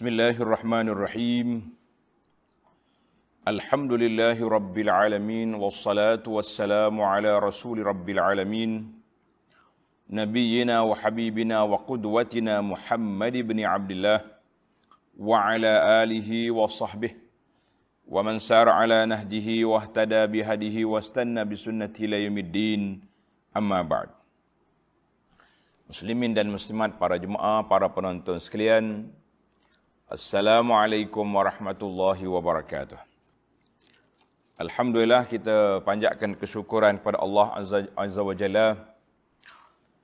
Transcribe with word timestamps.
بسم 0.00 0.16
الله 0.16 0.36
الرحمن 0.40 0.86
الرحيم. 0.96 1.48
الحمد 3.52 3.92
لله 4.00 4.38
رب 4.40 4.72
العالمين 4.72 5.52
والصلاة 5.52 6.24
والسلام 6.24 6.96
على 6.96 7.36
رسول 7.36 7.84
رب 7.84 8.08
العالمين. 8.08 8.96
نبينا 10.08 10.76
وحبيبنا 10.88 11.58
وقدوتنا 11.68 12.64
محمد 12.64 13.34
بن 13.44 13.58
عبد 13.60 13.90
الله 13.92 14.18
وعلى 15.20 15.72
آله 16.00 16.30
وصحبه. 16.48 17.12
ومن 18.08 18.40
سار 18.40 18.72
على 18.72 19.04
نهجه 19.04 19.68
واهتدى 19.68 20.22
بهديه 20.32 20.76
واستنى 20.88 21.44
بسنته 21.44 22.00
إلى 22.08 22.24
يوم 22.24 22.38
الدين. 22.48 23.04
أما 23.52 23.84
بعد. 23.84 24.08
Muslimin 25.92 26.32
dan 26.32 26.48
muslimat, 26.48 26.96
para 26.96 27.20
jemaah, 27.20 27.68
para 27.68 27.92
penonton 27.92 28.40
sekalian, 28.40 29.12
Assalamualaikum 30.10 31.22
warahmatullahi 31.22 32.26
wabarakatuh. 32.26 32.98
Alhamdulillah 34.58 35.22
kita 35.22 35.86
panjatkan 35.86 36.34
kesyukuran 36.34 36.98
kepada 36.98 37.22
Allah 37.22 37.54
Azza, 37.54 37.86
Azza 37.94 38.18
wa 38.18 38.34
Jalla 38.34 38.74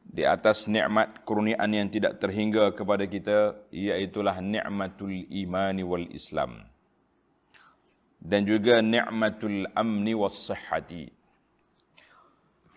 di 0.06 0.22
atas 0.22 0.70
nikmat 0.70 1.26
kurniaan 1.26 1.74
yang 1.74 1.90
tidak 1.90 2.22
terhingga 2.22 2.70
kepada 2.70 3.02
kita 3.10 3.58
iaitulah 3.74 4.38
nikmatul 4.38 5.10
imani 5.26 5.82
wal 5.82 6.06
islam 6.14 6.62
dan 8.22 8.46
juga 8.46 8.78
nikmatul 8.78 9.66
amni 9.74 10.14
was 10.14 10.38
sihhati 10.38 11.10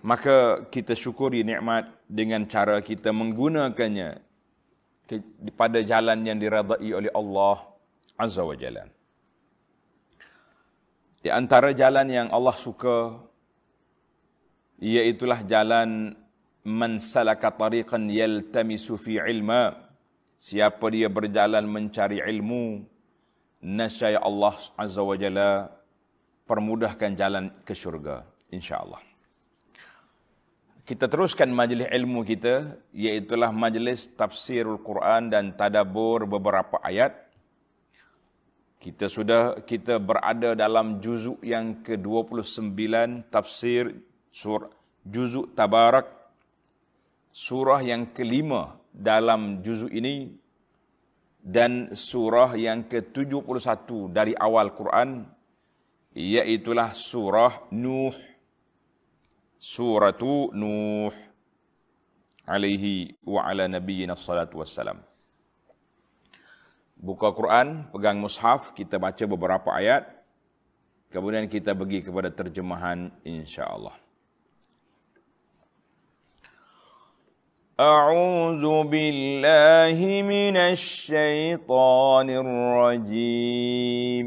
maka 0.01 0.65
kita 0.73 0.97
syukuri 0.97 1.45
nikmat 1.45 1.93
dengan 2.09 2.49
cara 2.49 2.81
kita 2.81 3.13
menggunakannya 3.13 4.17
pada 5.57 5.81
jalan 5.81 6.21
yang 6.21 6.37
diradai 6.37 6.89
oleh 6.93 7.11
Allah 7.13 7.57
Azza 8.19 8.43
wa 8.45 8.53
Jalla. 8.53 8.85
Di 11.19 11.29
antara 11.31 11.73
jalan 11.75 12.07
yang 12.07 12.27
Allah 12.31 12.55
suka 12.55 13.17
iaitulah 14.79 15.43
jalan 15.43 16.15
man 16.63 17.01
salaka 17.01 17.51
tariqan 17.51 18.07
yaltamisu 18.07 18.95
fi 18.95 19.19
ilma 19.27 19.75
siapa 20.39 20.87
dia 20.91 21.11
berjalan 21.11 21.67
mencari 21.67 22.23
ilmu 22.23 22.83
nasya 23.65 24.23
Allah 24.23 24.55
Azza 24.79 25.03
wa 25.03 25.15
Jalla 25.19 25.67
permudahkan 26.47 27.11
jalan 27.19 27.51
ke 27.67 27.75
syurga 27.75 28.23
insyaallah 28.47 29.08
kita 30.89 31.05
teruskan 31.05 31.53
majlis 31.53 31.85
ilmu 31.85 32.25
kita 32.25 32.81
iaitulah 32.97 33.53
majlis 33.53 34.09
tafsirul 34.17 34.81
Quran 34.81 35.29
dan 35.29 35.53
tadabbur 35.53 36.25
beberapa 36.25 36.81
ayat. 36.81 37.13
Kita 38.81 39.05
sudah 39.05 39.61
kita 39.69 40.01
berada 40.01 40.57
dalam 40.57 40.97
juzuk 40.97 41.45
yang 41.45 41.85
ke-29 41.85 42.73
tafsir 43.29 44.01
sur 44.33 44.73
juzuk 45.05 45.53
Tabarak 45.53 46.09
surah 47.29 47.85
yang 47.85 48.09
kelima 48.09 48.81
dalam 48.89 49.61
juzuk 49.61 49.93
ini 49.93 50.33
dan 51.37 51.93
surah 51.93 52.57
yang 52.57 52.89
ke-71 52.89 54.09
dari 54.09 54.33
awal 54.33 54.73
Quran 54.73 55.21
iaitulah 56.17 56.97
surah 56.97 57.69
Nuh 57.77 58.38
suratu 59.58 60.52
Nuh 60.52 61.14
alaihi 62.44 63.16
wa 63.24 63.44
ala 63.48 63.64
nabiyyina 63.68 64.16
salatu 64.16 64.60
wassalam. 64.60 65.00
Buka 66.94 67.32
Quran, 67.36 67.88
pegang 67.92 68.16
mushaf, 68.16 68.72
kita 68.72 68.96
baca 68.96 69.24
beberapa 69.28 69.68
ayat. 69.76 70.08
Kemudian 71.12 71.44
kita 71.48 71.76
pergi 71.76 72.00
kepada 72.00 72.32
terjemahan 72.32 73.12
insya-Allah. 73.22 74.04
أعوذ 77.74 78.62
بالله 78.86 79.98
من 80.22 80.54
الشيطان 80.56 82.30
الرجيم 82.30 84.26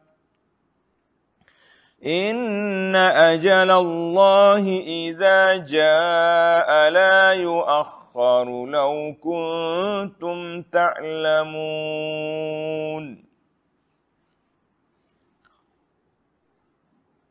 إن 2.04 2.92
أجل 2.96 3.70
الله 3.70 4.64
إذا 4.84 5.56
جاء 5.64 6.68
لا 6.92 7.32
يؤخر 7.32 8.46
لو 8.66 9.16
كنتم 9.16 10.62
تعلمون 10.68 11.96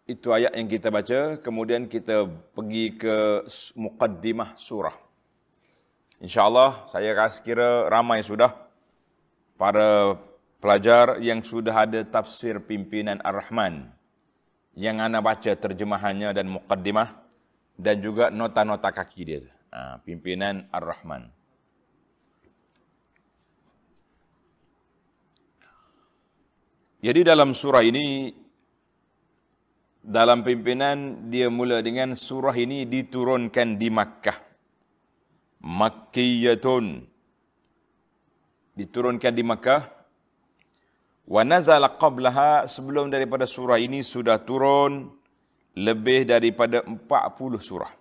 Itu 0.05 0.29
ayat 0.29 0.53
yang 0.53 0.69
kita 0.69 0.93
baca, 0.93 1.41
kemudian 1.41 1.89
kita 1.89 2.29
pergi 2.53 2.93
ke 2.93 3.41
muqaddimah 3.73 4.53
surah. 4.53 4.93
InsyaAllah, 6.21 6.85
saya 6.85 7.09
rasa 7.17 7.41
kira 7.41 7.89
ramai 7.89 8.21
sudah 8.21 8.53
para 9.57 10.13
pelajar 10.61 11.17
yang 11.25 11.41
sudah 11.41 11.89
ada 11.89 12.05
tafsir 12.05 12.61
pimpinan 12.61 13.17
Ar-Rahman 13.25 13.95
yang 14.80 14.96
ana 14.96 15.20
baca 15.20 15.52
terjemahannya 15.52 16.32
dan 16.32 16.48
muqaddimah 16.48 17.12
dan 17.76 18.00
juga 18.00 18.32
nota-nota 18.32 18.88
kaki 18.88 19.20
dia. 19.28 19.44
Ha, 19.68 20.00
pimpinan 20.00 20.64
Ar-Rahman. 20.72 21.28
Jadi 27.04 27.20
dalam 27.24 27.52
surah 27.52 27.84
ini 27.84 28.32
dalam 30.00 30.40
pimpinan 30.40 31.28
dia 31.28 31.52
mula 31.52 31.84
dengan 31.84 32.16
surah 32.16 32.56
ini 32.56 32.88
diturunkan 32.88 33.76
di 33.76 33.88
Makkah. 33.92 34.36
Makkiyatun. 35.60 37.04
Diturunkan 38.80 39.32
di 39.36 39.44
Makkah 39.44 39.99
Wa 41.30 41.46
nazala 41.46 41.94
qablaha 41.94 42.66
sebelum 42.66 43.06
daripada 43.06 43.46
surah 43.46 43.78
ini 43.78 44.02
sudah 44.02 44.42
turun 44.42 45.14
lebih 45.78 46.26
daripada 46.26 46.82
40 46.82 47.06
surah. 47.62 47.92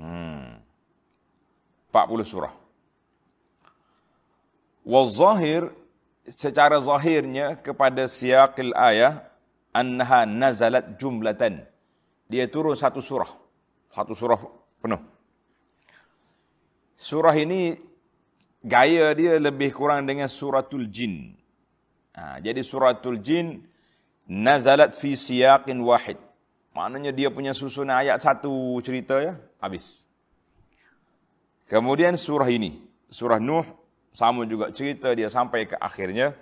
Hmm. 0.00 0.56
40 1.92 2.24
surah. 2.24 2.52
Wa 4.80 5.00
zahir 5.04 5.68
secara 6.24 6.80
zahirnya 6.80 7.60
kepada 7.60 8.08
siaqil 8.08 8.72
ayah 8.72 9.28
annaha 9.76 10.24
nazalat 10.24 10.96
jumlatan. 10.96 11.60
Dia 12.32 12.48
turun 12.48 12.72
satu 12.80 13.04
surah. 13.04 13.28
Satu 13.92 14.16
surah 14.16 14.40
penuh. 14.80 15.02
Surah 16.96 17.36
ini 17.36 17.76
gaya 18.64 19.12
dia 19.12 19.36
lebih 19.36 19.68
kurang 19.76 20.08
dengan 20.08 20.32
suratul 20.32 20.88
jin. 20.88 21.39
Ha, 22.20 22.36
jadi 22.36 22.60
suratul 22.60 23.16
jin 23.24 23.64
nazalat 24.28 24.92
fi 24.92 25.16
siyaqin 25.16 25.80
wahid. 25.80 26.20
Maknanya 26.76 27.16
dia 27.16 27.32
punya 27.32 27.56
susunan 27.56 27.96
ayat 27.96 28.20
satu 28.20 28.76
cerita 28.84 29.24
ya, 29.24 29.40
habis. 29.56 30.04
Kemudian 31.64 32.20
surah 32.20 32.52
ini, 32.52 32.76
surah 33.08 33.40
Nuh 33.40 33.64
sama 34.12 34.44
juga 34.44 34.68
cerita 34.68 35.16
dia 35.16 35.32
sampai 35.32 35.64
ke 35.64 35.80
akhirnya. 35.80 36.36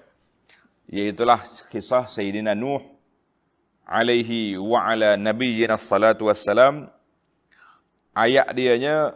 Iaitulah 0.91 1.39
kisah 1.71 2.11
Sayyidina 2.11 2.59
Nuh 2.59 2.83
alaihi 3.87 4.59
wa 4.59 4.83
ala 4.83 5.15
nabiyyina 5.15 5.79
salatu 5.79 6.27
wassalam. 6.27 6.91
Ayat 8.19 8.51
dianya 8.51 9.15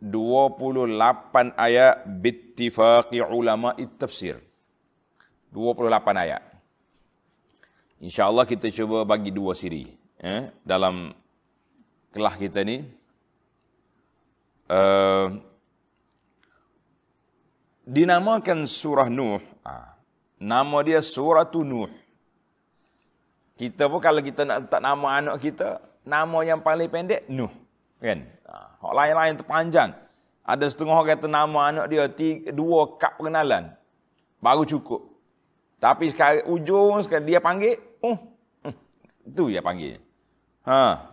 28 0.00 1.52
ayat 1.52 2.00
bittifaqi 2.08 3.20
ulama 3.20 3.76
tafsir. 4.00 4.40
28 5.52 6.24
ayat. 6.24 6.42
InsyaAllah 8.02 8.48
kita 8.48 8.66
cuba 8.72 9.06
bagi 9.06 9.30
dua 9.30 9.54
siri 9.54 9.86
eh, 10.18 10.50
dalam 10.66 11.12
kelas 12.10 12.34
kita 12.40 12.64
ni. 12.66 12.82
Uh, 14.72 15.38
dinamakan 17.84 18.64
surah 18.64 19.12
Nuh. 19.12 19.44
Ha, 19.68 19.94
nama 20.40 20.78
dia 20.80 21.04
surah 21.04 21.44
Nuh. 21.60 21.92
Kita 23.60 23.86
pun 23.86 24.00
kalau 24.00 24.24
kita 24.24 24.48
nak 24.48 24.66
letak 24.66 24.80
nama 24.80 25.06
anak 25.20 25.36
kita, 25.38 25.78
nama 26.02 26.38
yang 26.42 26.64
paling 26.64 26.88
pendek 26.88 27.28
Nuh. 27.28 27.52
Kan? 28.00 28.24
Ha, 28.48 28.88
lain-lain 28.90 29.36
terpanjang. 29.36 29.92
Ada 30.42 30.66
setengah 30.72 30.98
orang 30.98 31.10
kata 31.14 31.26
nama 31.30 31.58
anak 31.70 31.86
dia 31.86 32.08
tiga, 32.10 32.50
dua 32.50 32.98
kap 32.98 33.20
pengenalan. 33.20 33.70
Baru 34.42 34.66
cukup. 34.66 35.11
Tapi 35.82 36.14
sekarang 36.14 36.46
ujung 36.46 37.02
sekarang 37.02 37.26
dia 37.26 37.42
panggil, 37.42 37.74
oh, 38.06 38.14
hmm, 38.62 38.74
itu 39.34 39.50
dia 39.50 39.58
panggil. 39.58 39.98
Ha. 40.62 41.10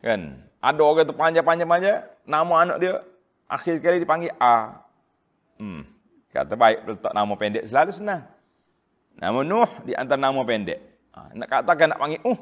Kan? 0.00 0.40
Ada 0.64 0.80
orang 0.80 1.04
tu 1.04 1.12
panjang-panjang-panjang, 1.12 2.00
nama 2.24 2.54
anak 2.64 2.76
dia 2.80 3.04
akhir 3.52 3.76
sekali 3.76 4.00
dipanggil 4.00 4.32
A. 4.40 4.80
Hmm. 5.60 5.84
Kata 6.32 6.56
baik 6.56 6.88
letak 6.88 7.12
nama 7.12 7.32
pendek 7.36 7.68
selalu 7.68 7.92
senang. 7.92 8.24
Nama 9.16 9.40
Nuh 9.44 9.68
di 9.84 9.92
antara 9.92 10.20
nama 10.20 10.40
pendek. 10.44 10.80
Ha. 11.16 11.32
nak 11.32 11.48
katakan 11.48 11.92
nak 11.92 12.00
panggil 12.00 12.20
uh, 12.28 12.36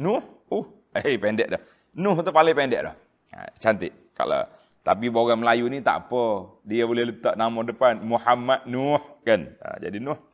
Nuh, 0.00 0.20
uh, 0.52 0.64
eh 0.96 1.00
hey, 1.00 1.14
pendek 1.16 1.48
dah. 1.56 1.62
Nuh 1.96 2.20
tu 2.20 2.32
paling 2.32 2.56
pendek 2.56 2.88
dah. 2.88 2.96
Ha, 3.36 3.52
cantik. 3.60 4.12
Kalau 4.16 4.44
tapi 4.80 5.12
orang 5.12 5.40
Melayu 5.40 5.68
ni 5.68 5.80
tak 5.84 6.08
apa. 6.08 6.56
Dia 6.64 6.84
boleh 6.84 7.12
letak 7.12 7.36
nama 7.36 7.60
depan 7.64 8.00
Muhammad 8.00 8.64
Nuh 8.68 9.00
kan. 9.24 9.44
Ha, 9.60 9.80
jadi 9.80 10.00
Nuh. 10.00 10.29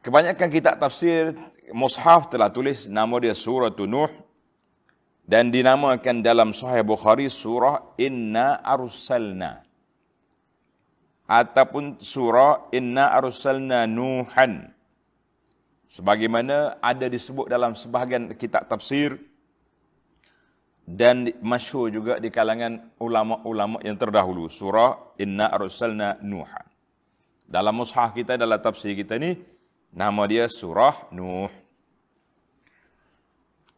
Kebanyakan 0.00 0.48
kitab 0.48 0.80
tafsir 0.80 1.36
mushaf 1.76 2.32
telah 2.32 2.48
tulis 2.48 2.88
nama 2.88 3.12
dia 3.20 3.36
surah 3.36 3.68
Nuh 3.84 4.08
dan 5.28 5.52
dinamakan 5.52 6.24
dalam 6.24 6.56
Sahih 6.56 6.80
Bukhari 6.80 7.28
surah 7.28 7.94
Inna 8.00 8.64
Arsalna 8.64 9.70
ataupun 11.30 12.02
surah 12.02 12.74
Inna 12.74 13.14
arsalna 13.14 13.86
Nuhan. 13.86 14.74
Sebagaimana 15.86 16.82
ada 16.82 17.06
disebut 17.06 17.46
dalam 17.46 17.78
sebahagian 17.78 18.34
kitab 18.34 18.66
tafsir 18.66 19.14
dan 20.82 21.30
masyhur 21.38 21.86
juga 21.94 22.18
di 22.18 22.34
kalangan 22.34 22.90
ulama-ulama 22.98 23.78
yang 23.86 23.94
terdahulu 23.94 24.50
surah 24.50 25.14
Inna 25.22 25.46
arsalna 25.54 26.18
Nuhan. 26.18 26.66
Dalam 27.46 27.78
mushaf 27.78 28.10
kita 28.14 28.34
dalam 28.34 28.58
tafsir 28.58 28.98
kita 28.98 29.14
ni 29.18 29.59
nama 29.90 30.22
dia 30.26 30.46
surah 30.46 31.10
Nuh. 31.12 31.50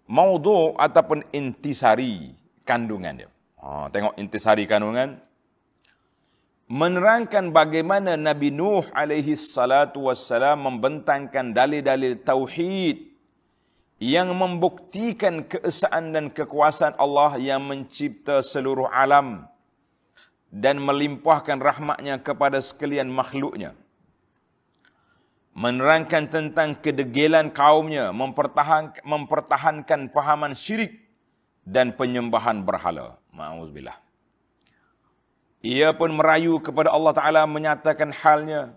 Maudhu 0.08 0.76
ataupun 0.76 1.24
intisari 1.32 2.36
kandungan 2.68 3.24
dia. 3.24 3.30
Ha, 3.62 3.88
tengok 3.88 4.14
intisari 4.20 4.68
kandungan 4.68 5.16
menerangkan 6.72 7.52
bagaimana 7.52 8.16
Nabi 8.16 8.48
Nuh 8.48 8.88
alaihi 8.96 9.36
salatu 9.36 10.08
wassalam 10.08 10.56
membentangkan 10.56 11.52
dalil-dalil 11.52 12.16
tauhid 12.24 13.12
yang 14.00 14.32
membuktikan 14.32 15.44
keesaan 15.44 16.16
dan 16.16 16.32
kekuasaan 16.32 16.96
Allah 16.96 17.36
yang 17.36 17.60
mencipta 17.62 18.40
seluruh 18.40 18.88
alam 18.88 19.44
dan 20.48 20.80
melimpahkan 20.80 21.60
rahmatnya 21.60 22.16
kepada 22.24 22.58
sekalian 22.58 23.12
makhluknya. 23.12 23.76
Menerangkan 25.52 26.32
tentang 26.32 26.80
kedegilan 26.80 27.52
kaumnya, 27.52 28.08
mempertahan, 28.08 28.96
mempertahankan 29.04 30.08
fahaman 30.08 30.56
syirik 30.56 30.96
dan 31.68 31.92
penyembahan 31.92 32.64
berhala. 32.64 33.20
Ma'uzubillah. 33.36 34.00
Ia 35.62 35.94
pun 35.94 36.10
merayu 36.10 36.58
kepada 36.58 36.90
Allah 36.90 37.14
Ta'ala 37.14 37.42
menyatakan 37.46 38.10
halnya. 38.10 38.74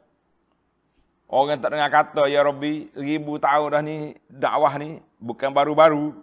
Orang 1.25 1.57
tak 1.57 1.73
dengar 1.73 1.89
kata, 1.89 2.29
Ya 2.29 2.45
Rabbi, 2.45 2.93
ribu 2.93 3.41
tahun 3.41 3.73
dah 3.73 3.81
ni 3.81 4.13
dakwah 4.29 4.77
ni, 4.77 5.01
bukan 5.17 5.49
baru-baru. 5.49 6.13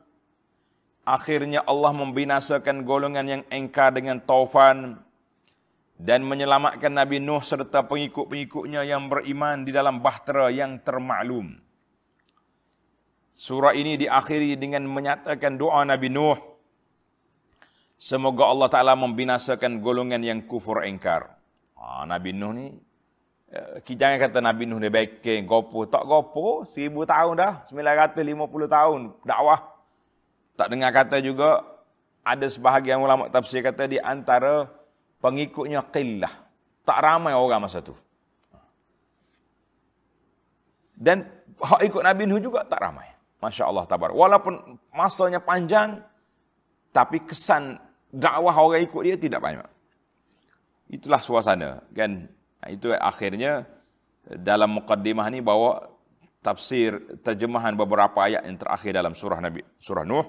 Akhirnya 1.03 1.67
Allah 1.67 1.91
membinasakan 1.91 2.87
golongan 2.87 3.27
yang 3.27 3.43
engkar 3.51 3.91
dengan 3.91 4.23
taufan 4.23 5.03
dan 6.03 6.27
menyelamatkan 6.27 6.91
Nabi 6.91 7.23
Nuh 7.23 7.39
serta 7.39 7.87
pengikut-pengikutnya 7.87 8.83
yang 8.83 9.07
beriman 9.07 9.63
di 9.63 9.71
dalam 9.71 10.03
bahtera 10.03 10.51
yang 10.51 10.83
termaklum. 10.83 11.63
Surah 13.33 13.73
ini 13.79 13.95
diakhiri 13.95 14.59
dengan 14.59 14.83
menyatakan 14.91 15.55
doa 15.55 15.87
Nabi 15.87 16.11
Nuh 16.11 16.53
Semoga 18.03 18.51
Allah 18.51 18.67
Ta'ala 18.67 18.99
membinasakan 18.99 19.79
golongan 19.79 20.19
yang 20.27 20.43
kufur 20.43 20.83
engkar. 20.83 21.39
Ha, 21.79 22.03
Nabi 22.03 22.35
Nuh 22.35 22.51
ni, 22.51 22.67
eh, 23.47 23.79
kita 23.79 24.11
jangan 24.11 24.19
kata 24.27 24.39
Nabi 24.43 24.67
Nuh 24.67 24.83
ni 24.83 24.91
baik, 24.91 25.23
gopo. 25.47 25.87
Tak 25.87 26.03
gopo, 26.03 26.67
seribu 26.67 27.07
tahun 27.07 27.39
dah, 27.39 27.63
sembilan 27.71 27.95
ratus 28.03 28.27
lima 28.27 28.51
puluh 28.51 28.67
tahun 28.67 29.15
dakwah. 29.23 29.63
Tak 30.59 30.67
dengar 30.67 30.91
kata 30.91 31.23
juga, 31.23 31.63
ada 32.27 32.43
sebahagian 32.43 32.99
ulama 32.99 33.31
tafsir 33.31 33.63
kata 33.63 33.87
di 33.87 34.03
antara 34.03 34.67
pengikutnya 35.23 35.87
qillah. 35.89 36.35
Tak 36.83 36.99
ramai 36.99 37.33
orang 37.33 37.63
masa 37.63 37.79
tu. 37.79 37.95
Dan 40.99 41.23
hak 41.63 41.81
ikut 41.87 42.03
Nabi 42.03 42.27
Nuh 42.27 42.43
juga 42.43 42.67
tak 42.67 42.83
ramai. 42.83 43.07
Masya 43.39 43.71
Allah 43.71 43.87
tabar. 43.87 44.11
Walaupun 44.11 44.79
masanya 44.95 45.39
panjang, 45.43 46.03
tapi 46.95 47.23
kesan 47.23 47.79
dakwah 48.11 48.55
orang 48.55 48.83
ikut 48.83 49.03
dia 49.03 49.17
tidak 49.19 49.41
banyak. 49.43 49.67
Itulah 50.91 51.23
suasana 51.23 51.83
kan. 51.95 52.27
Itu 52.71 52.95
akhirnya 52.95 53.67
dalam 54.23 54.79
mukaddimah 54.79 55.27
ni 55.35 55.43
bawa 55.43 55.91
tafsir 56.43 57.19
terjemahan 57.23 57.75
beberapa 57.75 58.23
ayat 58.23 58.47
yang 58.47 58.59
terakhir 58.59 58.95
dalam 58.95 59.15
surah 59.15 59.43
Nabi 59.43 59.63
surah 59.83 60.07
Nuh. 60.07 60.27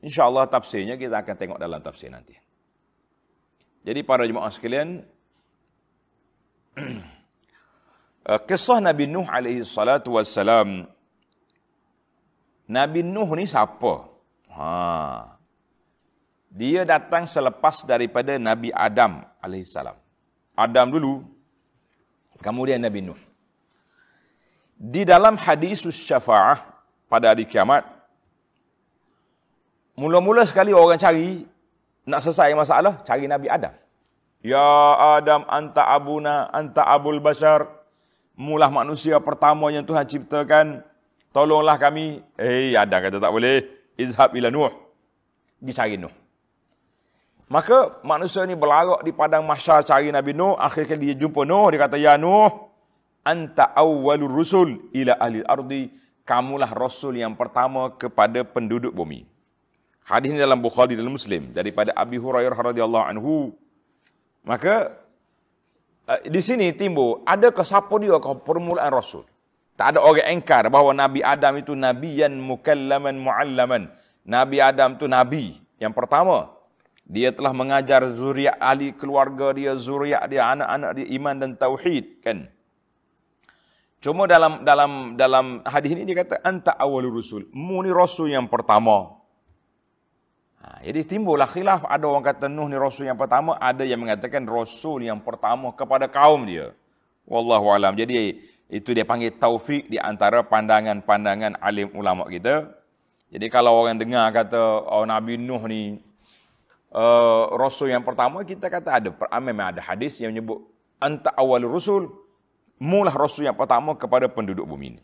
Insya-Allah 0.00 0.48
tafsirnya 0.48 0.96
kita 0.96 1.20
akan 1.20 1.34
tengok 1.36 1.58
dalam 1.60 1.78
tafsir 1.84 2.08
nanti. 2.08 2.34
Jadi 3.80 4.00
para 4.04 4.28
jemaah 4.28 4.52
sekalian 4.52 5.02
eh, 6.76 8.40
kisah 8.48 8.78
Nabi 8.84 9.08
Nuh 9.08 9.24
alaihi 9.24 9.64
salatu 9.64 10.20
wassalam 10.20 10.84
Nabi 12.70 13.02
Nuh 13.02 13.26
ni 13.34 13.50
siapa? 13.50 14.06
Ha, 14.54 14.70
dia 16.46 16.86
datang 16.86 17.26
selepas 17.26 17.82
daripada 17.82 18.38
Nabi 18.38 18.70
Adam 18.70 19.26
alaihissalam. 19.42 19.98
Adam 20.54 20.86
dulu, 20.86 21.26
kemudian 22.38 22.78
Nabi 22.78 23.02
Nuh. 23.02 23.18
Di 24.78 25.02
dalam 25.02 25.34
hadis 25.34 25.82
syafa'ah 25.82 26.62
pada 27.10 27.34
hari 27.34 27.42
kiamat, 27.42 27.82
mula-mula 29.98 30.46
sekali 30.46 30.70
orang 30.70 30.98
cari, 30.98 31.49
nak 32.10 32.20
selesai 32.26 32.52
masalah, 32.58 33.00
cari 33.06 33.30
Nabi 33.30 33.46
Adam. 33.46 33.72
Ya 34.42 34.96
Adam, 35.20 35.46
anta 35.46 35.86
abuna, 35.86 36.50
anta 36.50 36.82
abul 36.82 37.22
bashar. 37.22 37.68
Mulah 38.40 38.72
manusia 38.72 39.20
pertama 39.20 39.68
yang 39.68 39.84
Tuhan 39.84 40.08
ciptakan. 40.08 40.80
Tolonglah 41.30 41.76
kami. 41.76 42.24
Eh, 42.40 42.72
hey, 42.72 42.76
Adam 42.76 43.04
kata 43.04 43.20
tak 43.20 43.30
boleh. 43.30 43.68
Izhab 44.00 44.32
ila 44.32 44.48
Nuh. 44.48 44.72
Dicari 45.60 46.00
Nuh. 46.00 46.10
Maka 47.52 48.00
manusia 48.00 48.46
ni 48.48 48.56
berlarak 48.56 49.04
di 49.04 49.12
padang 49.12 49.44
mahsyar 49.44 49.84
cari 49.84 50.08
Nabi 50.08 50.32
Nuh. 50.32 50.56
Akhirnya 50.56 50.96
dia 50.96 51.12
jumpa 51.12 51.44
Nuh. 51.44 51.68
Dia 51.68 51.84
kata, 51.84 52.00
Ya 52.00 52.16
Nuh, 52.16 52.48
anta 53.20 53.68
awwalur 53.76 54.32
rusul 54.32 54.88
ila 54.96 55.20
ahli 55.20 55.44
ardi. 55.44 55.82
Kamulah 56.24 56.70
Rasul 56.70 57.18
yang 57.18 57.34
pertama 57.34 57.90
kepada 57.98 58.46
penduduk 58.46 58.94
bumi. 58.94 59.26
Hadis 60.10 60.34
ini 60.34 60.42
dalam 60.42 60.58
Bukhari 60.58 60.98
dan 60.98 61.06
Muslim. 61.06 61.54
Daripada 61.54 61.94
Abi 61.94 62.18
Hurairah 62.18 62.74
radhiyallahu 62.74 63.06
anhu. 63.06 63.54
Maka, 64.42 64.98
eh, 66.10 66.26
di 66.26 66.42
sini 66.42 66.74
timbul, 66.74 67.22
ada 67.22 67.54
ke 67.54 67.62
siapa 67.62 67.94
dia 68.02 68.18
ke 68.18 68.30
permulaan 68.42 68.90
Rasul? 68.90 69.22
Tak 69.78 69.96
ada 69.96 70.02
orang 70.02 70.26
engkar 70.34 70.66
bahawa 70.66 70.92
Nabi 70.92 71.22
Adam 71.22 71.54
itu 71.62 71.72
Nabi 71.78 72.18
yang 72.18 72.34
mukallaman 72.42 73.16
mu'allaman. 73.22 73.86
Nabi 74.26 74.58
Adam 74.58 74.98
itu 74.98 75.06
Nabi 75.06 75.56
yang 75.80 75.96
pertama 75.96 76.52
dia 77.08 77.32
telah 77.32 77.50
mengajar 77.50 78.06
zuriat 78.12 78.54
ahli 78.60 78.92
keluarga 78.94 79.50
dia, 79.56 79.72
zuriat 79.74 80.26
dia, 80.30 80.46
anak-anak 80.52 80.90
dia 81.00 81.06
iman 81.16 81.34
dan 81.38 81.50
tauhid 81.56 82.20
kan. 82.22 82.46
Cuma 83.98 84.24
dalam 84.30 84.62
dalam 84.64 85.16
dalam 85.18 85.60
hadis 85.64 85.90
ini 85.92 86.06
dia 86.08 86.22
kata 86.24 86.40
anta 86.44 86.72
awalur 86.76 87.12
rusul. 87.12 87.48
Mu 87.50 87.80
ni 87.84 87.90
rasul 87.90 88.32
yang 88.32 88.46
pertama. 88.46 89.19
Jadi 90.80 91.04
timbullah 91.04 91.44
khilaf 91.44 91.84
ada 91.84 92.08
orang 92.08 92.24
kata 92.24 92.48
Nuh 92.48 92.64
ni 92.64 92.80
rasul 92.80 93.04
yang 93.04 93.20
pertama, 93.20 93.52
ada 93.60 93.84
yang 93.84 94.00
mengatakan 94.00 94.48
rasul 94.48 95.04
yang 95.04 95.20
pertama 95.20 95.68
kepada 95.76 96.08
kaum 96.08 96.48
dia. 96.48 96.72
Wallahu 97.28 97.68
alam. 97.68 97.92
Jadi 97.92 98.40
itu 98.72 98.96
dia 98.96 99.04
panggil 99.04 99.36
taufik 99.36 99.92
di 99.92 100.00
antara 100.00 100.40
pandangan-pandangan 100.40 101.60
alim 101.60 101.92
ulama 101.92 102.24
kita. 102.32 102.72
Jadi 103.28 103.46
kalau 103.52 103.76
orang 103.76 104.00
dengar 104.00 104.32
kata 104.32 104.58
oh 104.88 105.04
Nabi 105.04 105.36
Nuh 105.36 105.62
ni 105.68 106.00
uh, 106.96 107.52
rasul 107.60 107.92
yang 107.92 108.02
pertama, 108.02 108.40
kita 108.40 108.72
kata 108.72 108.88
ada 109.04 109.08
memang 109.38 109.76
ada 109.76 109.84
hadis 109.84 110.16
yang 110.16 110.32
menyebut 110.32 110.64
anta 110.96 111.28
awalur 111.36 111.76
rusul 111.76 112.08
mulah 112.80 113.12
rasul 113.12 113.44
yang 113.44 113.54
pertama 113.54 113.92
kepada 114.00 114.32
penduduk 114.32 114.64
bumi 114.64 114.96
ini. 114.96 115.02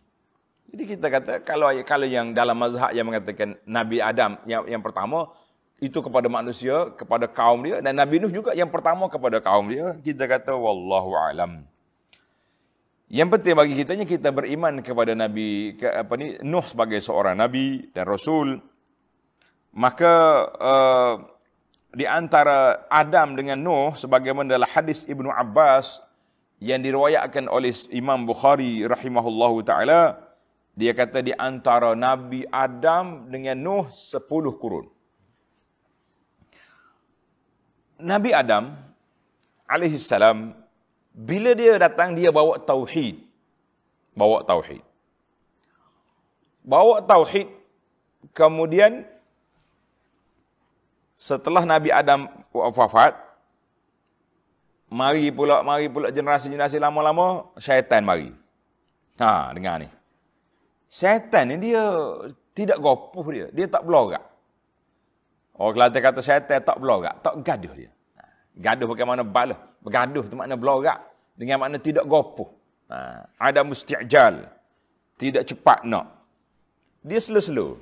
Jadi 0.72 0.82
kita 0.96 1.06
kata 1.12 1.32
kalau 1.44 1.68
kalau 1.84 2.08
yang 2.08 2.32
dalam 2.32 2.56
mazhab 2.56 2.90
yang 2.96 3.06
mengatakan 3.06 3.54
Nabi 3.68 4.00
Adam 4.00 4.40
yang 4.48 4.64
yang 4.66 4.82
pertama 4.82 5.30
itu 5.76 6.00
kepada 6.00 6.28
manusia, 6.32 6.88
kepada 6.96 7.28
kaum 7.28 7.60
dia 7.60 7.84
dan 7.84 7.92
Nabi 8.00 8.16
Nuh 8.16 8.32
juga 8.32 8.56
yang 8.56 8.72
pertama 8.72 9.12
kepada 9.12 9.44
kaum 9.44 9.68
dia, 9.68 9.92
kita 10.00 10.24
kata 10.24 10.56
wallahu 10.56 11.12
alam. 11.12 11.68
Yang 13.06 13.28
penting 13.38 13.54
bagi 13.54 13.74
kita 13.78 13.92
kita 14.02 14.28
beriman 14.34 14.82
kepada 14.82 15.14
Nabi 15.14 15.78
ke, 15.78 15.86
apa 15.86 16.16
ni 16.18 16.34
Nuh 16.42 16.64
sebagai 16.66 16.98
seorang 16.98 17.38
nabi 17.38 17.86
dan 17.94 18.08
rasul. 18.08 18.58
Maka 19.76 20.14
uh, 20.56 21.14
di 21.92 22.08
antara 22.08 22.88
Adam 22.88 23.36
dengan 23.36 23.60
Nuh 23.60 23.92
sebagaimana 23.94 24.56
dalam 24.56 24.66
hadis 24.66 25.04
Ibnu 25.06 25.28
Abbas 25.28 26.00
yang 26.58 26.80
diriwayatkan 26.80 27.52
oleh 27.52 27.70
Imam 27.92 28.24
Bukhari 28.24 28.80
rahimahullahu 28.88 29.60
taala 29.62 30.26
dia 30.72 30.92
kata 30.96 31.20
di 31.20 31.36
antara 31.36 31.92
Nabi 31.92 32.48
Adam 32.48 33.28
dengan 33.28 33.56
Nuh 33.60 33.84
10 33.92 34.24
kurun. 34.56 34.95
Nabi 37.96 38.30
Adam 38.32 38.76
alaihi 39.64 39.96
salam 39.96 40.52
bila 41.16 41.56
dia 41.56 41.80
datang 41.80 42.12
dia 42.12 42.28
bawa 42.28 42.60
tauhid. 42.60 43.24
Bawa 44.12 44.44
tauhid. 44.44 44.84
Bawa 46.60 47.00
tauhid 47.00 47.48
kemudian 48.36 49.08
setelah 51.16 51.64
Nabi 51.64 51.88
Adam 51.88 52.28
wafat 52.52 53.16
mari 54.92 55.32
pula 55.32 55.64
mari 55.64 55.88
pula 55.88 56.12
generasi-generasi 56.12 56.76
lama-lama 56.76 57.48
syaitan 57.56 58.04
mari. 58.04 58.28
Ha, 59.16 59.56
dengar 59.56 59.80
ni. 59.80 59.88
Syaitan 60.92 61.48
ni 61.48 61.56
dia 61.72 61.82
tidak 62.52 62.76
gopoh 62.80 63.24
dia. 63.32 63.48
Dia 63.56 63.64
tak 63.64 63.88
belorak. 63.88 64.35
Orang 65.56 65.72
Kelantan 65.72 66.00
kata 66.04 66.20
syaitan 66.20 66.60
tak 66.60 66.76
belorak, 66.76 67.16
tak 67.24 67.40
gaduh 67.40 67.72
dia. 67.72 67.90
Gaduh 68.56 68.88
bagaimana 68.88 69.24
balah. 69.24 69.56
Bergaduh 69.80 70.24
tu 70.28 70.36
makna 70.36 70.56
belorak. 70.56 71.00
Dengan 71.36 71.64
makna 71.64 71.76
tidak 71.80 72.04
gopoh. 72.08 72.52
Ha, 72.88 73.28
ada 73.36 73.60
musti'jal. 73.64 74.48
Tidak 75.16 75.44
cepat 75.48 75.84
nak. 75.88 76.12
Dia 77.00 77.20
slow-slow. 77.20 77.80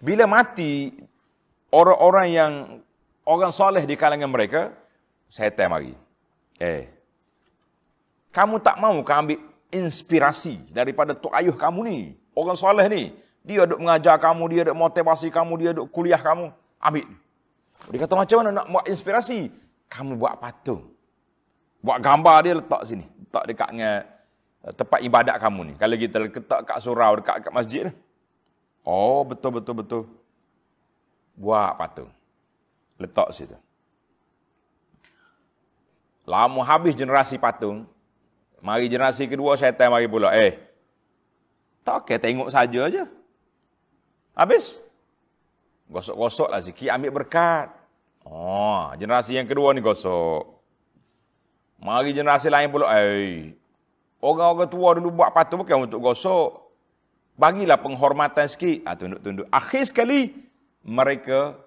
Bila 0.00 0.24
mati, 0.28 0.92
orang-orang 1.72 2.26
yang 2.28 2.52
orang 3.24 3.52
soleh 3.52 3.84
di 3.84 3.96
kalangan 3.96 4.28
mereka, 4.28 4.72
syaitan 5.28 5.68
mari. 5.72 5.92
Eh, 6.60 6.88
kamu 8.32 8.60
tak 8.60 8.76
mau 8.80 8.96
kau 9.00 9.16
ambil 9.16 9.40
inspirasi 9.72 10.72
daripada 10.72 11.16
tok 11.16 11.32
ayuh 11.32 11.56
kamu 11.56 11.80
ni. 11.88 11.98
Orang 12.36 12.56
soleh 12.56 12.84
ni. 12.88 13.12
Dia 13.40 13.64
duk 13.64 13.80
mengajar 13.80 14.20
kamu, 14.20 14.44
dia 14.52 14.62
duk 14.68 14.76
motivasi 14.76 15.32
kamu, 15.32 15.52
dia 15.56 15.70
duk 15.72 15.88
kuliah 15.88 16.20
kamu. 16.20 16.52
Ambil. 16.80 17.08
Dia 17.88 17.98
kata 18.04 18.14
macam 18.16 18.36
mana 18.44 18.50
nak 18.60 18.66
buat 18.68 18.84
inspirasi? 18.84 19.48
Kamu 19.88 20.20
buat 20.20 20.36
patung. 20.36 20.92
Buat 21.80 21.98
gambar 22.04 22.36
dia 22.44 22.54
letak 22.60 22.82
sini. 22.84 23.08
Letak 23.08 23.44
dekat 23.48 23.68
dengan 23.72 23.96
eh, 24.68 24.72
tempat 24.76 25.00
ibadat 25.00 25.36
kamu 25.40 25.60
ni. 25.64 25.72
Kalau 25.80 25.96
kita 25.96 26.16
letak 26.20 26.60
kat 26.68 26.78
surau, 26.84 27.12
dekat, 27.16 27.40
dekat 27.40 27.52
masjid. 27.56 27.84
Oh, 28.84 29.24
betul-betul-betul. 29.24 30.04
Buat 31.40 31.80
patung. 31.80 32.12
Letak 33.00 33.32
situ. 33.32 33.56
Lama 36.28 36.60
habis 36.62 36.92
generasi 36.92 37.40
patung. 37.40 37.88
Mari 38.60 38.92
generasi 38.92 39.24
kedua 39.24 39.56
syaitan 39.56 39.88
mari 39.88 40.04
pula. 40.04 40.36
Eh. 40.36 40.60
Tak 41.80 42.04
okay, 42.04 42.20
tengok 42.20 42.52
saja 42.52 42.80
aja. 42.84 43.08
Habis. 44.40 44.80
Gosok-gosok 45.92 46.48
lah 46.48 46.64
sikit 46.64 46.88
ambil 46.88 47.12
berkat. 47.20 47.68
Oh, 48.24 48.88
generasi 48.96 49.36
yang 49.36 49.44
kedua 49.44 49.76
ni 49.76 49.84
gosok. 49.84 50.48
Mari 51.84 52.16
generasi 52.16 52.48
lain 52.48 52.72
pula. 52.72 52.88
Eh. 53.04 53.52
Orang-orang 54.24 54.68
tua 54.72 54.96
dulu 54.96 55.20
buat 55.20 55.36
patung 55.36 55.60
bukan 55.60 55.84
untuk 55.84 56.00
gosok. 56.00 56.72
Bagilah 57.36 57.76
penghormatan 57.80 58.48
sikit. 58.48 58.84
Ah, 58.88 58.96
tunduk-tunduk. 58.96 59.44
Akhir 59.52 59.84
sekali 59.84 60.32
mereka 60.84 61.60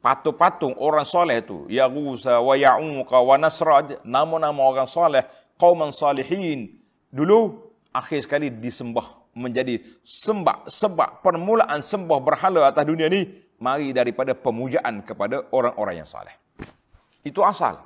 patung-patung 0.00 0.74
orang 0.80 1.04
soleh 1.04 1.44
tu 1.44 1.68
ya 1.68 1.84
Gusa 1.86 2.40
wa 2.40 2.56
Ya'uqa 2.56 3.18
wa 3.20 3.36
Nasra 3.36 3.84
nama-nama 4.00 4.64
orang 4.64 4.88
soleh 4.88 5.28
qauman 5.60 5.92
salihin 5.92 6.72
dulu 7.12 7.68
akhir 7.92 8.24
sekali 8.24 8.48
disembah 8.48 9.19
menjadi 9.36 9.78
sembah 10.02 10.66
sebab 10.66 11.22
permulaan 11.22 11.80
sembah 11.80 12.18
berhala 12.18 12.66
atas 12.66 12.84
dunia 12.86 13.06
ni 13.06 13.26
mari 13.62 13.94
daripada 13.94 14.34
pemujaan 14.34 15.04
kepada 15.06 15.46
orang-orang 15.54 16.02
yang 16.02 16.08
soleh 16.08 16.34
itu 17.24 17.40
asal. 17.44 17.80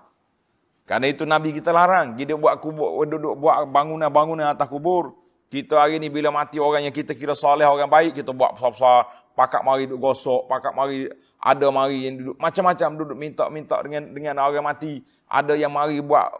Kerana 0.84 1.08
itu 1.08 1.24
nabi 1.24 1.50
kita 1.50 1.72
larang. 1.72 2.14
Kita 2.14 2.36
buat 2.36 2.60
kubur 2.60 3.02
duduk 3.08 3.34
buat 3.40 3.66
bangunan-bangunan 3.66 4.52
atas 4.52 4.68
kubur. 4.68 5.16
Kita 5.48 5.86
hari 5.86 6.02
ni 6.02 6.10
bila 6.10 6.34
mati 6.34 6.58
orang 6.58 6.90
yang 6.90 6.94
kita 6.94 7.14
kira 7.14 7.32
soleh 7.32 7.64
orang 7.64 7.88
baik 7.88 8.20
kita 8.22 8.34
buat 8.34 8.58
besar-besar. 8.58 9.06
Pakak 9.34 9.66
mari 9.66 9.90
duduk 9.90 9.98
gosok 9.98 10.46
pakak 10.46 10.70
mari 10.78 11.10
ada 11.42 11.66
mari 11.74 12.06
yang 12.06 12.14
duduk 12.22 12.36
macam-macam 12.38 12.88
duduk 12.94 13.18
minta-minta 13.18 13.76
dengan 13.82 14.02
dengan 14.14 14.34
orang 14.38 14.62
mati, 14.62 15.02
ada 15.26 15.58
yang 15.58 15.74
mari 15.74 15.98
buat 15.98 16.30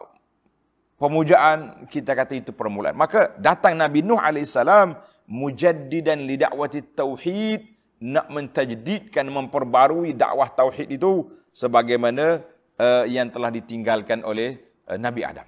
pemujaan, 0.99 1.87
kita 1.87 2.15
kata 2.15 2.33
itu 2.35 2.51
permulaan. 2.51 2.95
Maka 2.95 3.35
datang 3.39 3.75
Nabi 3.75 4.03
Nuh 4.03 4.19
AS 4.19 4.55
li 5.25 6.35
da'wati 6.37 6.79
tauhid 6.95 7.61
nak 8.05 8.27
mentajdidkan 8.29 9.25
memperbarui 9.25 10.13
dakwah 10.13 10.51
tauhid 10.51 10.91
itu 10.91 11.31
sebagaimana 11.55 12.43
uh, 12.77 13.03
yang 13.07 13.31
telah 13.31 13.49
ditinggalkan 13.49 14.21
oleh 14.21 14.59
uh, 14.91 14.99
Nabi 14.99 15.23
Adam. 15.23 15.47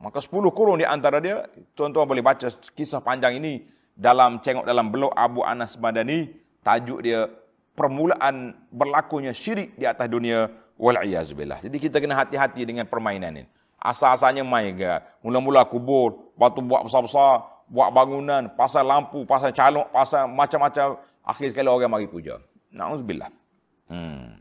Maka 0.00 0.16
10 0.16 0.32
kurun 0.56 0.80
di 0.80 0.88
antara 0.88 1.20
dia, 1.20 1.44
tuan-tuan 1.76 2.08
boleh 2.08 2.24
baca 2.24 2.48
kisah 2.72 3.04
panjang 3.04 3.36
ini 3.36 3.68
dalam 3.92 4.40
cengok 4.40 4.64
dalam 4.64 4.88
blog 4.88 5.12
Abu 5.12 5.44
Anas 5.44 5.76
Madani, 5.76 6.24
tajuk 6.64 7.04
dia 7.04 7.28
permulaan 7.76 8.56
berlakunya 8.72 9.36
syirik 9.36 9.76
di 9.76 9.84
atas 9.84 10.08
dunia 10.08 10.48
wal-iyazubillah. 10.80 11.60
Jadi 11.60 11.76
kita 11.76 12.00
kena 12.00 12.16
hati-hati 12.16 12.64
dengan 12.64 12.88
permainan 12.88 13.44
ini. 13.44 13.48
Asal-asalnya 13.80 14.44
main 14.44 14.76
ke. 14.76 14.84
Mula-mula 15.24 15.64
kubur, 15.64 16.36
batu 16.36 16.60
buat 16.60 16.84
besar-besar, 16.84 17.64
buat 17.64 17.88
bangunan, 17.88 18.52
pasang 18.52 18.84
lampu, 18.84 19.24
pasang 19.24 19.56
calok, 19.56 19.88
pasang 19.88 20.28
macam-macam. 20.28 21.00
Akhir 21.24 21.48
sekali 21.48 21.64
orang 21.64 21.88
mari 21.88 22.04
puja. 22.04 22.36
Na'udzubillah. 22.76 23.32
Hmm. 23.88 24.36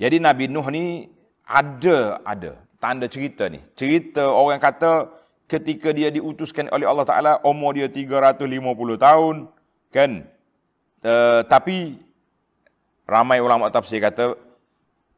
Jadi 0.00 0.16
Nabi 0.18 0.48
Nuh 0.48 0.66
ni 0.72 1.12
ada, 1.44 2.24
ada. 2.24 2.56
Tanda 2.80 3.06
cerita 3.06 3.52
ni. 3.52 3.60
Cerita 3.76 4.32
orang 4.32 4.58
kata 4.58 5.12
ketika 5.44 5.92
dia 5.92 6.08
diutuskan 6.08 6.72
oleh 6.72 6.88
Allah 6.88 7.04
Ta'ala, 7.04 7.32
umur 7.44 7.76
dia 7.76 7.86
350 7.86 8.40
tahun. 8.96 9.36
Kan? 9.92 10.24
Uh, 11.04 11.44
tapi 11.46 12.00
ramai 13.04 13.44
ulama 13.44 13.68
tafsir 13.68 14.00
kata 14.00 14.40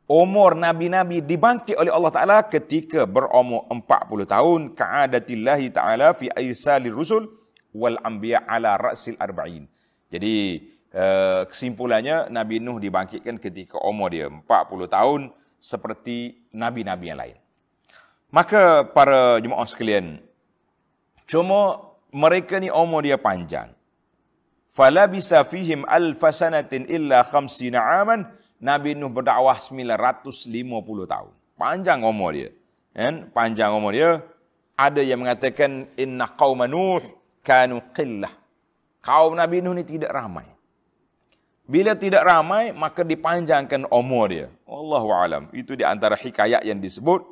umur 0.07 0.55
nabi-nabi 0.55 1.19
dibangkit 1.19 1.75
oleh 1.75 1.91
Allah 1.91 2.13
Taala 2.15 2.39
ketika 2.47 3.05
berumur 3.05 3.67
40 3.71 3.83
tahun 4.27 4.61
ka'adatillah 4.73 5.61
taala 5.75 6.15
fi 6.15 6.31
aisalir 6.31 6.95
rusul 6.95 7.27
wal 7.75 7.99
anbiya 8.07 8.47
ala 8.47 8.79
ra'sil 8.79 9.19
arba'in. 9.19 9.67
Jadi 10.07 10.63
uh, 10.95 11.43
kesimpulannya 11.51 12.31
Nabi 12.31 12.63
Nuh 12.63 12.79
dibangkitkan 12.79 13.43
ketika 13.43 13.83
umur 13.83 14.15
dia 14.15 14.31
40 14.31 14.47
tahun 14.87 15.21
seperti 15.59 16.47
nabi-nabi 16.55 17.11
yang 17.11 17.19
lain. 17.19 17.37
Maka 18.31 18.87
para 18.87 19.43
jemaah 19.43 19.67
sekalian 19.67 20.23
cuma 21.27 21.83
mereka 22.15 22.63
ni 22.63 22.71
umur 22.71 23.03
dia 23.03 23.19
panjang 23.19 23.75
falabisa 24.71 25.43
fihim 25.43 25.83
alfasanatin 25.89 26.87
illa 26.87 27.27
khamsina 27.27 27.83
aman 28.03 28.31
Nabi 28.61 28.97
Nuh 28.97 29.13
berdakwah 29.13 29.59
950 29.61 30.49
tahun 31.05 31.33
panjang 31.57 32.01
umur 32.05 32.31
dia 32.33 32.51
kan 32.97 33.29
panjang 33.33 33.71
umur 33.73 33.93
dia 33.93 34.11
ada 34.77 35.01
yang 35.01 35.25
mengatakan 35.25 35.89
inna 35.97 36.29
qaum 36.37 36.61
Nuh 36.69 37.01
kanu 37.47 37.81
qillah. 37.97 38.35
Kaum 39.01 39.39
Nabi 39.39 39.65
Nuh 39.65 39.73
ni 39.73 39.87
tidak 39.87 40.11
ramai. 40.11 40.45
Bila 41.67 41.95
tidak 41.95 42.23
ramai, 42.23 42.71
maka 42.71 43.03
dipanjangkan 43.03 43.91
umur 43.91 44.27
dia. 44.31 44.47
Wallahu 44.67 45.11
alam. 45.15 45.43
Itu 45.55 45.75
di 45.75 45.83
antara 45.83 46.15
hikayat 46.15 46.63
yang 46.63 46.79
disebut. 46.83 47.23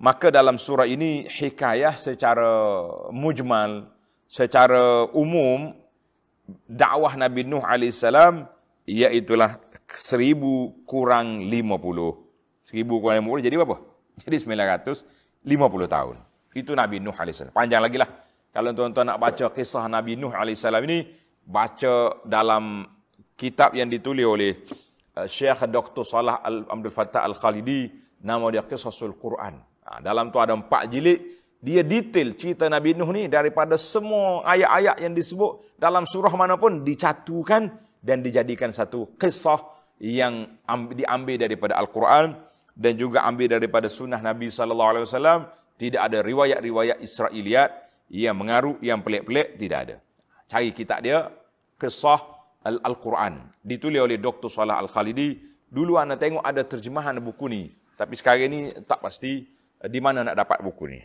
Maka 0.00 0.30
dalam 0.34 0.58
surah 0.58 0.86
ini 0.86 1.28
hikayah 1.28 1.94
secara 1.94 2.50
mujmal, 3.12 3.90
secara 4.26 5.06
umum 5.12 5.76
dakwah 6.66 7.14
Nabi 7.14 7.46
Nuh 7.46 7.62
AS 7.62 8.04
iaitulah 8.88 9.60
seribu 9.94 10.84
kurang 10.86 11.46
lima 11.46 11.76
puluh. 11.76 12.14
Seribu 12.62 13.02
kurang 13.02 13.22
lima 13.22 13.28
puluh 13.34 13.42
jadi 13.42 13.56
berapa? 13.58 13.78
Jadi 14.20 14.36
sembilan 14.36 14.66
ratus 14.78 15.02
lima 15.46 15.66
puluh 15.66 15.88
tahun. 15.90 16.16
Itu 16.50 16.74
Nabi 16.74 16.98
Nuh 16.98 17.14
AS. 17.14 17.46
Panjang 17.54 17.82
lagi 17.82 17.96
lah. 17.98 18.10
Kalau 18.50 18.74
tuan-tuan 18.74 19.06
nak 19.06 19.22
baca 19.22 19.46
kisah 19.54 19.86
Nabi 19.86 20.18
Nuh 20.18 20.34
AS 20.34 20.66
ini, 20.66 21.06
baca 21.46 22.18
dalam 22.26 22.82
kitab 23.38 23.78
yang 23.78 23.86
ditulis 23.86 24.26
oleh 24.26 24.52
uh, 25.14 25.30
Syekh 25.30 25.70
Dr. 25.70 26.02
Salah 26.02 26.42
Abdul 26.42 26.90
Fattah 26.90 27.22
Al-Khalidi, 27.22 27.88
nama 28.26 28.50
dia 28.50 28.66
Kisasul 28.66 29.14
Quran. 29.14 29.62
Ha, 29.86 30.02
dalam 30.02 30.34
tu 30.34 30.42
ada 30.42 30.58
empat 30.58 30.90
jilid, 30.90 31.38
dia 31.62 31.86
detail 31.86 32.34
cerita 32.34 32.66
Nabi 32.66 32.98
Nuh 32.98 33.08
ni 33.14 33.30
daripada 33.30 33.78
semua 33.78 34.42
ayat-ayat 34.42 34.98
yang 35.00 35.14
disebut 35.14 35.78
dalam 35.78 36.02
surah 36.02 36.34
mana 36.34 36.58
pun 36.58 36.82
dicatukan 36.82 37.70
dan 38.02 38.20
dijadikan 38.20 38.74
satu 38.74 39.14
kisah 39.14 39.62
yang 40.00 40.48
diambil 40.96 41.36
daripada 41.36 41.76
Al-Quran 41.76 42.34
dan 42.72 42.92
juga 42.96 43.22
ambil 43.28 43.60
daripada 43.60 43.86
sunnah 43.86 44.18
Nabi 44.18 44.48
sallallahu 44.48 44.90
alaihi 44.96 45.04
wasallam 45.04 45.40
tidak 45.76 46.08
ada 46.08 46.24
riwayat-riwayat 46.24 47.04
Israiliyat 47.04 47.70
yang 48.08 48.34
mengaruh 48.40 48.80
yang 48.80 49.04
pelik-pelik 49.04 49.60
tidak 49.60 49.78
ada 49.86 49.96
cari 50.48 50.72
kitab 50.72 51.04
dia 51.04 51.28
kisah 51.76 52.20
Al-Quran 52.64 53.44
ditulis 53.60 54.00
oleh 54.00 54.16
Dr. 54.16 54.48
Salah 54.48 54.80
Al-Khalidi 54.80 55.36
dulu 55.68 56.00
anda 56.00 56.16
tengok 56.16 56.42
ada 56.42 56.64
terjemahan 56.64 57.20
buku 57.20 57.46
ni 57.52 57.62
tapi 57.94 58.16
sekarang 58.16 58.48
ini 58.48 58.60
tak 58.88 59.04
pasti 59.04 59.44
di 59.80 60.00
mana 60.00 60.24
nak 60.24 60.36
dapat 60.40 60.64
buku 60.64 60.84
ni 60.88 61.00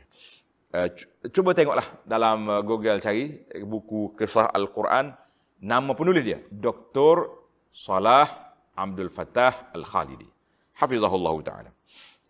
Eh, 0.76 0.92
cuba 1.32 1.56
tengoklah 1.56 2.04
dalam 2.04 2.52
uh, 2.52 2.60
Google 2.60 3.00
cari 3.00 3.48
buku 3.64 4.12
kisah 4.20 4.52
Al-Quran. 4.52 5.16
Nama 5.64 5.92
penulis 5.96 6.20
dia, 6.20 6.44
Dr. 6.52 7.32
Salah 7.72 8.45
Abdul 8.76 9.08
Fattah 9.08 9.72
Al-Khalidi. 9.72 10.28
Hafizahullah 10.76 11.32
Ta'ala. 11.40 11.72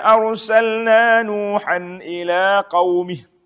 arsalna 0.03 1.23
Nuhan 1.25 1.97
ila 2.03 2.67
qawmih. 2.67 3.38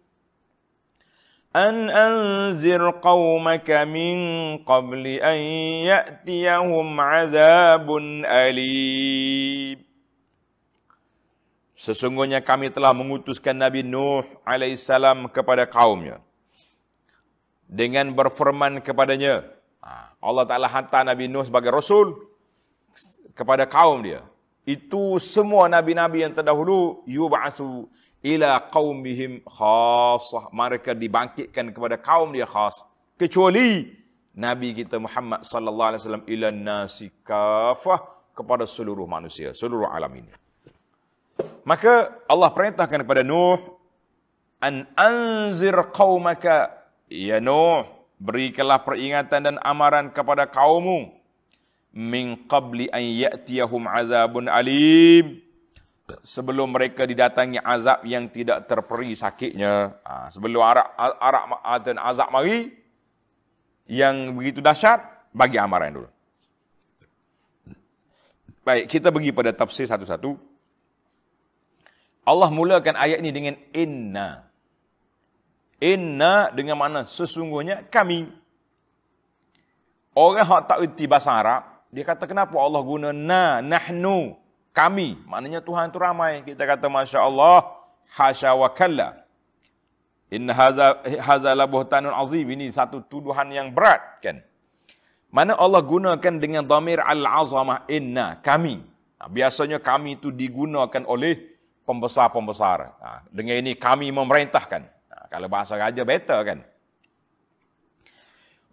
أن 1.57 1.89
أنذر 1.89 3.01
قومك 3.01 3.71
من 3.89 4.17
قبل 4.69 5.05
أن 5.07 5.39
يأتيهم 5.89 6.89
عذاب 7.01 7.89
أليم 8.25 9.89
Sesungguhnya 11.79 12.43
kami 12.43 12.75
telah 12.75 12.91
mengutuskan 12.91 13.55
Nabi 13.55 13.87
Nuh 13.87 14.27
alaihissalam 14.43 15.31
kepada 15.31 15.63
kaumnya. 15.63 16.19
Dengan 17.71 18.11
berfirman 18.11 18.83
kepadanya. 18.83 19.47
Ha, 19.79 20.11
Allah 20.19 20.43
Ta'ala 20.43 20.67
hantar 20.67 21.07
Nabi 21.07 21.31
Nuh 21.31 21.47
sebagai 21.47 21.71
Rasul 21.71 22.19
kepada 23.31 23.63
kaum 23.63 24.03
dia. 24.03 24.27
Itu 24.67 25.23
semua 25.23 25.71
Nabi-Nabi 25.71 26.27
yang 26.27 26.35
terdahulu. 26.35 27.07
Yub'asu 27.07 27.87
ila 28.24 28.64
qaumihim 28.72 29.44
khasah. 29.44 30.50
Mereka 30.50 30.96
dibangkitkan 30.96 31.76
kepada 31.76 32.00
kaum 32.00 32.32
dia 32.32 32.48
khas. 32.48 32.88
Kecuali 33.20 33.92
nabi 34.34 34.74
kita 34.74 34.98
Muhammad 34.98 35.46
sallallahu 35.46 35.90
alaihi 35.94 36.02
wasallam 36.02 36.26
ila 36.26 36.48
nasi 36.50 37.12
kafah 37.22 38.02
kepada 38.34 38.66
seluruh 38.66 39.06
manusia 39.06 39.54
seluruh 39.54 39.92
alam 39.92 40.10
ini. 40.16 40.32
Maka 41.68 42.18
Allah 42.26 42.50
perintahkan 42.50 43.04
kepada 43.04 43.22
Nuh 43.22 43.60
an 44.64 44.88
anzir 44.96 45.76
qaumaka. 45.92 46.72
Ya 47.12 47.38
Nuh 47.44 47.86
berikanlah 48.18 48.82
peringatan 48.82 49.40
dan 49.52 49.56
amaran 49.62 50.10
kepada 50.10 50.48
kaummu. 50.48 51.14
Min 51.94 52.50
qabli 52.50 52.90
an 52.90 53.06
ya'tiyahum 53.06 53.86
azabun 53.86 54.50
alim 54.50 55.43
sebelum 56.22 56.70
mereka 56.70 57.10
didatangi 57.10 57.58
azab 57.58 58.06
yang 58.06 58.30
tidak 58.30 58.70
terperi 58.70 59.18
sakitnya. 59.18 59.98
Ha, 60.06 60.30
sebelum 60.30 60.62
arak, 60.62 60.94
arak 61.00 61.44
dan 61.82 61.98
azab 61.98 62.30
mari, 62.30 62.70
yang 63.90 64.38
begitu 64.38 64.62
dahsyat, 64.62 65.02
bagi 65.34 65.58
amaran 65.58 65.98
dulu. 65.98 66.10
Baik, 68.64 68.86
kita 68.88 69.10
pergi 69.10 69.34
pada 69.34 69.52
tafsir 69.52 69.90
satu-satu. 69.90 70.38
Allah 72.24 72.50
mulakan 72.54 72.96
ayat 72.96 73.20
ini 73.20 73.32
dengan 73.34 73.56
inna. 73.76 74.48
Inna 75.84 76.48
dengan 76.54 76.80
mana? 76.80 77.04
Sesungguhnya 77.04 77.84
kami. 77.92 78.32
Orang 80.16 80.46
yang 80.46 80.64
tak 80.70 80.80
erti 80.80 81.10
bahasa 81.10 81.34
Arab, 81.34 81.62
dia 81.90 82.06
kata 82.06 82.30
kenapa 82.30 82.54
Allah 82.62 82.82
guna 82.86 83.10
na, 83.10 83.60
nahnu 83.60 84.43
kami. 84.74 85.22
Maknanya 85.30 85.62
Tuhan 85.62 85.94
itu 85.94 86.02
ramai. 86.02 86.42
Kita 86.42 86.66
kata 86.66 86.90
Masya 86.90 87.22
Allah, 87.22 87.70
hasya 88.18 88.58
wa 88.58 88.68
kalla. 88.74 89.22
Inna 90.34 90.52
haza, 90.52 90.98
haza 91.22 91.54
la 91.54 91.70
buhtanun 91.70 92.10
azim. 92.10 92.50
Ini 92.50 92.74
satu 92.74 93.06
tuduhan 93.06 93.54
yang 93.54 93.70
berat. 93.70 94.02
kan? 94.20 94.42
Mana 95.30 95.54
Allah 95.54 95.82
gunakan 95.86 96.34
dengan 96.42 96.66
damir 96.66 96.98
al-azamah 96.98 97.86
inna, 97.86 98.42
kami. 98.42 98.82
Ha, 99.22 99.30
biasanya 99.30 99.78
kami 99.78 100.18
itu 100.18 100.34
digunakan 100.34 101.06
oleh 101.06 101.38
pembesar-pembesar. 101.86 102.98
Ha, 102.98 103.10
dengan 103.30 103.62
ini 103.62 103.78
kami 103.78 104.10
memerintahkan. 104.10 104.82
Ha, 105.14 105.16
kalau 105.30 105.46
bahasa 105.46 105.78
raja 105.78 106.02
better 106.02 106.42
kan. 106.42 106.60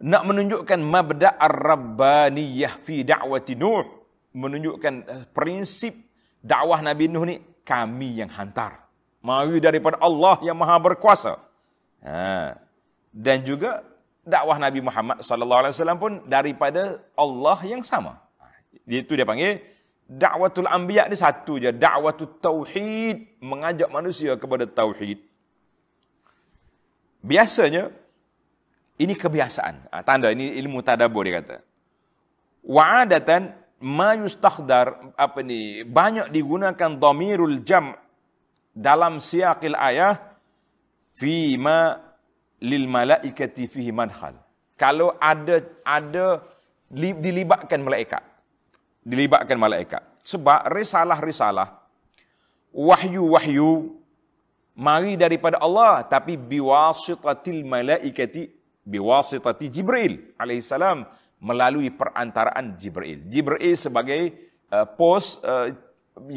Nak 0.01 0.23
menunjukkan 0.25 0.81
mabda' 0.81 1.37
ar-rabbaniyah 1.37 2.81
fi 2.81 3.05
da'wati 3.05 3.53
Nuh 3.53 4.00
menunjukkan 4.35 4.95
uh, 5.07 5.25
prinsip 5.35 5.97
dakwah 6.41 6.81
Nabi 6.81 7.11
Nuh 7.11 7.25
ni 7.27 7.37
kami 7.67 8.23
yang 8.23 8.31
hantar. 8.33 8.87
Mari 9.21 9.61
daripada 9.61 10.01
Allah 10.01 10.41
yang 10.41 10.57
Maha 10.57 10.81
berkuasa. 10.81 11.37
Ha. 12.01 12.57
Dan 13.13 13.45
juga 13.45 13.85
dakwah 14.25 14.57
Nabi 14.57 14.81
Muhammad 14.81 15.21
sallallahu 15.21 15.61
alaihi 15.67 15.75
wasallam 15.77 16.01
pun 16.01 16.13
daripada 16.25 17.05
Allah 17.13 17.59
yang 17.69 17.85
sama. 17.85 18.17
Ha. 18.41 18.49
Itu 18.89 19.13
dia 19.13 19.29
panggil 19.29 19.61
dakwatul 20.11 20.67
anbiya 20.67 21.07
ni 21.07 21.15
satu 21.15 21.63
je, 21.63 21.71
dakwatul 21.71 22.35
tauhid, 22.43 23.39
mengajak 23.39 23.87
manusia 23.93 24.35
kepada 24.35 24.67
tauhid. 24.67 25.23
Biasanya 27.21 27.93
ini 28.97 29.15
kebiasaan. 29.15 29.93
Ha, 29.93 30.01
tanda 30.03 30.33
ini 30.33 30.57
ilmu 30.59 30.81
tadabbur 30.81 31.29
dia 31.29 31.45
kata. 31.45 31.61
Wa'adatan 32.65 33.60
ma 33.81 34.13
yustakhdar 34.17 35.15
apa 35.17 35.41
ni 35.41 35.83
banyak 35.85 36.29
digunakan 36.29 36.91
dhamirul 37.01 37.65
jam 37.65 37.97
dalam 38.77 39.19
siaqil 39.19 39.77
ayah 39.77 40.21
fi 41.17 41.57
ma 41.57 41.97
lil 42.61 42.85
malaikati 42.85 43.65
fihi 43.67 43.93
madkhal. 43.93 44.37
Kalau 44.77 45.17
ada 45.21 45.61
ada 45.85 46.45
dilibatkan 46.93 47.81
malaikat 47.85 48.25
dilibatkan 49.05 49.57
malaikat. 49.57 50.03
Sebab 50.21 50.69
risalah-risalah 50.71 51.81
wahyu-wahyu 52.71 53.97
mari 54.77 55.17
daripada 55.17 55.59
Allah 55.59 56.05
tapi 56.07 56.37
biwasitatil 56.37 57.65
malaikati 57.67 58.47
biwasitati 58.85 59.67
Jibril 59.73 60.37
alaihi 60.39 60.63
salam 60.63 61.09
melalui 61.41 61.89
perantaraan 61.89 62.77
Jibril. 62.77 63.25
Jibril 63.27 63.75
sebagai 63.75 64.37
uh, 64.69 64.85
pos 64.85 65.41
uh, 65.41 65.73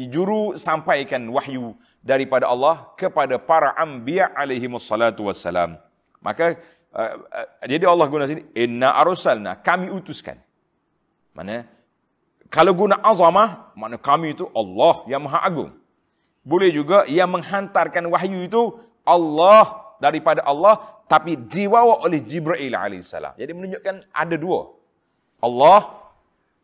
juru 0.08 0.56
sampaikan 0.56 1.20
wahyu 1.28 1.76
daripada 2.00 2.48
Allah 2.48 2.88
kepada 2.96 3.36
para 3.36 3.76
anbiya 3.76 4.32
alaihi 4.32 4.64
wassalatu 4.64 5.28
wassalam. 5.28 5.76
Maka 6.24 6.56
uh, 6.96 7.20
uh, 7.20 7.46
jadi 7.68 7.84
Allah 7.84 8.08
guna 8.08 8.24
sini 8.24 8.48
inna 8.56 8.96
arsalna 8.96 9.60
kami 9.60 9.92
utuskan. 9.92 10.40
Mana 11.36 11.68
kalau 12.48 12.72
guna 12.72 12.96
azamah 13.04 13.76
mana 13.76 14.00
kami 14.00 14.32
itu 14.32 14.48
Allah 14.56 15.04
yang 15.04 15.20
maha 15.28 15.44
agung. 15.44 15.70
Boleh 16.44 16.72
juga 16.72 17.08
yang 17.08 17.28
menghantarkan 17.28 18.04
wahyu 18.08 18.44
itu 18.44 18.80
Allah 19.04 19.96
daripada 20.00 20.40
Allah 20.44 20.80
tapi 21.04 21.36
dibawa 21.36 22.00
oleh 22.00 22.24
Jibril 22.24 22.72
alaihissalam. 22.72 23.36
Jadi 23.36 23.52
menunjukkan 23.52 24.08
ada 24.12 24.36
dua. 24.40 24.83
Allah 25.44 26.08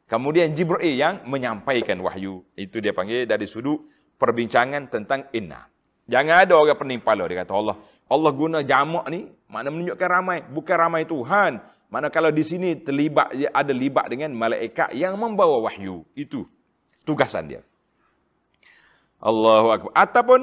kemudian 0.08 0.56
Jibril 0.56 0.96
yang 0.96 1.20
menyampaikan 1.28 2.00
wahyu. 2.00 2.40
Itu 2.56 2.80
dia 2.80 2.96
panggil 2.96 3.28
dari 3.28 3.44
sudut 3.44 3.84
perbincangan 4.16 4.88
tentang 4.88 5.28
inna. 5.36 5.68
Jangan 6.08 6.48
ada 6.48 6.56
orang 6.56 6.80
penimpala 6.80 7.28
dia 7.28 7.44
kata 7.44 7.52
Allah. 7.52 7.76
Allah 8.10 8.30
guna 8.32 8.58
jamak 8.64 9.06
ni 9.12 9.28
mana 9.46 9.68
menunjukkan 9.68 10.08
ramai, 10.08 10.42
bukan 10.48 10.76
ramai 10.80 11.02
Tuhan. 11.04 11.60
Mana 11.90 12.06
kalau 12.08 12.30
di 12.30 12.42
sini 12.42 12.78
terlibat 12.78 13.34
ada 13.50 13.72
libat 13.74 14.08
dengan 14.08 14.32
malaikat 14.34 14.96
yang 14.96 15.14
membawa 15.20 15.62
wahyu. 15.68 16.02
Itu 16.16 16.48
tugasan 17.04 17.50
dia. 17.50 17.62
Allahu 19.20 19.68
akbar. 19.74 19.92
Ataupun 19.92 20.40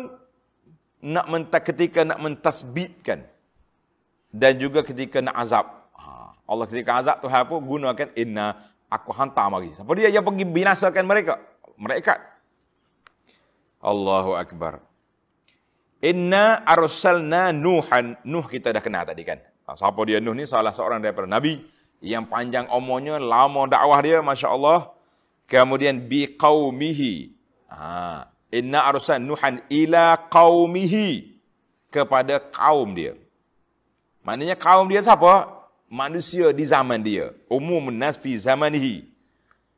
nak 1.08 1.28
mentak 1.28 1.64
ketika 1.74 2.06
nak 2.06 2.20
mentasbitkan 2.22 3.26
dan 4.32 4.54
juga 4.60 4.86
ketika 4.86 5.24
nak 5.24 5.36
azab. 5.40 5.66
Allah 6.48 6.66
ketika 6.66 7.04
azab 7.04 7.20
tu 7.20 7.28
apa 7.28 7.52
gunakan 7.52 8.10
inna 8.16 8.56
aku 8.88 9.12
hantar 9.12 9.52
mari. 9.52 9.76
Siapa 9.76 9.92
dia 10.00 10.08
yang 10.08 10.24
pergi 10.24 10.48
binasakan 10.48 11.04
mereka? 11.04 11.36
Mereka. 11.76 12.16
Allahu 13.84 14.40
akbar. 14.40 14.82
Inna 16.00 16.64
arsalna 16.64 17.52
Nuhan. 17.52 18.16
Nuh 18.24 18.48
kita 18.48 18.72
dah 18.72 18.82
kenal 18.82 19.04
tadi 19.04 19.28
kan. 19.28 19.44
Ha, 19.68 19.76
siapa 19.76 20.00
dia 20.08 20.24
Nuh 20.24 20.34
ni 20.34 20.48
salah 20.48 20.72
seorang 20.72 21.04
daripada 21.04 21.28
nabi 21.28 21.60
yang 22.00 22.30
panjang 22.30 22.70
umurnya, 22.72 23.20
lama 23.20 23.68
dakwah 23.68 24.00
dia 24.00 24.24
masya-Allah. 24.24 24.94
Kemudian 25.50 26.00
bi 26.00 26.32
qaumihi. 26.38 27.36
Ha, 27.68 28.30
Inna 28.56 28.88
arsan 28.88 29.28
Nuhan 29.28 29.60
ila 29.68 30.16
qaumihi 30.32 31.36
kepada 31.92 32.40
kaum 32.40 32.96
dia. 32.96 33.20
Maknanya 34.24 34.56
kaum 34.56 34.88
dia 34.88 35.04
siapa? 35.04 35.57
Manusia 35.88 36.52
di 36.52 36.68
zaman 36.68 37.00
dia. 37.00 37.32
Umum 37.48 37.88
nas 37.92 38.20
fi 38.20 38.36
zamanihi. 38.36 39.08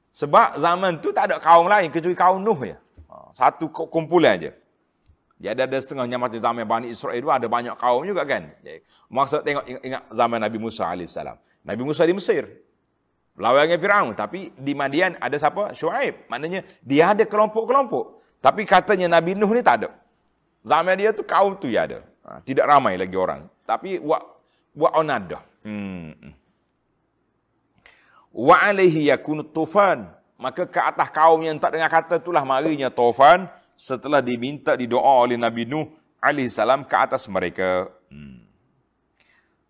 Sebab 0.10 0.58
zaman 0.58 0.98
tu 0.98 1.14
tak 1.14 1.30
ada 1.30 1.38
kaum 1.38 1.70
lain 1.70 1.94
kecuali 1.94 2.18
kaum 2.18 2.42
Nuh 2.42 2.60
ya. 2.66 2.78
Satu 3.38 3.70
kumpulan 3.70 4.36
aja. 4.42 4.52
Jadi 5.40 5.60
ada 5.64 5.78
setengah 5.80 6.04
nyamat 6.04 6.36
di 6.36 6.40
zaman 6.44 6.68
Bani 6.68 6.88
Israel 6.92 7.16
itu 7.16 7.30
ada 7.32 7.48
banyak 7.48 7.78
kaum 7.80 8.04
juga 8.04 8.28
kan. 8.28 8.52
Maksud 9.08 9.46
tengok 9.46 9.64
ingat 9.86 10.04
zaman 10.12 10.42
Nabi 10.42 10.58
Musa 10.60 10.90
alaihissalam. 10.90 11.38
Nabi 11.64 11.82
Musa 11.86 12.04
di 12.04 12.12
Mesir. 12.12 12.44
Lawan 13.40 13.72
dengan 13.72 13.80
Firaun 13.80 14.12
tapi 14.20 14.52
di 14.52 14.76
Madian 14.76 15.16
ada 15.16 15.40
siapa? 15.40 15.72
Shu'aib. 15.72 16.28
Maknanya 16.28 16.68
dia 16.84 17.16
ada 17.16 17.24
kelompok-kelompok. 17.24 18.20
Tapi 18.44 18.68
katanya 18.68 19.08
Nabi 19.08 19.32
Nuh 19.38 19.48
ni 19.56 19.64
tak 19.64 19.86
ada. 19.86 19.90
Zaman 20.66 21.00
dia 21.00 21.16
tu 21.16 21.24
kaum 21.24 21.56
tu 21.56 21.72
ya 21.72 21.88
ada. 21.88 22.04
Ha, 22.28 22.44
tidak 22.44 22.68
ramai 22.68 23.00
lagi 23.00 23.16
orang. 23.16 23.48
Tapi 23.64 23.96
wa 24.04 24.20
wa 24.76 24.90
onada. 25.00 25.40
Hmm. 25.64 26.34
Wa 28.32 28.56
alaihi 28.70 29.10
yakun 29.10 29.44
tufan. 29.50 30.08
Maka 30.40 30.64
ke 30.64 30.80
atas 30.80 31.12
kaum 31.12 31.44
yang 31.44 31.60
tak 31.60 31.76
dengar 31.76 31.92
kata 31.92 32.24
itulah 32.24 32.48
marinya 32.48 32.88
tufan 32.88 33.52
setelah 33.76 34.24
diminta 34.24 34.72
didoa 34.80 35.28
oleh 35.28 35.36
Nabi 35.36 35.68
Nuh 35.68 35.92
alaihi 36.24 36.48
salam 36.48 36.88
ke 36.88 36.96
atas 36.96 37.28
mereka. 37.28 37.92
Hmm. 38.08 38.48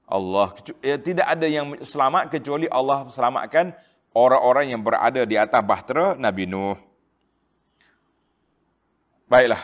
Allah 0.10 0.54
ya, 0.82 0.98
tidak 0.98 1.26
ada 1.26 1.46
yang 1.46 1.78
selamat 1.82 2.34
kecuali 2.34 2.66
Allah 2.70 3.06
selamatkan 3.10 3.74
orang-orang 4.14 4.74
yang 4.74 4.82
berada 4.82 5.22
di 5.26 5.38
atas 5.38 5.62
bahtera 5.62 6.18
Nabi 6.18 6.50
Nuh. 6.50 6.78
Baiklah. 9.30 9.62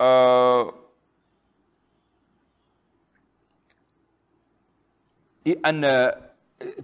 Uh, 0.00 0.83
an 5.60 5.84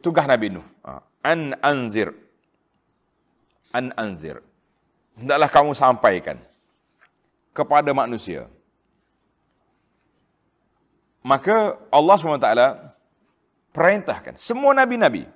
tugas 0.05 0.29
Nabi 0.29 0.53
Nuh. 0.53 0.67
Ah, 0.85 1.01
an 1.25 1.57
anzir. 1.65 2.13
An 3.73 3.95
anzir. 3.97 4.45
Hendaklah 5.17 5.49
kamu 5.49 5.73
sampaikan 5.73 6.37
kepada 7.57 7.91
manusia. 7.97 8.49
Maka 11.21 11.77
Allah 11.93 12.17
SWT 12.17 12.49
perintahkan 13.77 14.35
semua 14.41 14.73
nabi-nabi 14.73 15.29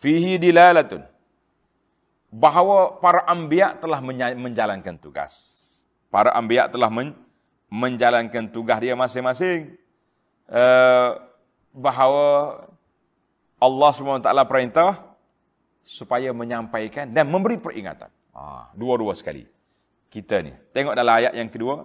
fihi 0.00 0.40
dilalatun 0.40 1.04
bahawa 2.30 2.96
para 3.02 3.26
anbiya 3.28 3.76
telah 3.76 4.00
menjalankan 4.36 4.96
tugas 4.96 5.34
para 6.08 6.32
ambiak 6.32 6.72
telah 6.72 6.88
men 6.88 7.12
menjalankan 7.68 8.48
tugas 8.48 8.80
dia 8.80 8.96
masing-masing 8.96 9.76
uh, 10.48 11.20
bahawa 11.74 12.66
Allah 13.58 13.90
SWT 13.90 14.28
perintah 14.46 14.90
supaya 15.82 16.30
menyampaikan 16.36 17.08
dan 17.10 17.26
memberi 17.32 17.58
peringatan. 17.58 18.12
Ah, 18.36 18.70
dua-dua 18.76 19.16
sekali. 19.18 19.48
Kita 20.08 20.40
ni. 20.44 20.52
Tengok 20.72 20.94
dalam 20.94 21.16
ayat 21.18 21.32
yang 21.34 21.50
kedua. 21.50 21.84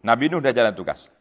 Nabi 0.00 0.32
Nuh 0.32 0.40
dah 0.40 0.54
jalan 0.54 0.72
tugas. 0.72 1.12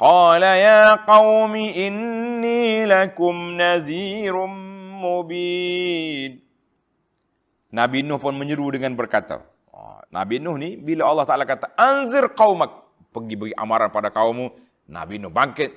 Qala 0.00 0.56
ya 0.56 0.96
qawmi 1.04 1.76
inni 1.76 2.88
lakum 2.88 3.52
nazirum 3.52 4.48
mubin. 4.96 6.40
Nabi 7.68 8.00
Nuh 8.00 8.16
pun 8.16 8.32
menyeru 8.32 8.72
dengan 8.72 8.96
berkata, 8.96 9.44
Nabi 10.10 10.42
Nuh 10.42 10.58
ni 10.58 10.74
bila 10.74 11.06
Allah 11.06 11.22
Taala 11.22 11.46
kata 11.46 11.70
anzir 11.78 12.34
qaumak 12.34 12.82
pergi 13.14 13.34
beri 13.38 13.52
amaran 13.54 13.94
pada 13.94 14.10
kaummu 14.10 14.50
Nabi 14.90 15.22
Nuh 15.22 15.30
bangkit 15.30 15.70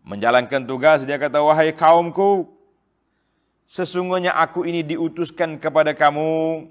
menjalankan 0.00 0.64
tugas. 0.64 1.04
Dia 1.04 1.20
kata 1.20 1.44
wahai 1.44 1.76
kaumku 1.76 2.48
sesungguhnya 3.68 4.32
aku 4.32 4.64
ini 4.64 4.80
diutuskan 4.80 5.60
kepada 5.60 5.92
kamu. 5.92 6.66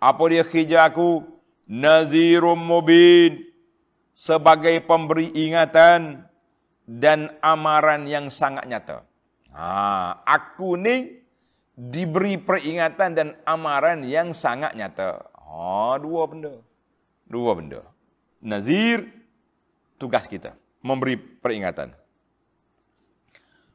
Apa 0.00 0.22
dia 0.32 0.42
kerja 0.42 0.88
aku? 0.88 1.22
Nazirum 1.64 2.60
mubin 2.60 3.44
sebagai 4.12 4.76
pemberi 4.84 5.32
ingatan 5.32 6.24
dan 6.84 7.32
amaran 7.40 8.04
yang 8.04 8.28
sangat 8.28 8.68
nyata. 8.68 9.04
Ha 9.52 10.20
aku 10.28 10.76
ni 10.76 11.24
diberi 11.74 12.38
peringatan 12.38 13.10
dan 13.18 13.28
amaran 13.42 14.06
yang 14.06 14.30
sangat 14.30 14.72
nyata. 14.78 15.26
Ha, 15.34 15.98
dua 15.98 16.22
benda. 16.30 16.54
Dua 17.26 17.52
benda. 17.58 17.82
Nazir, 18.38 19.10
tugas 19.98 20.26
kita. 20.26 20.56
Memberi 20.84 21.16
peringatan. 21.16 21.96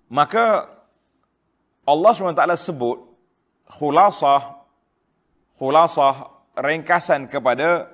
Maka, 0.09 0.69
Allah 1.85 2.11
SWT 2.13 2.45
sebut, 2.57 3.01
khulasah, 3.65 4.61
khulasah, 5.57 6.13
ringkasan 6.57 7.29
kepada 7.29 7.89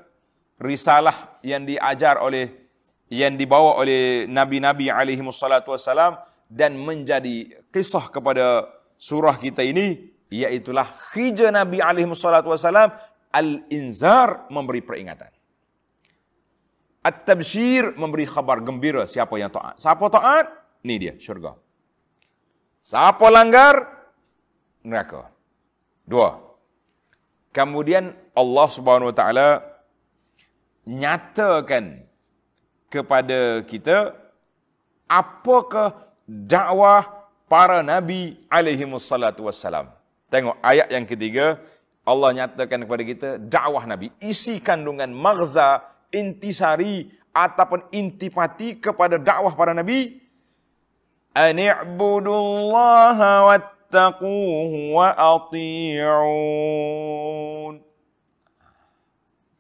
risalah 0.59 1.39
yang 1.43 1.63
diajar 1.63 2.19
oleh, 2.19 2.51
yang 3.11 3.35
dibawa 3.35 3.79
oleh 3.79 4.27
Nabi-Nabi 4.27 4.91
alaihi 4.91 5.23
wassalam 5.23 6.19
dan 6.47 6.75
menjadi 6.79 7.63
kisah 7.71 8.07
kepada 8.11 8.67
surah 8.95 9.35
kita 9.39 9.63
ini, 9.63 10.11
iaitulah 10.31 10.91
hijrah 11.15 11.51
Nabi 11.51 11.79
alaihi 11.79 12.07
wassalam 12.07 12.91
Al-inzar 13.35 14.47
memberi 14.47 14.79
peringatan. 14.79 15.27
At-tabshir 17.05 17.93
memberi 17.93 18.25
khabar 18.25 18.65
gembira 18.65 19.05
siapa 19.05 19.37
yang 19.37 19.53
taat. 19.53 19.77
Siapa 19.77 20.09
taat? 20.09 20.49
Ni 20.81 20.97
dia, 20.97 21.13
syurga. 21.21 21.53
Siapa 22.81 23.29
langgar? 23.29 23.85
Neraka. 24.81 25.29
Dua. 26.01 26.41
Kemudian 27.53 28.09
Allah 28.33 28.67
Subhanahu 28.73 29.13
Wa 29.13 29.17
Taala 29.21 29.49
nyatakan 30.85 32.05
kepada 32.89 33.61
kita 33.65 34.17
apakah 35.05 36.09
dakwah 36.25 37.05
para 37.45 37.85
nabi 37.85 38.41
alaihi 38.49 38.85
wassalam. 38.89 39.93
Tengok 40.29 40.57
ayat 40.65 40.89
yang 40.89 41.05
ketiga, 41.05 41.61
Allah 42.05 42.29
nyatakan 42.33 42.85
kepada 42.85 43.03
kita 43.05 43.29
dakwah 43.41 43.85
Nabi 43.85 44.13
isi 44.21 44.61
kandungan 44.61 45.09
maghza 45.09 45.81
intisari 46.11 47.11
ataupun 47.35 47.83
intipati 47.91 48.75
kepada 48.79 49.17
dakwah 49.19 49.55
para 49.57 49.73
nabi 49.73 50.21
ani'budullaha 51.35 53.43
wattaquhu 53.49 54.93
wa 54.95 55.11
ati'un. 55.35 56.23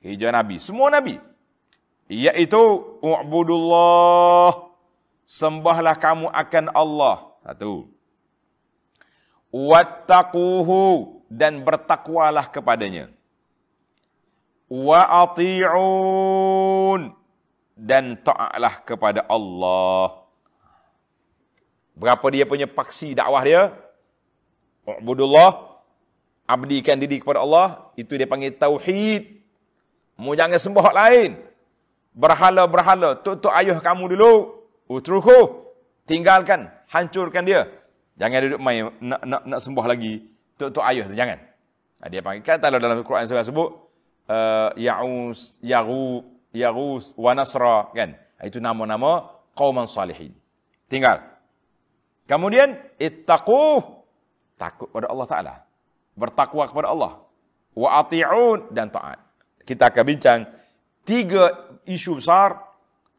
Hijau 0.05 0.31
nabi 0.31 0.59
semua 0.61 0.93
nabi 0.93 1.17
iaitu 2.05 2.61
u'budullah 3.01 4.69
sembahlah 5.25 5.97
kamu 5.97 6.29
akan 6.29 6.65
Allah. 6.71 7.33
Satu. 7.45 7.89
Wattaquhu 9.49 11.21
dan 11.29 11.61
bertakwalah 11.61 12.49
kepadanya. 12.49 13.09
Wa 14.65 15.27
ati'un 15.27 17.13
dan 17.77 18.17
taatlah 18.23 18.81
kepada 18.81 19.21
Allah. 19.29 20.25
Berapa 21.95 22.25
dia 22.33 22.49
punya 22.49 22.65
paksi 22.65 23.13
dakwah 23.13 23.43
dia? 23.45 23.71
Ubudullah, 24.85 25.79
abdikan 26.49 26.97
diri 26.97 27.21
kepada 27.21 27.45
Allah, 27.45 27.93
itu 27.95 28.17
dia 28.17 28.27
panggil 28.27 28.57
tauhid. 28.57 29.37
Mu 30.17 30.33
jangan 30.33 30.57
sembah 30.57 30.87
lain. 30.91 31.37
Berhala-berhala, 32.15 33.19
tutup 33.21 33.51
ayuh 33.51 33.77
kamu 33.83 34.17
dulu. 34.17 34.65
Utruku, 34.87 35.65
tinggalkan, 36.07 36.71
hancurkan 36.89 37.43
dia. 37.43 37.67
Jangan 38.15 38.39
duduk 38.47 38.61
main 38.63 38.87
nak 39.03 39.21
nak 39.27 39.41
nak 39.43 39.59
sembah 39.59 39.85
lagi 39.91 40.23
tutup 40.55 40.81
ayuh 40.81 41.05
jangan. 41.11 41.35
Dia 42.05 42.21
panggil 42.21 42.45
kata 42.45 42.71
dalam 42.71 43.01
Quran 43.03 43.25
surah 43.27 43.43
sebut 43.43 43.84
uh, 44.29 44.69
Ya'us, 44.77 45.57
Yaghu, 45.61 46.25
Yaghus 46.53 47.13
wa 47.17 47.31
Nasra 47.33 47.89
kan. 47.93 48.15
Itu 48.43 48.59
nama-nama 48.59 49.31
qauman 49.55 49.87
salihin. 49.87 50.35
Tinggal. 50.91 51.23
Kemudian 52.25 52.77
ittaqu 52.97 53.81
takut 54.57 54.89
pada 54.91 55.07
Allah 55.09 55.27
Taala. 55.27 55.55
Bertakwa 56.15 56.63
kepada 56.69 56.91
Allah. 56.91 57.21
Wa 57.75 58.01
ati'un 58.03 58.71
dan 58.71 58.87
taat. 58.91 59.19
Kita 59.65 59.89
akan 59.89 60.03
bincang 60.05 60.41
tiga 61.03 61.73
isu 61.89 62.21
besar, 62.21 62.61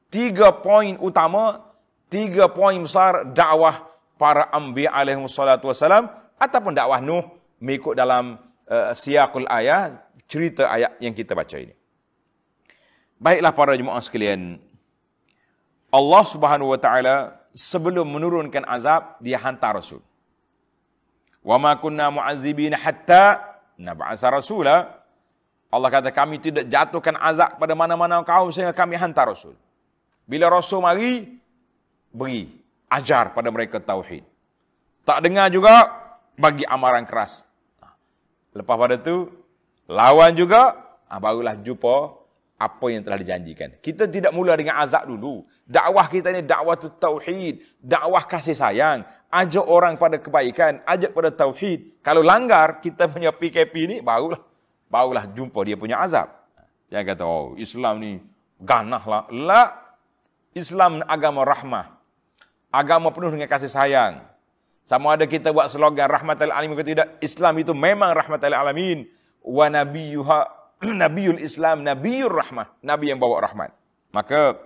tiga 0.09 0.55
poin 0.55 0.97
utama, 1.03 1.75
tiga 2.07 2.47
poin 2.51 2.79
besar 2.79 3.27
dakwah 3.35 3.85
para 4.17 4.49
anbiya 4.55 4.95
alaihi 4.95 5.21
wassalatu 5.21 5.69
wassalam 5.69 6.09
ataupun 6.39 6.73
dakwah 6.73 7.03
Nuh 7.03 7.25
mengikut 7.61 7.99
dalam 7.99 8.39
uh, 8.71 8.93
siaqul 8.97 9.45
ayat 9.51 10.06
cerita 10.27 10.71
ayat 10.71 10.99
yang 11.03 11.15
kita 11.15 11.33
baca 11.33 11.57
ini. 11.59 11.75
Baiklah 13.17 13.53
para 13.57 13.73
jemaah 13.75 14.03
sekalian. 14.05 14.61
Allah 15.89 16.25
Subhanahu 16.29 16.75
wa 16.75 16.79
taala 16.79 17.41
sebelum 17.57 18.05
menurunkan 18.05 18.69
azab 18.69 19.17
dia 19.25 19.41
hantar 19.41 19.81
rasul. 19.81 20.05
Wa 21.41 21.57
ma 21.57 21.79
kunna 21.81 22.13
mu'azzibin 22.13 22.77
hatta 22.77 23.57
nab'asa 23.81 24.29
rasula. 24.29 25.01
Allah 25.73 25.89
kata 25.89 26.11
kami 26.13 26.43
tidak 26.43 26.69
jatuhkan 26.69 27.17
azab 27.17 27.57
pada 27.57 27.73
mana-mana 27.73 28.21
kaum 28.27 28.53
sehingga 28.53 28.77
kami 28.77 28.99
hantar 28.99 29.33
rasul. 29.33 29.57
Bila 30.27 30.51
rasul 30.51 30.83
mari 30.83 31.39
beri 32.11 32.51
ajar 32.91 33.33
pada 33.33 33.49
mereka 33.49 33.79
tauhid. 33.79 34.27
Tak 35.07 35.23
dengar 35.23 35.49
juga 35.55 35.87
bagi 36.35 36.67
amaran 36.67 37.07
keras. 37.07 37.47
Lepas 38.53 38.77
pada 38.77 38.97
tu 38.99 39.31
lawan 39.87 40.35
juga 40.35 40.75
ah, 41.07 41.19
barulah 41.23 41.55
jumpa 41.59 42.27
apa 42.57 42.87
yang 42.89 43.05
telah 43.05 43.21
dijanjikan. 43.21 43.77
Kita 43.85 44.09
tidak 44.09 44.33
mula 44.33 44.57
dengan 44.57 44.81
azab 44.81 45.05
dulu. 45.05 45.45
Dakwah 45.69 46.09
kita 46.09 46.33
ni 46.33 46.41
dakwah 46.41 46.79
tu 46.79 46.89
tauhid, 46.89 47.61
dakwah 47.83 48.25
kasih 48.25 48.57
sayang, 48.57 49.05
ajak 49.29 49.67
orang 49.67 50.01
pada 50.01 50.17
kebaikan, 50.17 50.81
ajak 50.89 51.13
pada 51.13 51.29
tauhid. 51.29 52.01
Kalau 52.01 52.25
langgar 52.25 52.81
kita 52.81 53.09
punya 53.13 53.31
PKP 53.31 53.75
ni 53.87 53.97
barulah 54.01 54.41
barulah 54.89 55.29
jumpa 55.29 55.59
dia 55.69 55.77
punya 55.77 56.01
azab. 56.01 56.33
Yang 56.89 57.13
kata 57.13 57.23
oh 57.27 57.53
Islam 57.61 58.01
ni 58.01 58.13
ganahlah. 58.63 59.29
La 59.29 59.77
Islam 60.57 61.05
agama 61.05 61.45
rahmah. 61.45 61.93
Agama 62.73 63.13
penuh 63.13 63.37
dengan 63.37 63.49
kasih 63.51 63.69
sayang. 63.69 64.25
Sama 64.87 65.19
ada 65.19 65.27
kita 65.27 65.51
buat 65.51 65.67
slogan 65.67 66.07
rahmatal 66.07 66.55
alamin 66.55 66.79
atau 66.79 66.87
tidak, 66.87 67.09
Islam 67.19 67.59
itu 67.59 67.75
memang 67.75 68.15
rahmatal 68.15 68.55
alamin 68.55 69.11
wa 69.47 69.67
nabiyuha 69.71 70.57
Nabiul 71.03 71.41
Islam, 71.41 71.81
Nabiul 71.81 72.29
Rahmah, 72.29 72.77
Nabi 72.85 73.09
yang 73.13 73.21
bawa 73.21 73.49
rahmat. 73.49 73.73
Maka 74.13 74.61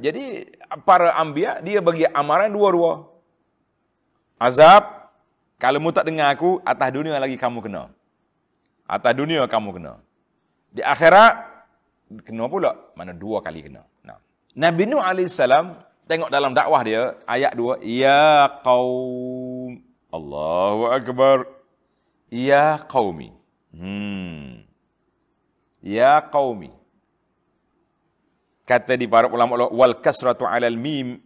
jadi 0.00 0.48
para 0.84 1.16
anbiya 1.16 1.64
dia 1.64 1.80
bagi 1.80 2.04
amaran 2.08 2.52
dua-dua. 2.52 3.08
Azab 4.36 5.12
kalau 5.58 5.82
mu 5.82 5.90
tak 5.90 6.06
dengar 6.06 6.30
aku 6.30 6.60
atas 6.62 6.88
dunia 6.92 7.16
lagi 7.16 7.40
kamu 7.40 7.64
kena. 7.64 7.90
Atas 8.84 9.12
dunia 9.16 9.48
kamu 9.48 9.80
kena. 9.80 9.92
Di 10.72 10.84
akhirat 10.84 11.34
kena 12.24 12.44
pula 12.46 12.76
mana 12.94 13.16
dua 13.16 13.40
kali 13.40 13.64
kena. 13.64 13.82
Nah. 14.04 14.20
Nabi 14.56 14.84
Nuh 14.88 15.00
AS 15.00 15.40
tengok 16.08 16.32
dalam 16.32 16.52
dakwah 16.52 16.80
dia 16.84 17.16
ayat 17.28 17.52
dua 17.52 17.80
ya 17.84 18.48
qaum 18.64 19.80
Allahu 20.08 20.88
akbar 20.88 21.57
ya 22.30 22.78
qaumi 22.84 23.38
Hmm. 23.74 24.64
Ya 25.84 26.18
qaumi. 26.24 26.72
Kata 28.68 28.96
di 28.96 29.08
para 29.08 29.30
ulama 29.32 29.56
wal 29.72 29.96
kasratu 29.96 30.44
alal 30.44 30.76
mim 30.76 31.20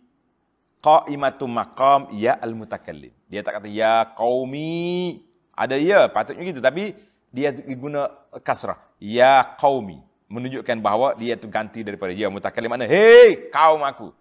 qa'imatu 0.78 1.46
maqam 1.50 2.10
ya 2.14 2.38
al 2.38 2.54
mutakallim. 2.54 3.10
Dia 3.26 3.42
tak 3.42 3.58
kata 3.58 3.68
ya 3.70 4.06
qaumi. 4.14 5.22
Ada 5.52 5.76
ya 5.78 6.06
patutnya 6.12 6.44
gitu 6.48 6.62
tapi 6.62 6.94
dia 7.34 7.50
guna 7.74 8.10
kasrah. 8.46 8.78
Ya 9.02 9.42
qaumi 9.58 9.98
menunjukkan 10.30 10.78
bahawa 10.80 11.12
dia 11.18 11.34
tu 11.34 11.50
ganti 11.50 11.82
daripada 11.82 12.14
ya 12.14 12.30
mutakallim 12.30 12.70
mana 12.70 12.86
hei 12.86 13.50
kaum 13.50 13.82
aku. 13.82 14.14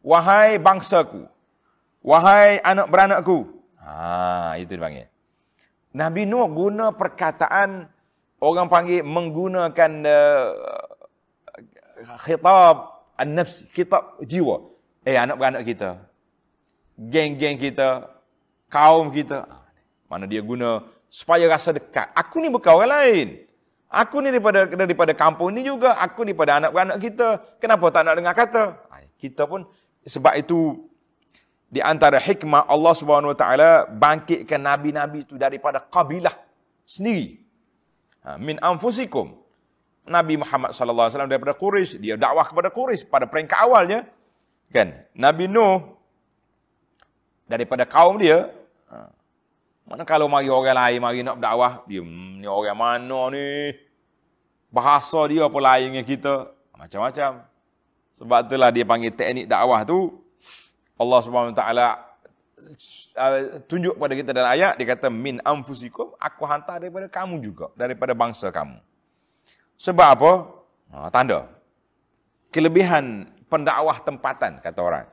Wahai 0.00 0.56
bangsaku. 0.62 1.26
Wahai 2.00 2.62
anak 2.62 2.86
beranakku. 2.86 3.50
Ha 3.82 4.56
itu 4.62 4.78
dipanggil. 4.78 5.09
Nabi 5.90 6.22
Nuh 6.22 6.46
guna 6.46 6.94
perkataan 6.94 7.90
orang 8.38 8.66
panggil 8.70 9.02
menggunakan 9.02 9.92
uh, 10.06 10.48
khitab 12.22 13.04
an-nafs, 13.18 13.66
khitab 13.74 14.22
jiwa. 14.22 14.70
Eh 15.02 15.18
anak 15.18 15.36
beranak 15.36 15.62
kita. 15.66 15.98
Geng-geng 17.00 17.56
kita, 17.56 18.06
kaum 18.70 19.10
kita. 19.10 19.48
Mana 20.06 20.28
dia 20.30 20.44
guna 20.44 20.84
supaya 21.10 21.48
rasa 21.50 21.74
dekat. 21.74 22.12
Aku 22.14 22.38
ni 22.38 22.52
bukan 22.52 22.70
orang 22.76 22.92
lain. 22.92 23.28
Aku 23.90 24.22
ni 24.22 24.30
daripada 24.30 24.70
daripada 24.70 25.10
kampung 25.10 25.50
ni 25.50 25.66
juga, 25.66 25.98
aku 25.98 26.22
ni 26.22 26.30
pada 26.30 26.62
anak 26.62 26.70
beranak 26.70 26.98
kita. 27.02 27.42
Kenapa 27.58 27.90
tak 27.90 28.06
nak 28.06 28.14
dengar 28.14 28.34
kata? 28.38 28.62
Kita 29.18 29.50
pun 29.50 29.66
sebab 30.06 30.38
itu 30.38 30.89
di 31.70 31.78
antara 31.78 32.18
hikmah 32.18 32.66
Allah 32.66 32.94
Subhanahu 32.98 33.30
Wa 33.30 33.38
Taala 33.38 33.70
bangkitkan 33.86 34.58
nabi-nabi 34.58 35.22
itu 35.22 35.38
daripada 35.38 35.78
kabilah 35.78 36.34
sendiri. 36.82 37.38
Ha, 38.26 38.34
min 38.34 38.58
anfusikum. 38.58 39.38
Nabi 40.10 40.34
Muhammad 40.42 40.74
sallallahu 40.74 41.06
alaihi 41.06 41.14
wasallam 41.14 41.30
daripada 41.30 41.54
Quraisy, 41.54 42.02
dia 42.02 42.18
dakwah 42.18 42.42
kepada 42.42 42.74
Quraisy 42.74 43.06
pada 43.06 43.30
peringkat 43.30 43.54
awalnya. 43.62 44.02
Kan? 44.74 44.98
Nabi 45.14 45.46
Nuh 45.46 45.94
daripada 47.46 47.86
kaum 47.86 48.18
dia. 48.18 48.50
Ha, 48.90 49.06
mana 49.86 50.02
kalau 50.02 50.26
mari 50.26 50.50
orang 50.50 50.74
lain 50.74 50.98
mari 50.98 51.22
nak 51.22 51.38
dakwah, 51.38 51.86
dia 51.86 52.02
hmm, 52.02 52.42
ni 52.42 52.46
orang 52.50 52.74
mana 52.74 53.30
ni? 53.30 53.78
Bahasa 54.74 55.22
dia 55.30 55.46
apa 55.46 55.58
lain 55.62 55.94
dengan 55.94 56.02
kita? 56.06 56.50
Macam-macam. 56.74 57.46
Sebab 58.18 58.38
itulah 58.50 58.70
dia 58.74 58.82
panggil 58.82 59.14
teknik 59.14 59.46
dakwah 59.46 59.86
tu 59.86 60.18
Allah 61.00 61.20
Subhanahu 61.24 61.56
taala 61.56 61.96
uh, 63.16 63.64
tunjuk 63.64 63.96
kepada 63.96 64.14
kita 64.14 64.30
dalam 64.36 64.52
ayat 64.52 64.76
dia 64.76 64.84
kata 64.84 65.08
min 65.08 65.40
anfusikum 65.40 66.12
aku 66.20 66.44
hantar 66.44 66.76
daripada 66.84 67.08
kamu 67.08 67.40
juga 67.40 67.72
daripada 67.72 68.12
bangsa 68.12 68.52
kamu. 68.52 68.76
Sebab 69.80 70.08
apa? 70.12 70.32
Ha, 70.92 71.08
tanda. 71.08 71.48
Kelebihan 72.52 73.32
pendakwah 73.48 73.96
tempatan 74.04 74.60
kata 74.60 74.80
orang. 74.84 75.06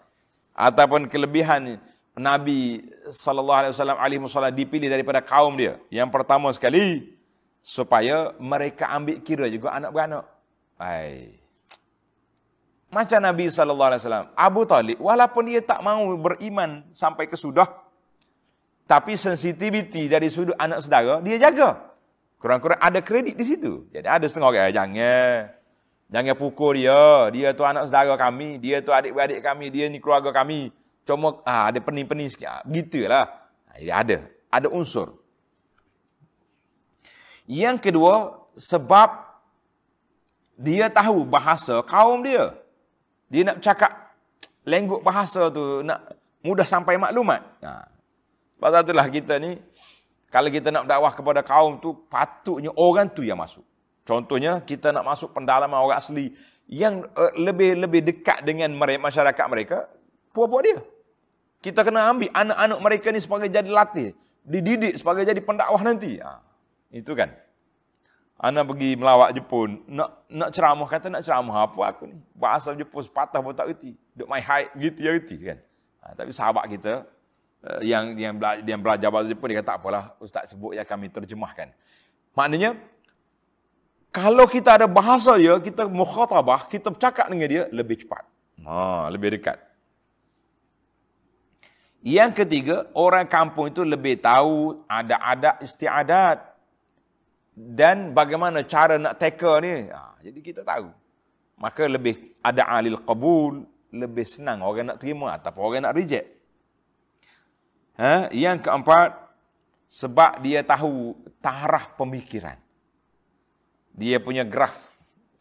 Ataupun 0.52 1.08
kelebihan 1.08 1.80
Nabi 2.17 2.84
sallallahu 3.08 3.60
alaihi 3.63 3.73
wasallam 3.78 3.97
alaihi 4.02 4.19
wasallam 4.19 4.52
dipilih 4.52 4.91
daripada 4.91 5.23
kaum 5.23 5.56
dia. 5.56 5.80
Yang 5.88 6.10
pertama 6.12 6.52
sekali 6.52 7.15
supaya 7.63 8.36
mereka 8.41 8.91
ambil 8.91 9.23
kira 9.23 9.47
juga 9.47 9.71
anak 9.71 9.95
beranak. 9.95 10.26
Hai. 10.76 11.46
Macam 12.88 13.19
Nabi 13.19 13.52
sallallahu 13.52 13.89
alaihi 13.91 14.02
wasallam, 14.04 14.28
Abu 14.32 14.62
Talib 14.63 14.97
walaupun 15.04 15.43
dia 15.52 15.60
tak 15.60 15.84
mau 15.84 16.08
beriman 16.15 16.88
sampai 16.95 17.28
ke 17.28 17.36
sudah 17.36 17.67
tapi 18.88 19.19
sensitiviti 19.19 20.08
dari 20.08 20.32
sudut 20.32 20.56
anak 20.56 20.80
saudara 20.80 21.19
dia 21.19 21.36
jaga. 21.36 21.91
Kurang-kurang 22.39 22.80
ada 22.80 23.04
kredit 23.04 23.36
di 23.36 23.43
situ. 23.43 23.91
Jadi 23.91 24.08
ada 24.08 24.23
setengah 24.23 24.56
orang 24.56 24.71
jangan 24.71 25.52
jangan 26.08 26.36
pukul 26.39 26.80
dia. 26.80 27.28
Dia 27.36 27.52
tu 27.52 27.67
anak 27.67 27.91
saudara 27.91 28.15
kami, 28.15 28.56
dia 28.58 28.80
tu 28.80 28.95
adik-beradik 28.95 29.43
kami, 29.43 29.67
dia 29.67 29.91
ni 29.91 30.00
keluarga 30.00 30.32
kami. 30.32 30.71
Cuma 31.04 31.39
ah, 31.43 31.67
ada 31.71 31.80
pening-pening 31.84 32.32
sikit. 32.32 32.47
Ah, 32.47 32.63
gitulah. 32.67 33.28
Ah, 33.67 34.00
ada. 34.00 34.28
Ada 34.47 34.67
unsur. 34.71 35.19
Yang 37.47 37.91
kedua, 37.91 38.43
sebab 38.60 39.23
dia 40.60 40.91
tahu 40.91 41.23
bahasa 41.23 41.80
kaum 41.84 42.23
dia. 42.23 42.56
Dia 43.27 43.41
nak 43.47 43.59
cakap 43.59 43.91
lengguk 44.63 45.03
bahasa 45.03 45.51
tu 45.51 45.83
nak 45.83 46.15
mudah 46.43 46.67
sampai 46.67 46.95
maklumat. 46.95 47.43
Ha. 47.63 47.87
Sebab 48.57 48.83
itulah 48.87 49.07
kita 49.11 49.37
ni 49.37 49.59
kalau 50.27 50.51
kita 50.51 50.73
nak 50.73 50.87
dakwah 50.87 51.13
kepada 51.15 51.39
kaum 51.43 51.79
tu 51.79 51.95
patutnya 52.11 52.71
orang 52.75 53.07
tu 53.07 53.23
yang 53.23 53.39
masuk. 53.39 53.63
Contohnya 54.07 54.63
kita 54.63 54.95
nak 54.95 55.03
masuk 55.03 55.35
pendalaman 55.35 55.83
orang 55.83 55.99
asli, 55.99 56.31
yang 56.67 57.07
uh, 57.15 57.31
lebih 57.39 57.79
lebih 57.79 58.01
dekat 58.03 58.43
dengan 58.43 58.71
mereka, 58.75 58.99
masyarakat 59.03 59.45
mereka, 59.47 59.77
puak-puak 60.35 60.61
dia. 60.67 60.79
Kita 61.63 61.83
kena 61.83 62.11
ambil 62.11 62.31
anak-anak 62.31 62.79
mereka 62.83 63.07
ni 63.11 63.19
sebagai 63.23 63.47
jadi 63.51 63.67
latih. 63.67 64.11
Dididik 64.47 64.95
sebagai 64.95 65.27
jadi 65.27 65.41
pendakwah 65.43 65.83
nanti. 65.83 66.19
Ha, 66.23 66.39
itu 66.91 67.11
kan. 67.11 67.35
Anak 68.38 68.69
pergi 68.69 68.93
melawat 68.93 69.34
Jepun, 69.34 69.82
nak 69.89 70.30
nak 70.30 70.54
ceramah, 70.54 70.86
kata 70.86 71.10
nak 71.10 71.26
ceramah 71.26 71.65
apa 71.65 71.82
aku 71.89 72.06
ni? 72.06 72.21
Bahasa 72.38 72.69
Jepun 72.78 73.02
sepatah 73.02 73.41
pun 73.41 73.50
tak 73.58 73.73
reti. 73.73 73.97
Duk 74.13 74.30
my 74.30 74.38
height, 74.38 74.69
begitu 74.78 75.10
ya 75.10 75.12
reti 75.17 75.41
kan. 75.41 75.58
Ha, 76.06 76.13
tapi 76.13 76.30
sahabat 76.30 76.69
kita, 76.69 77.02
uh, 77.65 77.82
yang 77.82 78.13
yang 78.13 78.38
belajar, 78.38 78.62
yang 78.62 78.78
belajar 78.78 79.10
bahasa 79.10 79.34
Jepun, 79.34 79.50
dia 79.50 79.58
kata 79.58 79.73
tak 79.73 79.78
apalah, 79.82 80.13
Ustaz 80.21 80.54
sebut 80.54 80.78
ya 80.78 80.86
kami 80.86 81.10
terjemahkan. 81.10 81.73
Maknanya, 82.38 82.78
kalau 84.13 84.45
kita 84.45 84.78
ada 84.78 84.86
bahasa 84.86 85.34
dia, 85.41 85.58
kita 85.58 85.89
mukhatabah, 85.89 86.69
kita 86.69 86.93
bercakap 86.93 87.34
dengan 87.34 87.50
dia, 87.50 87.63
lebih 87.73 88.06
cepat. 88.06 88.21
Ha, 88.62 89.10
lebih 89.10 89.34
dekat. 89.34 89.58
Yang 92.06 92.45
ketiga, 92.45 92.86
orang 92.93 93.26
kampung 93.26 93.73
itu 93.73 93.82
lebih 93.82 94.21
tahu 94.21 94.86
ada 94.86 95.17
adat 95.19 95.65
istiadat 95.65 96.46
dan 97.58 98.13
bagaimana 98.13 98.62
cara 98.62 99.02
nak 99.02 99.17
tackle 99.17 99.65
ni. 99.65 99.89
Ha, 99.89 100.22
jadi 100.22 100.39
kita 100.46 100.62
tahu. 100.62 100.93
Maka 101.58 101.89
lebih 101.89 102.38
ada 102.46 102.70
alil 102.70 103.02
qabul, 103.02 103.65
lebih 103.89 104.30
senang 104.30 104.62
orang 104.62 104.93
nak 104.93 105.02
terima 105.02 105.34
ataupun 105.34 105.62
orang 105.65 105.82
nak 105.89 105.98
reject. 105.98 106.30
Ha? 107.98 108.30
Yang 108.30 108.70
keempat, 108.70 109.10
sebab 109.89 110.46
dia 110.46 110.62
tahu 110.62 111.17
tarah 111.41 111.89
pemikiran. 111.98 112.62
Dia 113.98 114.22
punya 114.22 114.46
graf 114.46 114.78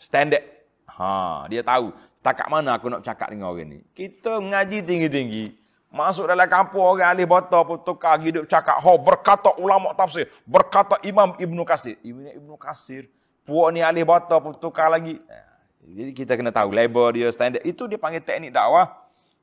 standard. 0.01 0.57
Ha, 0.89 1.45
dia 1.53 1.61
tahu 1.61 1.93
setakat 2.17 2.49
mana 2.49 2.81
aku 2.81 2.89
nak 2.89 3.05
cakap 3.05 3.29
dengan 3.29 3.53
orang 3.53 3.77
ni. 3.77 3.79
Kita 3.93 4.41
mengaji 4.41 4.81
tinggi-tinggi, 4.81 5.53
Masuk 5.97 6.29
dalam 6.29 6.45
kampung 6.45 6.85
orang 6.85 7.17
alih 7.17 7.25
bata 7.25 7.65
pun 7.65 7.81
tukar 7.81 8.21
hidup 8.21 8.45
cakap. 8.45 8.77
Ho, 8.85 9.01
berkata 9.01 9.57
ulama 9.57 9.97
tafsir. 9.97 10.29
Berkata 10.45 11.01
Imam 11.01 11.33
Ibn 11.41 11.59
Qasir. 11.65 11.97
Ibn 12.05 12.37
Ibn 12.37 12.51
Qasir. 12.61 13.09
Puak 13.49 13.73
ni 13.73 13.81
alih 13.81 14.05
bata 14.05 14.37
pun 14.37 14.53
tukar 14.53 14.93
lagi. 14.93 15.17
Jadi 15.81 16.13
kita 16.13 16.37
kena 16.37 16.53
tahu 16.53 16.69
label 16.69 17.17
dia, 17.17 17.33
standard. 17.33 17.65
Itu 17.65 17.89
dia 17.89 17.97
panggil 17.97 18.21
teknik 18.21 18.53
dakwah. 18.53 18.93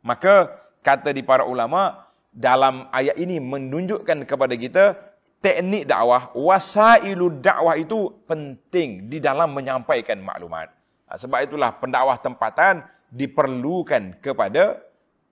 Maka 0.05 0.53
kata 0.85 1.09
di 1.09 1.25
para 1.25 1.41
ulama, 1.41 2.05
dalam 2.29 2.85
ayat 2.93 3.17
ini 3.17 3.41
menunjukkan 3.41 4.21
kepada 4.29 4.53
kita 4.53 4.93
teknik 5.41 5.89
dakwah, 5.89 6.29
wasailu 6.37 7.41
dakwah 7.41 7.73
itu 7.81 8.13
penting 8.29 9.09
di 9.09 9.17
dalam 9.17 9.49
menyampaikan 9.57 10.21
maklumat. 10.21 10.69
Sebab 11.09 11.49
itulah 11.49 11.73
pendakwah 11.81 12.21
tempatan 12.21 12.85
diperlukan 13.09 14.21
kepada 14.21 14.81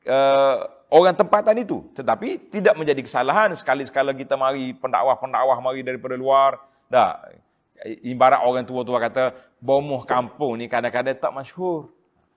uh, 0.06 0.81
orang 0.92 1.16
tempatan 1.16 1.56
itu. 1.64 1.88
Tetapi 1.96 2.52
tidak 2.52 2.76
menjadi 2.76 3.02
kesalahan 3.02 3.56
sekali-sekala 3.56 4.12
kita 4.12 4.36
mari 4.36 4.76
pendakwah-pendakwah 4.76 5.58
mari 5.64 5.82
daripada 5.82 6.20
luar. 6.20 6.60
Dah. 6.92 7.18
Ibarat 7.82 8.46
orang 8.46 8.68
tua-tua 8.68 9.02
kata, 9.02 9.34
bomoh 9.58 10.06
kampung 10.06 10.60
ni 10.60 10.70
kadang-kadang 10.70 11.18
tak 11.18 11.32
masyhur. 11.34 11.90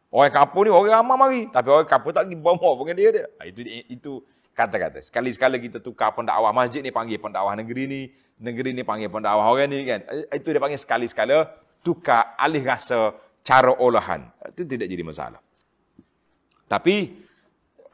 Orang 0.09 0.31
kampung 0.31 0.65
ni 0.65 0.71
orang 0.71 1.03
ramai 1.03 1.17
mari. 1.19 1.41
Tapi 1.51 1.69
orang 1.69 1.89
kampung 1.91 2.15
tak 2.15 2.31
pergi 2.31 2.39
bomoh 2.39 2.73
pun 2.79 2.95
dia 2.95 3.11
dia. 3.11 3.27
Ha, 3.43 3.51
itu 3.51 3.61
itu 3.91 4.13
kata-kata. 4.55 5.03
Sekali-sekala 5.03 5.59
kita 5.59 5.83
tukar 5.83 6.15
pendakwah 6.15 6.55
masjid 6.55 6.81
ni 6.81 6.95
panggil 6.95 7.19
pendakwah 7.19 7.59
negeri 7.59 7.85
ni. 7.91 8.03
Negeri 8.39 8.71
ni 8.71 8.87
panggil 8.87 9.11
pendakwah 9.11 9.51
orang 9.51 9.69
ni 9.69 9.83
kan. 9.85 10.01
Itu 10.31 10.55
dia 10.55 10.63
panggil 10.63 10.79
sekali-sekala 10.79 11.51
tukar 11.83 12.39
alih 12.39 12.63
rasa 12.63 13.13
cara 13.43 13.75
olahan. 13.75 14.31
Itu 14.49 14.65
tidak 14.65 14.87
jadi 14.89 15.03
masalah. 15.03 15.43
Tapi 16.65 17.24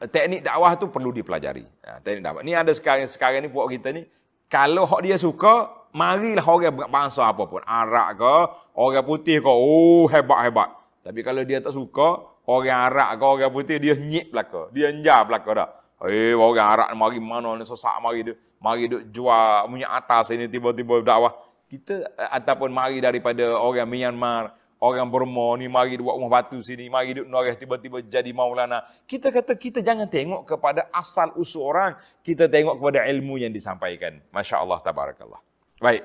teknik 0.09 0.41
dakwah 0.41 0.73
tu 0.79 0.89
perlu 0.89 1.13
dipelajari. 1.13 1.65
Ha, 1.85 2.01
teknik 2.01 2.23
dakwah. 2.25 2.41
Ni 2.41 2.57
ada 2.57 2.73
sekarang 2.73 3.05
sekarang 3.05 3.45
ni 3.45 3.49
buat 3.51 3.69
kita 3.69 3.93
ni 3.93 4.05
kalau 4.51 4.83
hak 4.83 5.07
dia 5.07 5.15
suka, 5.15 5.87
marilah 5.95 6.43
orang 6.43 6.75
bangsa 6.91 7.23
apa 7.23 7.47
pun, 7.47 7.63
Arab 7.63 8.19
ke, 8.19 8.35
orang 8.75 9.07
putih 9.07 9.39
ke, 9.39 9.47
oh 9.47 10.11
hebat-hebat. 10.11 10.75
Tapi 11.07 11.23
kalau 11.23 11.39
dia 11.47 11.63
tak 11.63 11.71
suka, 11.71 12.19
orang 12.43 12.91
Arab 12.91 13.09
ke, 13.15 13.23
orang 13.23 13.51
putih 13.55 13.79
dia 13.79 13.95
nyip 13.95 14.27
belaka. 14.35 14.67
Dia 14.75 14.91
enjar 14.91 15.23
belaka 15.23 15.49
dah. 15.55 15.69
Eh, 16.03 16.35
orang 16.35 16.67
Arab 16.67 16.87
mari 16.99 17.23
mana 17.23 17.55
ni 17.55 17.63
sesak 17.63 17.95
mari 18.03 18.27
dia, 18.27 18.35
mari 18.59 18.91
duk 18.91 19.07
jual 19.07 19.71
punya 19.71 19.87
atas 19.87 20.35
ini 20.35 20.51
tiba-tiba 20.51 20.99
dakwah. 20.99 21.31
Kita 21.71 22.03
ataupun 22.19 22.75
mari 22.75 22.99
daripada 22.99 23.55
orang 23.55 23.87
Myanmar, 23.87 24.51
orang 24.81 25.05
Burma 25.07 25.53
ni 25.61 25.69
mari 25.69 25.93
buat 26.01 26.17
rumah 26.17 26.41
batu 26.41 26.57
sini, 26.65 26.89
mari 26.89 27.13
duduk 27.13 27.29
noreh 27.29 27.53
tiba-tiba 27.53 28.01
jadi 28.01 28.33
maulana. 28.33 28.81
Kita 29.05 29.29
kata 29.29 29.53
kita 29.53 29.85
jangan 29.85 30.09
tengok 30.09 30.49
kepada 30.49 30.89
asal 30.89 31.29
usul 31.37 31.69
orang, 31.69 31.93
kita 32.25 32.49
tengok 32.49 32.81
kepada 32.81 33.05
ilmu 33.05 33.37
yang 33.37 33.53
disampaikan. 33.53 34.17
Masya 34.33 34.57
Allah, 34.57 34.81
tabarakallah. 34.81 35.37
Baik. 35.77 36.01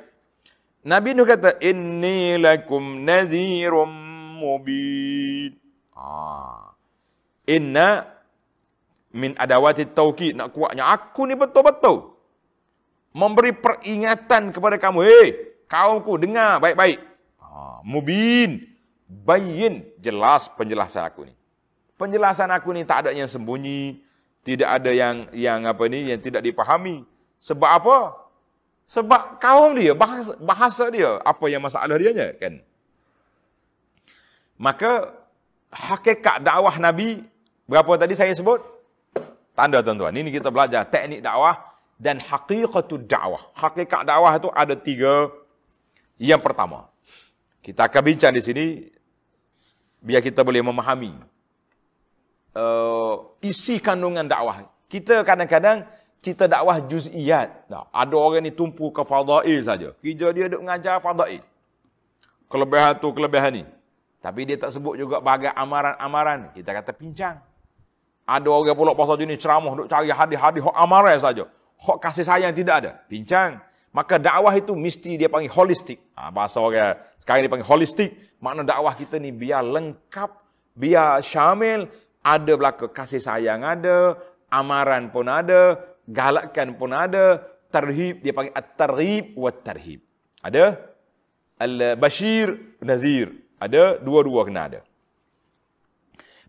Nabi 0.86 1.16
Nuh 1.16 1.26
kata, 1.26 1.56
Inni 1.64 2.36
lakum 2.36 3.02
nazirum 3.02 3.90
mubin. 4.38 5.56
Ah. 5.96 6.76
Inna 7.48 8.04
min 9.16 9.32
adawati 9.40 9.88
tauqid. 9.88 10.36
Nak 10.36 10.52
kuatnya, 10.52 10.92
aku 10.92 11.24
ni 11.24 11.34
betul-betul. 11.34 12.12
Memberi 13.16 13.56
peringatan 13.56 14.52
kepada 14.52 14.76
kamu. 14.76 15.00
Hei, 15.08 15.28
kaumku, 15.64 16.20
dengar 16.20 16.60
baik-baik. 16.60 17.15
Ha, 17.56 17.80
mubin. 17.80 18.68
Bayin. 19.08 19.88
Jelas 19.96 20.52
penjelasan 20.52 21.08
aku 21.08 21.24
ni. 21.24 21.32
Penjelasan 21.96 22.52
aku 22.52 22.76
ni 22.76 22.84
tak 22.84 23.08
ada 23.08 23.10
yang 23.16 23.24
sembunyi. 23.24 24.04
Tidak 24.44 24.68
ada 24.68 24.92
yang 24.92 25.26
yang 25.32 25.64
apa 25.64 25.88
ni 25.88 26.12
yang 26.12 26.20
tidak 26.20 26.44
dipahami. 26.44 27.08
Sebab 27.40 27.70
apa? 27.80 27.96
Sebab 28.86 29.42
kaum 29.42 29.74
dia, 29.74 29.98
bahasa, 29.98 30.38
bahasa 30.38 30.84
dia. 30.94 31.18
Apa 31.26 31.50
yang 31.50 31.58
masalah 31.58 31.98
dia 31.98 32.14
kan? 32.38 32.62
Maka, 34.54 35.10
hakikat 35.74 36.40
dakwah 36.46 36.78
Nabi, 36.78 37.26
berapa 37.66 37.98
tadi 37.98 38.14
saya 38.14 38.30
sebut? 38.32 38.62
Tanda 39.58 39.82
tuan-tuan. 39.82 40.14
Ini 40.14 40.30
kita 40.30 40.54
belajar 40.54 40.86
teknik 40.86 41.20
dakwah 41.20 41.58
dan 41.98 42.22
hakikatul 42.22 43.04
dakwah. 43.04 43.50
Hakikat 43.58 44.06
dakwah 44.06 44.32
itu 44.38 44.48
ada 44.54 44.78
tiga. 44.78 45.34
Yang 46.16 46.40
pertama, 46.46 46.88
kita 47.66 47.90
akan 47.90 48.02
bincang 48.06 48.30
di 48.30 48.38
sini 48.38 48.66
biar 49.98 50.22
kita 50.22 50.46
boleh 50.46 50.62
memahami 50.62 51.18
uh, 52.54 53.14
isi 53.42 53.82
kandungan 53.82 54.22
dakwah. 54.22 54.70
Kita 54.86 55.26
kadang-kadang 55.26 55.82
kita 56.22 56.46
dakwah 56.46 56.78
juz'iyat. 56.78 57.66
Nah, 57.66 57.90
ada 57.90 58.14
orang 58.14 58.46
ni 58.46 58.54
tumpu 58.54 58.94
ke 58.94 59.02
fadail 59.02 59.66
saja. 59.66 59.90
Kerja 59.98 60.30
dia 60.30 60.46
duk 60.46 60.62
mengajar 60.62 61.02
fadail. 61.02 61.42
Kelebihan 62.46 62.94
tu, 63.02 63.10
kelebihan 63.10 63.50
ni. 63.50 63.62
Tapi 64.22 64.46
dia 64.46 64.54
tak 64.54 64.70
sebut 64.70 64.94
juga 64.94 65.18
bagai 65.18 65.50
amaran-amaran. 65.50 66.54
Kita 66.54 66.70
kata 66.70 66.94
pincang. 66.94 67.42
Ada 68.26 68.46
orang 68.46 68.74
pula 68.78 68.94
pasal 68.94 69.18
jenis 69.18 69.42
ceramah 69.42 69.74
duk 69.74 69.90
cari 69.90 70.10
hadis-hadis 70.10 70.62
hok 70.62 70.74
amaran 70.74 71.18
saja. 71.18 71.50
Hok 71.82 71.98
kasih 71.98 72.22
sayang 72.22 72.54
tidak 72.54 72.74
ada. 72.82 72.90
Pincang. 73.10 73.58
Maka 73.96 74.20
dakwah 74.20 74.52
itu 74.52 74.76
mesti 74.76 75.16
dia 75.16 75.32
panggil 75.32 75.48
holistik. 75.48 75.96
Ha, 76.12 76.28
bahasa 76.28 76.60
orang 76.60 77.00
sekarang 77.16 77.48
dia 77.48 77.52
panggil 77.56 77.64
holistik. 77.64 78.12
Makna 78.44 78.60
dakwah 78.60 78.92
kita 78.92 79.16
ni 79.16 79.32
biar 79.32 79.64
lengkap, 79.64 80.30
biar 80.76 81.24
syamil. 81.24 81.88
Ada 82.20 82.52
belaka 82.58 82.92
kasih 82.92 83.22
sayang 83.22 83.64
ada, 83.64 84.20
amaran 84.52 85.08
pun 85.08 85.30
ada, 85.30 85.80
galakkan 86.04 86.76
pun 86.76 86.90
ada, 86.92 87.38
terhib, 87.70 88.18
dia 88.18 88.34
panggil 88.34 88.50
at-tarhib 88.52 89.32
wa 89.38 89.48
tarhib. 89.54 90.02
Ada 90.42 90.76
al-bashir, 91.56 92.76
nazir. 92.82 93.30
Ada, 93.62 94.02
dua-dua 94.02 94.42
kena 94.44 94.68
ada. 94.68 94.80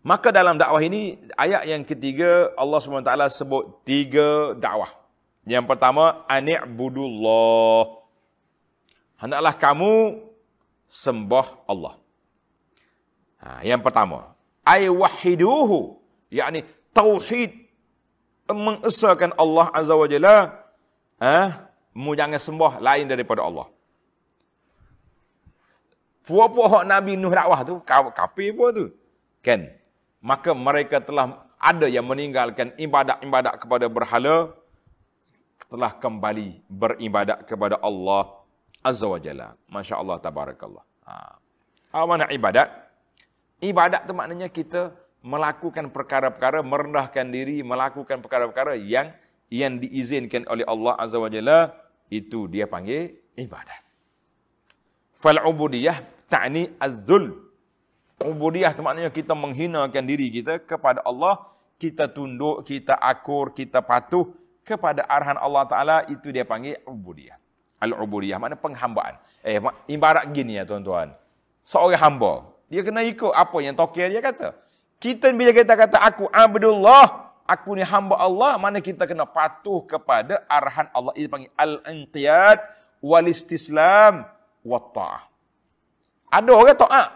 Maka 0.01 0.33
dalam 0.33 0.57
dakwah 0.57 0.81
ini, 0.81 1.29
ayat 1.37 1.69
yang 1.69 1.85
ketiga, 1.85 2.51
Allah 2.57 2.81
SWT 2.81 3.13
sebut 3.31 3.85
tiga 3.85 4.57
dakwah. 4.57 4.96
Yang 5.47 5.65
pertama, 5.71 6.27
ani'budullah. 6.27 8.03
Hendaklah 9.15 9.55
kamu 9.55 10.19
sembah 10.91 11.63
Allah. 11.63 11.95
Ha, 13.39 13.63
yang 13.63 13.79
pertama, 13.79 14.35
ay 14.67 14.91
wahiduhu, 14.91 16.03
yakni 16.27 16.67
tauhid 16.91 17.55
mengesahkan 18.51 19.31
Allah 19.39 19.71
Azza 19.71 19.95
wa 19.95 20.03
Jalla, 20.03 20.67
ha, 21.23 21.71
mu 21.95 22.11
jangan 22.11 22.43
sembah 22.43 22.83
lain 22.83 23.07
daripada 23.07 23.47
Allah. 23.47 23.71
Puak-puak 26.27 26.83
Nabi 26.83 27.15
Nuh 27.15 27.31
dakwah 27.31 27.63
tu, 27.63 27.79
kafir 27.87 28.51
pun 28.51 28.75
tu. 28.75 28.85
Kan? 29.39 29.71
Maka 30.19 30.51
mereka 30.51 30.99
telah 30.99 31.47
ada 31.55 31.87
yang 31.87 32.03
meninggalkan 32.03 32.75
ibadat-ibadat 32.75 33.63
kepada 33.63 33.87
berhala, 33.87 34.51
telah 35.67 35.91
kembali 35.95 36.63
beribadat 36.71 37.43
kepada 37.43 37.75
Allah 37.83 38.31
Azza 38.79 39.07
wa 39.07 39.19
Jalla. 39.19 39.53
Masya 39.67 39.99
Allah, 39.99 40.17
tabarakallah. 40.23 40.83
Ha. 41.03 42.03
Mana 42.07 42.27
ibadat? 42.31 42.71
Ibadat 43.59 44.07
tu 44.07 44.13
maknanya 44.15 44.47
kita 44.47 44.95
melakukan 45.25 45.91
perkara-perkara, 45.91 46.63
merendahkan 46.63 47.25
diri, 47.27 47.59
melakukan 47.65 48.23
perkara-perkara 48.23 48.79
yang 48.79 49.11
yang 49.47 49.79
diizinkan 49.79 50.43
oleh 50.51 50.63
Allah 50.67 50.93
Azza 50.99 51.19
wa 51.19 51.31
Jalla, 51.31 51.71
itu 52.07 52.47
dia 52.47 52.67
panggil 52.67 53.15
ibadat. 53.35 53.83
Fal 55.15 55.39
ubudiyah 55.43 56.03
ta'ni 56.31 56.71
az-zul. 56.79 57.33
Ubudiyah 58.21 58.71
itu 58.75 58.81
maknanya 58.83 59.11
kita 59.11 59.33
menghinakan 59.33 60.03
diri 60.05 60.29
kita 60.29 60.61
kepada 60.63 61.01
Allah, 61.03 61.47
kita 61.81 62.07
tunduk, 62.11 62.63
kita 62.67 62.93
akur, 62.97 63.51
kita 63.51 63.81
patuh 63.81 64.31
kepada 64.67 65.07
arahan 65.07 65.39
Allah 65.39 65.63
Taala 65.63 65.97
itu 66.11 66.27
dia 66.35 66.43
panggil 66.43 66.75
ubudiyah. 66.83 67.39
Al-ubudiyah 67.79 68.35
mana 68.35 68.59
penghambaan. 68.59 69.15
Eh 69.39 69.63
ibarat 69.87 70.27
gini 70.35 70.59
ya 70.59 70.67
tuan-tuan. 70.67 71.15
Seorang 71.63 71.95
hamba, 71.95 72.33
dia 72.67 72.83
kena 72.83 73.07
ikut 73.07 73.31
apa 73.31 73.57
yang 73.63 73.71
tokir 73.71 74.11
dia 74.11 74.19
kata. 74.19 74.51
Kita 74.99 75.31
bila 75.31 75.55
kita 75.55 75.77
kata 75.77 76.03
aku 76.03 76.27
Abdullah, 76.27 77.31
aku 77.47 77.79
ni 77.79 77.83
hamba 77.87 78.19
Allah, 78.19 78.59
mana 78.59 78.83
kita 78.83 79.07
kena 79.07 79.23
patuh 79.23 79.87
kepada 79.87 80.43
arahan 80.51 80.91
Allah. 80.91 81.15
Itu 81.15 81.31
panggil 81.31 81.53
al-inqiyad 81.55 82.59
wal 82.99 83.27
istislam 83.31 84.27
wa 84.67 84.79
ta'ah. 84.83 85.23
Ada 86.27 86.51
orang 86.51 86.75
taat. 86.75 87.09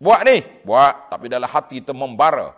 Buat 0.00 0.20
ni, 0.24 0.40
buat 0.64 1.12
tapi 1.12 1.28
dalam 1.28 1.44
hati 1.44 1.84
kita 1.84 1.92
membara, 1.92 2.56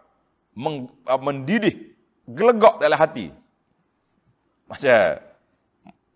mendidih, 1.18 1.90
gelegak 2.22 2.78
dalam 2.78 2.94
hati. 2.94 3.34
Macam 4.72 5.20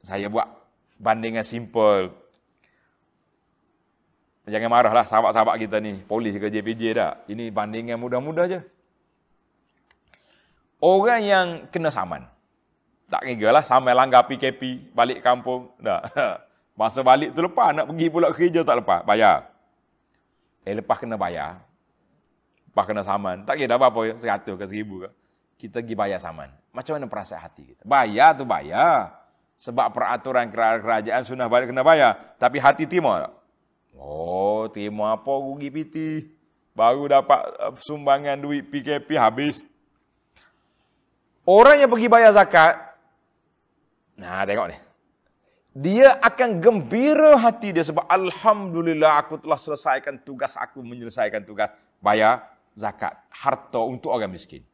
saya 0.00 0.26
buat 0.32 0.48
bandingan 0.96 1.44
simple. 1.44 2.08
Jangan 4.48 4.70
marahlah 4.72 5.04
sahabat-sahabat 5.04 5.60
kita 5.60 5.76
ni, 5.76 6.00
polis 6.00 6.32
ke 6.40 6.48
JPJ 6.48 6.82
dah. 6.96 7.12
Ini 7.28 7.52
bandingan 7.52 8.00
mudah-mudah 8.00 8.48
je. 8.48 8.60
Orang 10.80 11.20
yang 11.20 11.46
kena 11.68 11.92
saman. 11.92 12.24
Tak 13.12 13.28
kira 13.28 13.52
lah, 13.52 13.60
sampai 13.60 13.92
langgar 13.92 14.24
PKP, 14.24 14.88
balik 14.96 15.20
kampung. 15.20 15.68
Dah. 15.76 16.00
Masa 16.80 17.04
balik 17.04 17.36
tu 17.36 17.44
lepas, 17.44 17.76
nak 17.76 17.92
pergi 17.92 18.06
pula 18.08 18.32
kerja 18.32 18.60
tak 18.64 18.80
lepas, 18.80 19.04
bayar. 19.04 19.52
Eh, 20.64 20.78
lepas 20.78 20.96
kena 20.96 21.20
bayar. 21.20 21.60
Lepas 22.72 22.84
kena 22.88 23.02
saman. 23.04 23.44
Tak 23.44 23.60
kira 23.60 23.76
apa-apa, 23.76 24.16
seratus 24.16 24.54
ke 24.56 24.64
seribu 24.64 25.04
ke. 25.04 25.10
Kita 25.56 25.80
pergi 25.80 25.96
bayar 25.96 26.20
saman. 26.20 26.52
Macam 26.72 27.00
mana 27.00 27.08
perasaan 27.08 27.40
hati 27.40 27.72
kita? 27.72 27.82
Bayar 27.88 28.36
tu 28.36 28.44
bayar. 28.44 29.16
Sebab 29.56 29.88
peraturan 29.88 30.52
kerajaan 30.52 31.24
sunnah 31.24 31.48
balik 31.48 31.72
kena 31.72 31.80
bayar. 31.80 32.36
Tapi 32.36 32.60
hati 32.60 32.84
terima 32.84 33.24
tak? 33.24 33.32
Oh, 33.96 34.68
terima 34.68 35.16
apa 35.16 35.32
rugi 35.32 35.72
piti. 35.72 36.28
Baru 36.76 37.08
dapat 37.08 37.40
uh, 37.56 37.72
sumbangan 37.80 38.36
duit 38.36 38.68
PKP 38.68 39.16
habis. 39.16 39.64
Orang 41.48 41.80
yang 41.80 41.88
pergi 41.88 42.10
bayar 42.10 42.34
zakat, 42.34 42.74
nah 44.18 44.42
tengok 44.42 44.66
ni. 44.66 44.76
Dia 45.76 46.18
akan 46.18 46.58
gembira 46.58 47.38
hati 47.38 47.70
dia 47.70 47.86
sebab 47.86 48.02
Alhamdulillah 48.10 49.22
aku 49.22 49.38
telah 49.38 49.54
selesaikan 49.54 50.18
tugas 50.26 50.58
aku 50.58 50.82
menyelesaikan 50.82 51.46
tugas 51.46 51.70
bayar 52.02 52.50
zakat. 52.74 53.14
Harta 53.30 53.78
untuk 53.78 54.10
orang 54.10 54.28
miskin. 54.28 54.66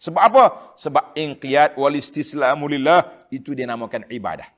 Sebab 0.00 0.22
apa? 0.32 0.44
Sebab 0.80 1.12
inqiyad 1.12 1.76
wal 1.76 1.92
istislamu 1.92 2.64
lillah 2.64 3.04
itu 3.28 3.52
dinamakan 3.52 4.08
ibadah. 4.08 4.48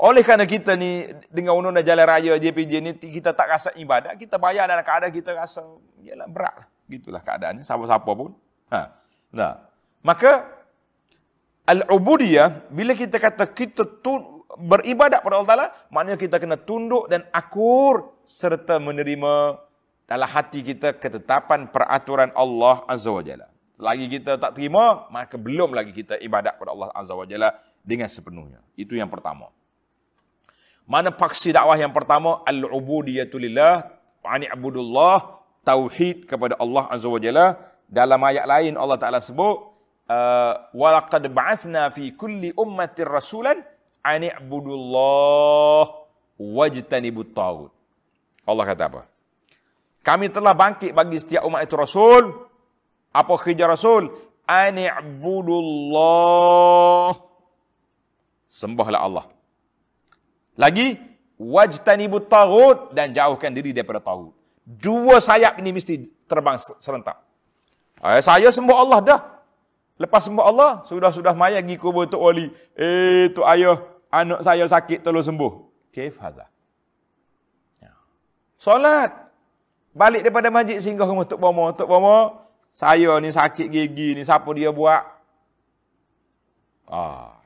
Oleh 0.00 0.26
kerana 0.26 0.48
kita 0.48 0.74
ni 0.74 1.06
dengan 1.30 1.54
undang-undang 1.54 1.86
jalan 1.86 2.06
raya 2.08 2.32
JPJ 2.40 2.72
ni 2.82 2.90
kita 2.96 3.30
tak 3.36 3.46
rasa 3.52 3.70
ibadah, 3.78 4.16
kita 4.16 4.40
bayar 4.42 4.66
dalam 4.66 4.82
keadaan 4.82 5.12
kita 5.12 5.36
rasa 5.36 5.62
yalah 6.02 6.26
berat 6.26 6.64
lah. 6.64 6.66
Gitulah 6.90 7.22
keadaannya 7.22 7.62
siapa-siapa 7.62 8.10
pun. 8.10 8.34
Ha. 8.74 8.80
Nah. 9.30 9.52
Maka 10.00 10.48
al-ubudiyah 11.68 12.72
bila 12.72 12.96
kita 12.96 13.20
kata 13.20 13.44
kita 13.52 13.84
tun, 14.00 14.40
beribadat 14.56 15.20
pada 15.20 15.36
Allah 15.36 15.50
Taala, 15.52 15.68
maknanya 15.92 16.18
kita 16.18 16.40
kena 16.40 16.56
tunduk 16.56 17.06
dan 17.12 17.28
akur 17.30 18.16
serta 18.24 18.80
menerima 18.80 19.60
dalam 20.08 20.26
hati 20.26 20.64
kita 20.64 20.96
ketetapan 20.96 21.68
peraturan 21.68 22.32
Allah 22.34 22.82
Azza 22.88 23.12
wa 23.12 23.20
Jalla. 23.20 23.46
Selagi 23.79 24.07
kita 24.07 24.39
tak 24.39 24.55
terima, 24.55 25.03
maka 25.11 25.35
belum 25.35 25.75
lagi 25.75 25.91
kita 25.91 26.15
ibadat 26.23 26.55
kepada 26.55 26.71
Allah 26.71 26.89
Azza 26.95 27.11
wa 27.11 27.27
Jalla 27.27 27.51
dengan 27.83 28.07
sepenuhnya. 28.07 28.63
Itu 28.79 28.95
yang 28.95 29.11
pertama. 29.11 29.51
Mana 30.87 31.11
paksi 31.11 31.51
dakwah 31.51 31.75
yang 31.75 31.91
pertama? 31.91 32.39
Al-ubudiyatu 32.47 33.35
lillah, 33.35 33.89
wa'ani 34.23 34.47
abudullah, 34.47 35.43
tauhid 35.67 36.23
kepada 36.23 36.55
Allah 36.55 36.87
Azza 36.87 37.11
wa 37.11 37.19
Jalla. 37.19 37.59
Dalam 37.85 38.21
ayat 38.23 38.45
lain 38.47 38.73
Allah 38.79 38.97
Ta'ala 38.97 39.19
sebut, 39.19 39.75
وَلَقَدْ 40.71 41.33
بَعَثْنَا 41.33 41.89
فِي 41.89 42.13
كُلِّ 42.13 42.53
أُمَّةٍ 42.53 42.97
رَسُولًا 42.97 43.53
عَنِ 44.05 44.21
اعْبُدُ 44.21 44.65
اللَّهِ 44.69 45.83
وَاجْتَنِبُ 46.37 47.15
الطَّاغُوتِ 47.25 47.71
Allah 48.45 48.63
kata 48.69 48.83
apa? 48.85 49.01
Kami 50.05 50.29
telah 50.29 50.53
bangkit 50.53 50.93
bagi 50.93 51.17
setiap 51.17 51.41
umat 51.49 51.65
itu 51.65 51.73
Rasul, 51.73 52.45
apa 53.10 53.34
kerja 53.38 53.66
Rasul? 53.66 54.10
Ani'budullah. 54.46 57.14
Sembahlah 58.50 59.00
Allah. 59.06 59.30
Lagi, 60.58 60.98
wajtanibut 61.38 62.26
tagut 62.26 62.90
dan 62.90 63.14
jauhkan 63.14 63.54
diri 63.54 63.70
daripada 63.70 64.02
tagut. 64.02 64.34
Dua 64.66 65.22
sayap 65.22 65.62
ini 65.62 65.70
mesti 65.74 66.10
terbang 66.26 66.58
serentak. 66.78 67.30
Eh, 68.00 68.22
saya 68.22 68.50
sembah 68.50 68.76
Allah 68.76 69.00
dah. 69.02 69.20
Lepas 70.00 70.24
sembah 70.24 70.44
Allah, 70.48 70.70
sudah-sudah 70.88 71.36
maya 71.36 71.60
pergi 71.60 71.76
kubur 71.76 72.08
Tok 72.08 72.22
Wali. 72.24 72.48
Eh, 72.72 73.28
Tok 73.36 73.44
Ayah, 73.44 73.84
anak 74.08 74.40
saya 74.40 74.64
sakit, 74.64 75.04
tolong 75.04 75.20
sembuh. 75.20 75.52
Kaif 75.92 76.16
hadha? 76.16 76.48
Ya. 77.84 77.92
Solat. 78.56 79.12
Balik 79.92 80.24
daripada 80.24 80.48
majlis 80.48 80.80
singgah 80.80 81.04
rumah 81.04 81.28
Tok 81.28 81.36
Bomo. 81.36 81.68
Tok 81.76 81.84
Bomo, 81.84 82.48
saya 82.70 83.18
ni 83.20 83.30
sakit 83.30 83.66
gigi 83.68 84.16
ni, 84.16 84.22
siapa 84.24 84.48
dia 84.56 84.70
buat? 84.70 85.02
Ah. 86.90 87.38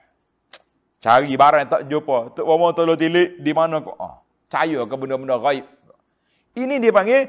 Cari 1.05 1.37
barang 1.37 1.61
yang 1.69 1.73
tak 1.73 1.83
jumpa. 1.85 2.33
Tok 2.33 2.47
Mama 2.49 2.73
tolong 2.73 2.97
tilik, 2.97 3.37
di 3.37 3.53
mana 3.53 3.85
kau? 3.85 3.93
Ah. 4.01 4.25
Caya 4.49 4.85
ke 4.89 4.95
benda-benda 4.97 5.37
gaib? 5.37 5.67
Ini 6.55 6.79
dia 6.79 6.95
panggil 6.95 7.29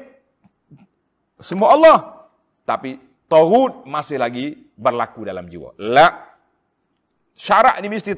semua 1.42 1.74
Allah. 1.74 1.98
Tapi 2.62 3.06
Tauhid 3.26 3.82
masih 3.90 4.22
lagi 4.22 4.54
berlaku 4.78 5.26
dalam 5.26 5.50
jiwa. 5.50 5.74
La. 5.82 6.14
Syarat 7.34 7.82
ini 7.82 7.90
mesti 7.90 8.14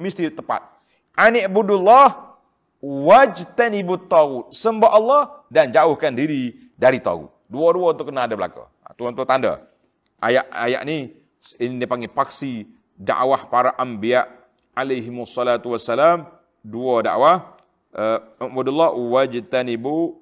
mesti 0.00 0.32
tepat. 0.32 0.64
Ani 1.12 1.44
budullah 1.52 2.40
wajtanibut 2.80 4.08
tauhid. 4.08 4.56
Sembah 4.56 4.90
Allah 4.90 5.22
dan 5.52 5.68
jauhkan 5.68 6.16
diri 6.16 6.72
dari 6.80 6.96
tauhid. 6.96 7.28
Dua-dua 7.44 7.92
tu 7.92 8.08
kena 8.08 8.24
ada 8.24 8.32
belaka. 8.32 8.64
Tuan-tuan 8.98 9.30
tanda. 9.30 9.62
Ayat-ayat 10.18 10.82
ni 10.82 11.14
ini 11.62 11.78
dipanggil 11.78 12.10
paksi 12.10 12.66
dakwah 12.98 13.46
para 13.46 13.70
anbiya 13.78 14.26
alaihi 14.74 15.06
wassalatu 15.06 15.70
wassalam 15.70 16.26
dua 16.66 17.06
dakwah 17.06 17.54
uh, 17.94 18.18
Ummudullah 18.42 18.90
wajtanibu 18.90 20.18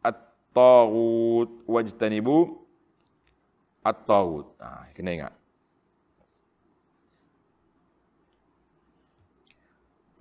at-taghut 0.00 1.52
wajtanibu 1.68 2.64
at-taghut. 3.84 4.56
Ha, 4.56 4.88
kena 4.96 5.10
ingat. 5.12 5.32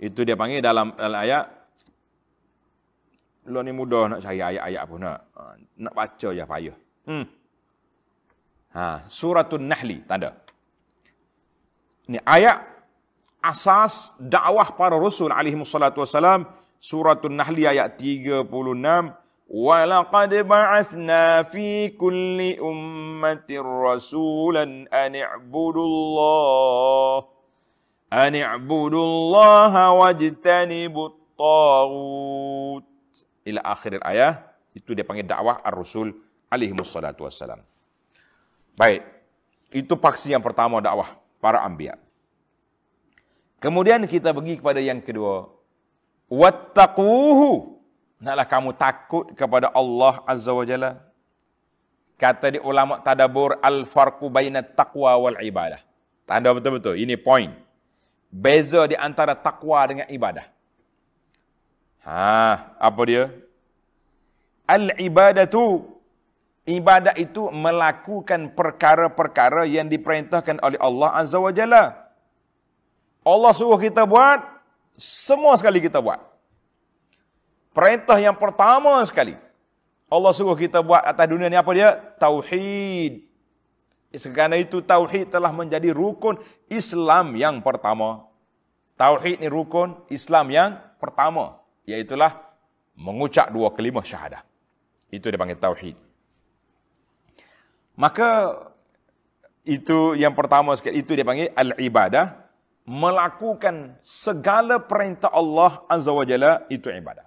Itu 0.03 0.27
dia 0.27 0.35
panggil 0.35 0.59
dalam, 0.59 0.91
dalam 0.99 1.23
ayat 1.23 1.63
Lu 3.43 3.59
ni 3.59 3.75
mudah 3.75 4.07
nak 4.07 4.23
cari 4.23 4.39
ayat-ayat 4.39 4.83
pun 4.87 5.03
nak. 5.03 5.19
Ha, 5.35 5.59
nak 5.83 5.93
baca 5.95 6.29
je 6.31 6.43
payah. 6.43 6.77
Hmm. 7.07 7.27
Ha, 8.72 9.02
suratun 9.08 9.64
Nahli 9.64 10.04
tanda. 10.04 10.36
Ini 12.08 12.20
ayat 12.24 12.64
asas 13.42 14.12
dakwah 14.20 14.76
para 14.76 14.96
rasul 14.96 15.32
alaihi 15.32 15.56
wassalatu 15.56 16.04
wassalam 16.04 16.44
suratun 16.76 17.36
Nahli 17.36 17.64
ayat 17.68 17.96
36 18.00 18.48
ولقد 19.48 20.34
بعثنا 20.44 21.42
في 21.42 21.88
كل 21.96 22.60
أمة 22.60 23.48
رسولا 23.88 24.64
أن 24.92 25.16
اعبدوا 25.16 25.86
الله 25.88 27.24
أن 28.12 28.34
اعبدوا 28.36 29.04
الله 29.04 29.92
واجتنبوا 29.92 31.06
الطاغوت 31.08 32.84
إلى 33.48 33.60
آخر 33.64 33.92
الآية 33.92 34.48
itu 34.78 34.94
dia 34.94 35.02
panggil 35.02 35.26
dakwah 35.26 35.58
ar-rasul 35.64 36.14
alaihi 36.46 36.70
wassalatu 36.70 37.26
wassalam. 37.26 37.58
Baik. 38.73 39.05
Itu 39.73 39.97
paksi 39.97 40.33
yang 40.33 40.41
pertama 40.41 40.81
dakwah 40.81 41.17
para 41.41 41.61
anbiya. 41.65 41.97
Kemudian 43.61 44.03
kita 44.05 44.35
pergi 44.35 44.59
kepada 44.59 44.83
yang 44.83 44.99
kedua. 44.99 45.47
Wattaquhu. 46.27 47.79
Naklah 48.23 48.47
kamu 48.47 48.69
takut 48.75 49.25
kepada 49.35 49.71
Allah 49.71 50.19
Azza 50.27 50.51
wa 50.51 50.65
Jalla. 50.67 50.99
Kata 52.19 52.55
di 52.55 52.59
ulama 52.59 52.99
tadabur 53.03 53.59
al-farqu 53.59 54.27
baina 54.31 54.63
taqwa 54.63 55.15
wal 55.19 55.39
ibadah. 55.43 55.81
Tanda 56.23 56.51
betul-betul. 56.55 56.95
Ini 56.99 57.19
point. 57.19 57.51
Beza 58.33 58.89
di 58.89 58.97
antara 58.97 59.37
takwa 59.37 59.85
dengan 59.85 60.07
ibadah. 60.09 60.49
Ha, 62.03 62.73
apa 62.81 63.01
dia? 63.05 63.29
Al-ibadatu 64.65 65.92
ibadah 66.63 67.15
itu 67.19 67.51
melakukan 67.51 68.51
perkara-perkara 68.55 69.67
yang 69.67 69.87
diperintahkan 69.91 70.63
oleh 70.63 70.79
Allah 70.79 71.09
Azza 71.15 71.39
wa 71.39 71.51
Jalla. 71.51 71.83
Allah 73.23 73.51
suruh 73.55 73.79
kita 73.79 74.03
buat, 74.03 74.43
semua 74.99 75.55
sekali 75.55 75.79
kita 75.79 76.03
buat. 76.03 76.19
Perintah 77.71 78.19
yang 78.19 78.35
pertama 78.35 78.99
sekali. 79.07 79.39
Allah 80.11 80.31
suruh 80.35 80.53
kita 80.53 80.83
buat 80.83 81.01
atas 81.01 81.25
dunia 81.25 81.49
ni 81.49 81.57
apa 81.57 81.71
dia? 81.73 81.97
Tauhid. 82.21 83.25
Sekarang 84.13 84.61
itu 84.61 84.77
Tauhid 84.77 85.33
telah 85.33 85.49
menjadi 85.49 85.89
rukun 85.89 86.37
Islam 86.69 87.33
yang 87.33 87.65
pertama. 87.65 88.29
Tauhid 88.93 89.41
ni 89.41 89.49
rukun 89.49 89.97
Islam 90.13 90.53
yang 90.53 90.77
pertama. 91.01 91.57
Iaitulah 91.89 92.37
mengucap 92.93 93.49
dua 93.49 93.73
kelima 93.73 94.05
syahadah. 94.05 94.45
Itu 95.09 95.33
dia 95.33 95.39
panggil 95.41 95.57
Tauhid. 95.57 96.12
Maka 97.93 98.57
itu 99.63 100.17
yang 100.19 100.35
pertama 100.35 100.75
sekali. 100.75 100.99
Itu 100.99 101.15
dia 101.15 101.25
panggil 101.25 101.53
Al-Ibadah. 101.53 102.43
Melakukan 102.83 103.95
segala 104.03 104.75
perintah 104.75 105.31
Allah 105.31 105.87
Azza 105.87 106.11
wa 106.11 106.27
Jalla 106.27 106.67
itu 106.67 106.91
ibadah. 106.91 107.23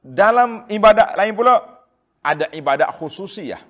Dalam 0.00 0.64
ibadat 0.72 1.12
lain 1.20 1.36
pula, 1.36 1.84
ada 2.24 2.48
ibadat 2.56 2.88
khususiyah. 2.96 3.60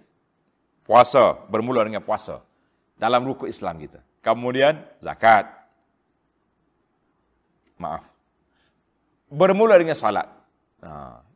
Puasa, 0.86 1.34
bermula 1.50 1.82
dengan 1.82 1.98
puasa. 1.98 2.46
Dalam 2.94 3.26
rukun 3.26 3.50
Islam 3.50 3.74
kita. 3.82 3.98
Kemudian, 4.22 4.86
zakat. 5.02 5.50
Maaf. 7.74 8.06
Bermula 9.26 9.74
dengan 9.82 9.98
salat. 9.98 10.30
Ha. 10.86 11.26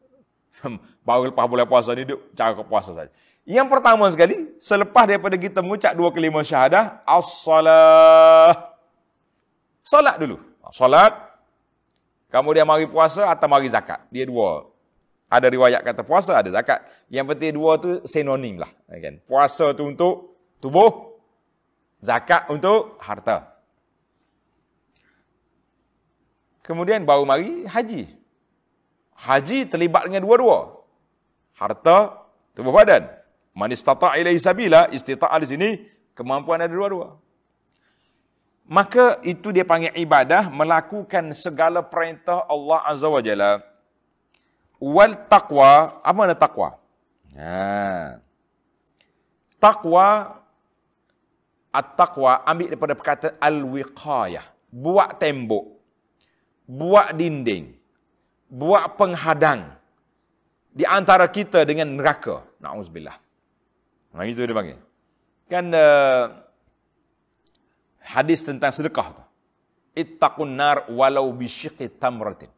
Baru 1.06 1.34
lepas 1.34 1.50
bulan 1.50 1.66
puasa 1.66 1.98
ni, 1.98 2.06
duduk 2.06 2.30
cara 2.38 2.54
puasa 2.62 2.94
saja. 2.94 3.10
Yang 3.48 3.66
pertama 3.72 4.04
sekali, 4.12 4.52
selepas 4.60 5.08
daripada 5.08 5.34
kita 5.34 5.64
mengucap 5.64 5.96
dua 5.96 6.12
kelima 6.12 6.44
syahadah, 6.44 7.02
as-salah. 7.08 8.76
Salat 9.80 10.16
dulu. 10.20 10.36
Salat. 10.70 11.10
Kemudian 12.30 12.62
mari 12.62 12.86
puasa 12.86 13.26
atau 13.26 13.50
mari 13.50 13.66
zakat. 13.66 14.06
Dia 14.12 14.22
dua. 14.22 14.70
Ada 15.26 15.50
riwayat 15.50 15.82
kata 15.82 16.06
puasa, 16.06 16.38
ada 16.38 16.50
zakat. 16.50 16.82
Yang 17.10 17.34
penting 17.34 17.50
dua 17.58 17.78
tu 17.78 18.02
sinonim 18.06 18.58
lah. 18.58 18.70
Kan? 18.86 19.18
Puasa 19.26 19.74
tu 19.74 19.90
untuk 19.90 20.38
tubuh, 20.62 21.18
zakat 21.98 22.46
untuk 22.54 23.02
harta. 23.02 23.50
Kemudian 26.62 27.02
baru 27.02 27.26
mari 27.26 27.66
haji. 27.66 28.14
Haji 29.18 29.58
terlibat 29.66 30.06
dengan 30.06 30.22
dua-dua. 30.22 30.86
Harta, 31.58 32.14
tubuh 32.54 32.70
badan. 32.70 33.19
Man 33.60 33.76
istata' 33.76 34.16
ilaihi 34.16 34.40
sabila, 34.40 34.88
istita'a 34.88 35.36
di 35.44 35.46
sini, 35.52 35.68
kemampuan 36.16 36.64
ada 36.64 36.72
dua-dua. 36.72 37.12
Maka 38.64 39.20
itu 39.20 39.52
dia 39.52 39.68
panggil 39.68 39.92
ibadah, 40.00 40.48
melakukan 40.48 41.36
segala 41.36 41.84
perintah 41.84 42.48
Allah 42.48 42.80
Azza 42.88 43.12
wa 43.12 43.20
Jalla. 43.20 43.60
Wal 44.80 45.12
taqwa 45.28 46.00
apa 46.00 46.16
makna 46.16 46.32
taqwa? 46.32 46.80
Ha. 47.36 48.16
Taqwa 49.60 50.06
at-taqwa 51.68 52.40
ambil 52.48 52.72
daripada 52.72 52.96
perkataan 52.96 53.36
al-wiqayah. 53.36 54.72
Buat 54.72 55.20
tembok 55.20 55.76
buat 56.70 57.10
dinding 57.18 57.74
buat 58.46 58.94
penghadang 58.94 59.74
di 60.70 60.86
antara 60.86 61.26
kita 61.26 61.66
dengan 61.66 61.90
neraka. 61.98 62.46
Naudzubillah 62.62 63.29
nah 64.10 64.26
itu 64.26 64.42
dia 64.42 64.56
panggil 64.56 64.78
kan 65.50 65.64
uh, 65.70 66.24
hadis 68.02 68.42
tentang 68.42 68.74
sedekah 68.74 69.16
tu 69.18 69.24
ittaqun 69.94 70.50
nar 70.50 70.90
walau 70.90 71.30
bi 71.34 71.46
tamratin 71.98 72.50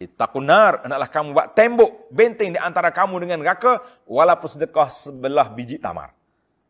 Ittaqun 0.00 0.48
nar, 0.48 0.80
hendaklah 0.80 1.12
kamu 1.12 1.28
buat 1.36 1.52
tembok 1.52 2.08
benteng 2.08 2.56
di 2.56 2.60
antara 2.60 2.88
kamu 2.88 3.20
dengan 3.20 3.44
neraka 3.44 3.84
walaupun 4.08 4.48
sedekah 4.48 4.88
sebelah 4.88 5.52
biji 5.52 5.76
tamar. 5.76 6.16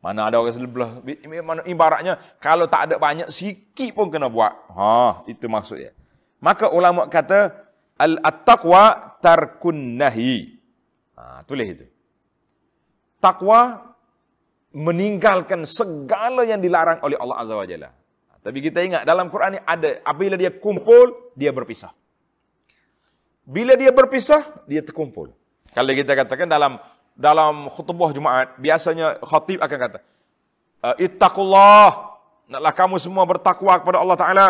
Mana 0.02 0.26
ada 0.26 0.42
orang 0.42 0.50
sebelah 0.50 0.98
mana 1.38 1.62
ibaratnya 1.62 2.18
kalau 2.42 2.66
tak 2.66 2.90
ada 2.90 2.98
banyak 2.98 3.30
sikit 3.30 3.94
pun 3.94 4.10
kena 4.10 4.26
buat. 4.26 4.50
Ha, 4.74 5.22
itu 5.30 5.46
maksudnya. 5.46 5.94
Maka 6.42 6.74
ulama 6.74 7.06
kata 7.06 7.54
al-taqwa 7.94 9.14
tarkun 9.22 9.94
nahi. 9.94 10.58
Ha, 11.14 11.46
tulis 11.46 11.70
itu. 11.70 11.86
Takwa 13.22 13.89
meninggalkan 14.70 15.66
segala 15.66 16.46
yang 16.46 16.62
dilarang 16.62 17.02
oleh 17.02 17.18
Allah 17.18 17.36
Azza 17.42 17.54
wa 17.58 17.66
Jalla. 17.66 17.90
Tapi 18.40 18.58
kita 18.64 18.80
ingat 18.80 19.02
dalam 19.04 19.28
Quran 19.28 19.58
ni 19.58 19.60
ada 19.60 20.00
apabila 20.06 20.38
dia 20.38 20.48
kumpul 20.48 21.34
dia 21.36 21.52
berpisah. 21.52 21.92
Bila 23.44 23.74
dia 23.74 23.90
berpisah, 23.90 24.46
dia 24.64 24.80
terkumpul. 24.80 25.34
Kalau 25.74 25.90
kita 25.90 26.14
katakan 26.14 26.46
dalam 26.46 26.78
dalam 27.18 27.66
khutbah 27.66 28.14
Jumaat, 28.14 28.54
biasanya 28.62 29.18
khatib 29.26 29.58
akan 29.58 29.78
kata, 29.90 29.98
eh, 30.86 31.04
Ittaqullah, 31.10 32.14
naklah 32.46 32.74
kamu 32.74 32.96
semua 33.02 33.26
bertakwa 33.26 33.74
kepada 33.82 33.98
Allah 33.98 34.18
Ta'ala. 34.18 34.48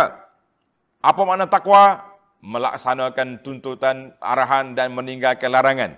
Apa 1.00 1.20
makna 1.24 1.48
takwa? 1.48 2.12
Melaksanakan 2.40 3.44
tuntutan, 3.44 4.16
arahan 4.16 4.72
dan 4.72 4.92
meninggalkan 4.96 5.52
larangan. 5.52 5.96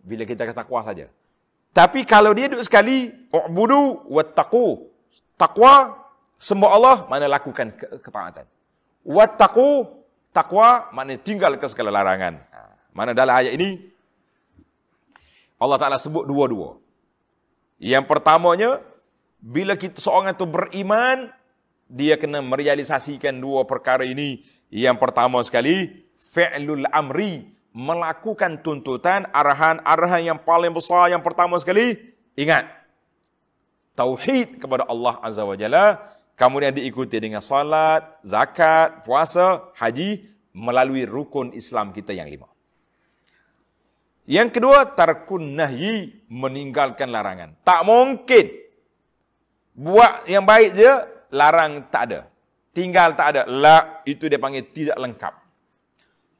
Bila 0.00 0.24
kita 0.24 0.48
kata 0.48 0.64
takwa 0.64 0.80
saja. 0.84 1.12
Tapi 1.72 2.04
kalau 2.04 2.36
dia 2.36 2.52
duduk 2.52 2.64
sekali, 2.68 3.08
u'budu 3.32 4.04
wattaqu. 4.12 4.92
Takwa, 5.40 5.96
sembah 6.36 6.70
Allah, 6.70 6.96
mana 7.08 7.26
lakukan 7.26 7.72
ketaatan. 7.76 8.44
Wattaqu, 9.02 10.02
Takwa 10.32 10.88
maknanya 10.96 11.20
tinggal 11.20 11.52
ke 11.60 11.68
segala 11.68 11.92
larangan. 11.92 12.40
Ha, 12.40 12.58
mana 12.96 13.12
dalam 13.12 13.36
ayat 13.36 13.52
ini 13.52 13.84
Allah 15.60 15.76
Taala 15.76 16.00
sebut 16.00 16.24
dua-dua. 16.24 16.80
Yang 17.76 18.08
pertamanya 18.08 18.80
bila 19.36 19.76
kita 19.76 20.00
seorang 20.00 20.32
itu 20.32 20.48
beriman 20.48 21.28
dia 21.84 22.16
kena 22.16 22.40
merealisasikan 22.40 23.36
dua 23.36 23.68
perkara 23.68 24.08
ini. 24.08 24.40
Yang 24.72 25.04
pertama 25.04 25.36
sekali 25.44 26.08
fi'lul 26.16 26.88
amri 26.88 27.44
melakukan 27.72 28.60
tuntutan 28.60 29.24
arahan-arahan 29.32 30.22
yang 30.22 30.38
paling 30.40 30.72
besar 30.72 31.08
yang 31.08 31.24
pertama 31.24 31.56
sekali 31.56 31.96
ingat 32.36 32.68
tauhid 33.96 34.60
kepada 34.60 34.84
Allah 34.88 35.16
Azza 35.24 35.44
wa 35.44 35.56
Jalla 35.56 36.00
kemudian 36.36 36.74
diikuti 36.74 37.20
dengan 37.20 37.44
salat, 37.44 38.20
zakat, 38.24 39.04
puasa, 39.04 39.72
haji 39.76 40.26
melalui 40.52 41.08
rukun 41.08 41.52
Islam 41.56 41.94
kita 41.94 42.12
yang 42.12 42.28
lima. 42.28 42.48
Yang 44.26 44.58
kedua, 44.58 44.86
tarkun 44.94 45.58
nahyi, 45.58 46.22
meninggalkan 46.30 47.10
larangan. 47.10 47.58
Tak 47.66 47.82
mungkin. 47.82 48.46
Buat 49.74 50.30
yang 50.30 50.46
baik 50.46 50.78
je, 50.78 50.92
larang 51.34 51.90
tak 51.90 52.02
ada. 52.06 52.20
Tinggal 52.70 53.18
tak 53.18 53.34
ada. 53.34 53.42
La, 53.50 54.00
itu 54.06 54.30
dia 54.30 54.38
panggil 54.38 54.62
tidak 54.70 54.96
lengkap. 55.00 55.34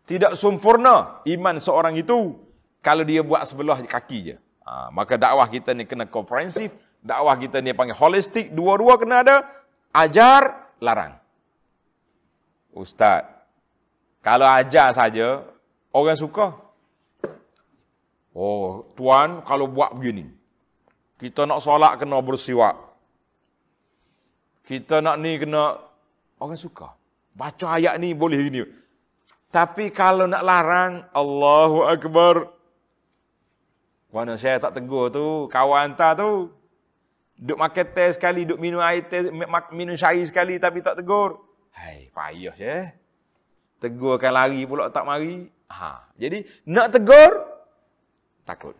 Tidak 0.03 0.35
sempurna 0.35 1.23
iman 1.25 1.57
seorang 1.63 1.95
itu 1.95 2.35
kalau 2.83 3.07
dia 3.07 3.23
buat 3.23 3.47
sebelah 3.47 3.79
kaki 3.79 4.19
je. 4.33 4.37
Ha, 4.67 4.91
maka 4.91 5.15
dakwah 5.15 5.47
kita 5.47 5.75
ni 5.75 5.87
kena 5.87 6.07
komprehensif. 6.07 6.75
Dakwah 7.03 7.35
kita 7.39 7.63
ni 7.63 7.75
panggil 7.75 7.99
holistik. 7.99 8.51
Dua-dua 8.51 8.99
kena 8.99 9.23
ada 9.23 9.37
ajar, 9.95 10.71
larang. 10.83 11.19
Ustaz, 12.73 13.27
kalau 14.25 14.47
ajar 14.49 14.91
saja, 14.95 15.47
orang 15.95 16.19
suka. 16.19 16.57
Oh, 18.33 18.89
tuan 18.97 19.45
kalau 19.45 19.69
buat 19.69 19.93
begini. 19.93 20.31
Kita 21.21 21.47
nak 21.47 21.61
solat 21.63 22.01
kena 22.01 22.19
bersiwak. 22.19 22.75
Kita 24.67 25.05
nak 25.05 25.21
ni 25.21 25.37
kena 25.37 25.79
orang 26.41 26.59
suka. 26.59 26.97
Baca 27.37 27.77
ayat 27.77 28.01
ni 28.01 28.17
boleh 28.17 28.41
gini. 28.49 28.65
Tapi 29.53 29.93
kalau 29.93 30.25
nak 30.25 30.41
larang, 30.41 31.05
Allahu 31.13 31.85
Akbar. 31.85 32.49
Mana 34.09 34.41
saya 34.41 34.57
tak 34.57 34.81
tegur 34.81 35.13
tu, 35.13 35.45
kawan 35.53 35.93
hantar 35.93 36.17
tu. 36.17 36.49
Duk 37.37 37.61
makan 37.61 37.87
teh 37.93 38.09
sekali, 38.17 38.49
duk 38.49 38.57
minum 38.57 38.81
air 38.81 39.05
teh, 39.05 39.29
minum 39.77 39.93
syari 39.93 40.25
sekali 40.25 40.57
tapi 40.57 40.81
tak 40.81 40.97
tegur. 41.01 41.37
Hai, 41.73 42.09
payah 42.09 42.55
je. 42.57 42.77
Tegurkan 43.77 44.33
lari 44.33 44.65
pula 44.65 44.89
tak 44.89 45.05
mari. 45.05 45.45
Ha. 45.69 46.07
Jadi 46.17 46.45
nak 46.71 46.93
tegur 46.93 47.33
takut. 48.47 48.77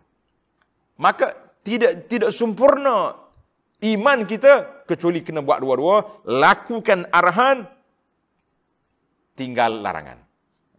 Maka 0.97 1.33
tidak 1.65 2.07
tidak 2.07 2.31
sempurna 2.31 3.17
iman 3.83 4.19
kita 4.23 4.85
kecuali 4.87 5.19
kena 5.19 5.43
buat 5.43 5.59
dua-dua, 5.59 6.23
lakukan 6.23 7.09
arahan 7.11 7.67
tinggal 9.35 9.83
larangan. 9.83 10.22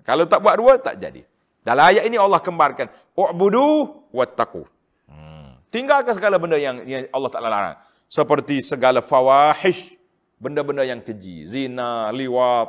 Kalau 0.04 0.28
tak 0.28 0.44
buat 0.44 0.56
dua 0.60 0.76
tak 0.78 1.00
jadi. 1.00 1.24
Dalam 1.64 1.88
ayat 1.88 2.04
ini 2.04 2.20
Allah 2.20 2.44
kembarkan, 2.44 2.92
"U'budu 3.16 4.04
wattaqu." 4.12 4.68
Hmm. 5.08 5.56
Tinggalkan 5.72 6.12
segala 6.12 6.36
benda 6.36 6.60
yang, 6.60 6.84
yang 6.84 7.08
Allah 7.08 7.30
Taala 7.32 7.48
larang. 7.48 7.76
Seperti 8.04 8.60
segala 8.60 9.00
fawahish, 9.00 9.96
benda-benda 10.36 10.84
yang 10.84 11.00
keji, 11.00 11.48
zina, 11.48 12.12
liwat, 12.12 12.68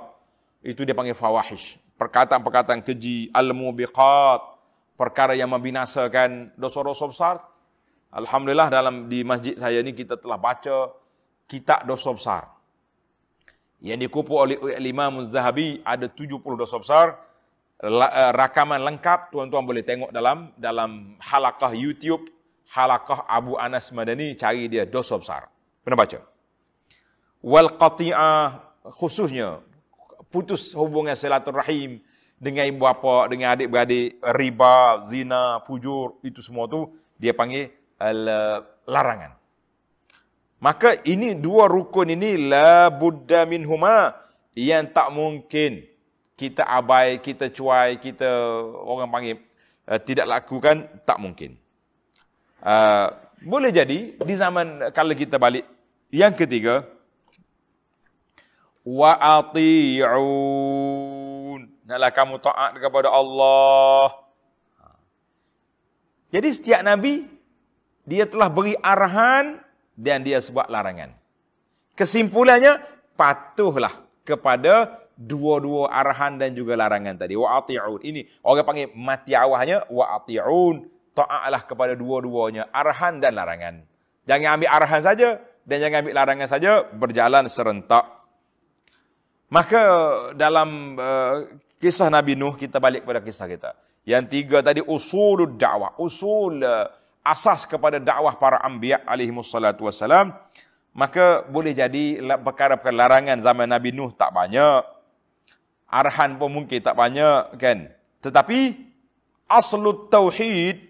itu 0.63 0.87
dia 0.87 0.95
panggil 0.95 1.13
fawahish 1.13 1.75
perkataan-perkataan 1.95 2.83
keji, 2.83 3.31
al-mubiqat, 3.31 4.41
perkara 4.99 5.33
yang 5.35 5.51
membinasakan 5.51 6.55
dosa-dosa 6.59 7.05
besar. 7.07 7.35
Alhamdulillah 8.15 8.71
dalam 8.71 9.11
di 9.11 9.23
masjid 9.27 9.59
saya 9.59 9.83
ni 9.83 9.91
kita 9.91 10.15
telah 10.15 10.39
baca 10.39 10.95
kitab 11.47 11.83
dosa 11.83 12.11
besar. 12.15 12.43
Yang 13.83 14.07
dikupu 14.07 14.39
oleh 14.39 14.55
Imam 14.79 15.27
Zahabi 15.27 15.83
ada 15.83 16.07
70 16.07 16.39
dosa 16.55 16.79
besar. 16.79 17.19
Eh, 17.85 18.31
rakaman 18.33 18.81
lengkap 18.81 19.29
tuan-tuan 19.29 19.61
boleh 19.61 19.85
tengok 19.85 20.09
dalam 20.09 20.49
dalam 20.57 21.13
halakah 21.21 21.69
YouTube 21.77 22.25
halakah 22.73 23.29
Abu 23.29 23.61
Anas 23.61 23.93
Madani 23.93 24.33
cari 24.33 24.65
dia 24.65 24.89
dosa 24.89 25.13
besar. 25.21 25.53
Pernah 25.85 25.99
baca? 26.01 26.19
Wal 27.45 27.69
qati'ah 27.77 28.73
khususnya 28.89 29.61
putus 30.33 30.73
hubungan 30.73 31.13
silaturahim 31.13 32.01
dengan 32.41 32.65
ibu 32.65 32.81
bapa, 32.81 33.29
dengan 33.29 33.53
adik-beradik, 33.53 34.17
riba, 34.33 35.05
zina, 35.05 35.61
pujur, 35.61 36.17
itu 36.25 36.41
semua 36.41 36.65
tu 36.65 36.89
dia 37.21 37.37
panggil 37.37 37.69
uh, 38.01 38.65
larangan. 38.89 39.37
Maka 40.57 41.05
ini 41.05 41.37
dua 41.37 41.69
rukun 41.69 42.17
ini 42.17 42.49
la 42.49 42.89
budda 42.89 43.45
minhuma 43.45 44.17
yang 44.57 44.89
tak 44.89 45.13
mungkin 45.13 45.85
kita 46.35 46.67
abai, 46.67 47.19
kita 47.23 47.47
cuai, 47.47 47.95
kita 47.99 48.27
orang 48.83 49.07
panggil 49.07 49.39
uh, 49.87 49.99
tidak 49.99 50.27
lakukan 50.27 50.83
tak 51.07 51.17
mungkin. 51.19 51.55
Uh, 52.59 53.07
boleh 53.43 53.71
jadi 53.71 54.15
di 54.19 54.35
zaman 54.35 54.91
kalau 54.91 55.15
kita 55.15 55.39
balik 55.39 55.63
yang 56.11 56.35
ketiga 56.35 56.83
wa 58.85 59.15
ati'un. 59.41 60.11
Naklah 61.85 62.11
kamu 62.11 62.41
taat 62.41 62.73
kepada 62.81 63.13
Allah. 63.13 64.09
Jadi 66.33 66.49
setiap 66.51 66.81
nabi 66.81 67.29
dia 68.03 68.25
telah 68.25 68.49
beri 68.49 68.73
arahan 68.81 69.61
dan 69.95 70.25
dia 70.25 70.41
sebut 70.41 70.65
larangan. 70.67 71.13
Kesimpulannya 71.95 72.81
patuhlah 73.15 74.03
kepada 74.27 75.04
dua-dua 75.15 75.89
arahan 75.89 76.35
dan 76.35 76.51
juga 76.51 76.75
larangan 76.75 77.15
tadi. 77.15 77.33
Wa 77.39 77.63
ati'un. 77.63 78.03
Ini 78.03 78.21
orang 78.43 78.67
panggil 78.67 78.87
mati 78.93 79.31
awahnya 79.31 79.87
wa 79.87 80.19
ati'un. 80.19 80.85
Taatlah 81.15 81.63
kepada 81.63 81.95
dua-duanya 81.95 82.67
arahan 82.75 83.23
dan 83.23 83.39
larangan. 83.39 83.87
Jangan 84.27 84.59
ambil 84.59 84.69
arahan 84.69 85.01
saja 85.01 85.39
dan 85.63 85.77
jangan 85.79 86.03
ambil 86.03 86.13
larangan 86.19 86.47
saja 86.51 86.83
berjalan 86.91 87.47
serentak. 87.47 88.03
Maka 89.47 89.81
dalam 90.35 90.99
uh, 90.99 91.47
kisah 91.79 92.11
Nabi 92.11 92.35
Nuh 92.35 92.59
kita 92.59 92.83
balik 92.83 93.07
kepada 93.07 93.23
kisah 93.23 93.47
kita. 93.47 93.71
Yang 94.03 94.23
tiga 94.27 94.59
tadi 94.59 94.83
usul 94.83 95.55
dakwah, 95.55 95.95
usul 95.95 96.59
uh, 96.61 96.91
asas 97.23 97.63
kepada 97.63 97.97
dakwah 97.97 98.35
para 98.35 98.59
anbiya 98.59 99.01
alaihi 99.07 99.31
wassalatu 99.31 99.87
wassalam. 99.87 100.35
Maka 100.95 101.43
boleh 101.47 101.75
jadi 101.75 102.23
perkara-perkara 102.39 102.95
larangan 102.95 103.39
zaman 103.39 103.67
Nabi 103.67 103.91
Nuh 103.91 104.15
tak 104.15 104.31
banyak. 104.31 104.94
Arahan 105.85 106.35
pun 106.35 106.49
mungkin 106.49 106.81
tak 106.81 106.97
banyak 106.97 107.55
kan. 107.61 107.89
Tetapi 108.19 108.73
aslut 109.45 110.09
tauhid 110.09 110.81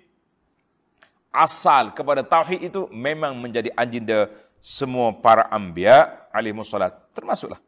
asal 1.36 1.92
kepada 1.92 2.24
tauhid 2.24 2.72
itu 2.72 2.88
memang 2.92 3.36
menjadi 3.36 3.70
agenda 3.76 4.32
semua 4.64 5.12
para 5.12 5.52
anbiya 5.52 6.26
alaihi 6.32 6.56
wassalam 6.56 6.96
termasuklah 7.12 7.60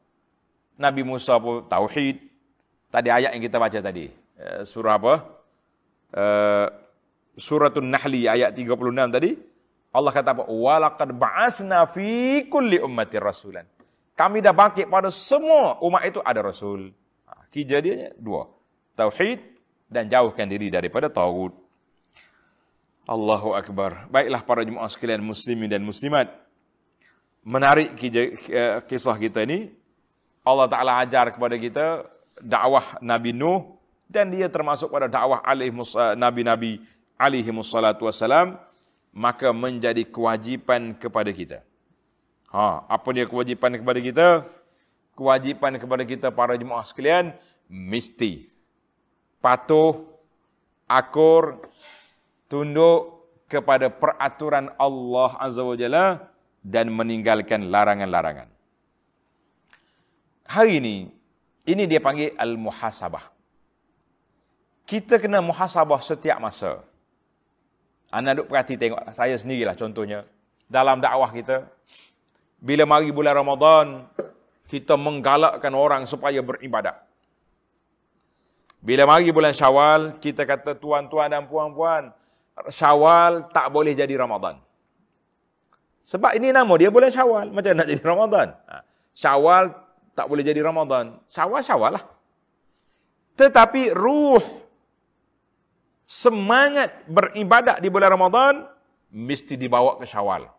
Nabi 0.78 1.02
Musa 1.02 1.36
pun 1.42 1.66
tauhid. 1.66 2.22
Tadi 2.88 3.10
ayat 3.12 3.34
yang 3.36 3.44
kita 3.44 3.58
baca 3.58 3.80
tadi. 3.82 4.08
Eh, 4.38 4.62
surah 4.64 4.96
apa? 4.96 5.14
Uh, 6.08 6.68
Suratun 7.36 7.90
Nahli 7.90 8.30
ayat 8.30 8.54
36 8.56 8.70
tadi. 9.12 9.36
Allah 9.92 10.12
kata 10.14 10.38
apa? 10.38 10.44
Walaqad 10.48 11.10
ba'athna 11.12 11.90
fi 11.90 12.46
kulli 12.48 12.78
ummati 12.80 13.18
rasulan. 13.18 13.66
Kami 14.14 14.42
dah 14.42 14.54
bangkit 14.54 14.88
pada 14.88 15.10
semua 15.10 15.78
umat 15.82 16.06
itu 16.06 16.22
ada 16.22 16.42
rasul. 16.46 16.94
Kejadiannya 17.58 18.14
dua. 18.22 18.46
Tauhid 18.94 19.42
dan 19.90 20.06
jauhkan 20.06 20.46
diri 20.46 20.70
daripada 20.70 21.10
tauhid. 21.10 21.58
Allahu 23.10 23.58
Akbar. 23.58 24.06
Baiklah 24.14 24.46
para 24.46 24.62
jemaah 24.62 24.86
sekalian 24.86 25.26
muslimin 25.26 25.66
dan 25.66 25.82
muslimat. 25.82 26.30
Menarik 27.42 27.98
eh, 27.98 28.78
kisah 28.86 29.18
kita 29.18 29.42
ini 29.42 29.74
Allah 30.46 30.70
Ta'ala 30.70 31.02
ajar 31.02 31.34
kepada 31.34 31.58
kita 31.58 32.06
dakwah 32.38 33.02
Nabi 33.02 33.34
Nuh 33.34 33.74
dan 34.06 34.30
dia 34.30 34.46
termasuk 34.52 34.94
pada 34.94 35.10
dakwah 35.10 35.42
Nabi-Nabi 36.14 36.84
alaihi 37.18 37.50
wassalatu 37.50 38.06
wassalam 38.06 38.60
maka 39.10 39.50
menjadi 39.50 40.06
kewajipan 40.06 40.94
kepada 40.94 41.34
kita. 41.34 41.66
Ha, 42.54 42.86
apa 42.86 43.08
dia 43.18 43.26
kewajipan 43.26 43.82
kepada 43.82 43.98
kita? 43.98 44.28
Kewajipan 45.18 45.82
kepada 45.82 46.04
kita 46.06 46.28
para 46.30 46.54
jemaah 46.54 46.86
sekalian 46.86 47.34
mesti 47.66 48.46
patuh, 49.42 50.06
akur, 50.86 51.66
tunduk 52.46 53.26
kepada 53.50 53.90
peraturan 53.90 54.70
Allah 54.78 55.32
Azza 55.42 55.66
wa 55.66 55.74
Jalla 55.74 56.30
dan 56.62 56.94
meninggalkan 56.94 57.74
larangan-larangan 57.74 58.58
hari 60.48 60.80
ini, 60.80 60.96
ini 61.68 61.84
dia 61.86 62.00
panggil 62.00 62.32
al-muhasabah. 62.40 63.36
Kita 64.88 65.20
kena 65.20 65.44
muhasabah 65.44 66.00
setiap 66.00 66.40
masa. 66.40 66.80
Anda 68.08 68.32
duduk 68.32 68.48
perhati 68.56 68.80
tengok, 68.80 69.12
saya 69.12 69.36
sendirilah 69.36 69.76
contohnya. 69.76 70.24
Dalam 70.72 71.04
dakwah 71.04 71.28
kita, 71.36 71.68
bila 72.64 72.88
mari 72.88 73.12
bulan 73.12 73.36
Ramadan, 73.36 74.08
kita 74.68 75.00
menggalakkan 75.00 75.72
orang 75.72 76.04
supaya 76.04 76.44
beribadat. 76.44 77.00
Bila 78.84 79.08
mari 79.10 79.32
bulan 79.34 79.56
Syawal, 79.56 80.22
kita 80.22 80.46
kata 80.46 80.78
tuan-tuan 80.78 81.32
dan 81.32 81.48
puan-puan, 81.50 82.14
Syawal 82.70 83.50
tak 83.50 83.72
boleh 83.74 83.96
jadi 83.96 84.14
Ramadan. 84.16 84.60
Sebab 86.08 86.40
ini 86.40 86.56
nama 86.56 86.72
dia 86.80 86.88
bulan 86.88 87.12
Syawal, 87.12 87.52
macam 87.52 87.74
nak 87.76 87.88
jadi 87.88 88.04
Ramadan. 88.04 88.48
Ha. 88.70 88.84
Syawal 89.12 89.76
tak 90.16 90.26
boleh 90.26 90.44
jadi 90.46 90.62
Ramadan. 90.64 91.20
Syawal-syawal 91.28 92.00
lah. 92.00 92.06
Tetapi 93.38 93.94
ruh 93.94 94.42
semangat 96.08 97.06
beribadat 97.06 97.78
di 97.84 97.92
bulan 97.92 98.10
Ramadan 98.18 98.66
mesti 99.14 99.54
dibawa 99.60 100.00
ke 100.02 100.10
Syawal. 100.10 100.50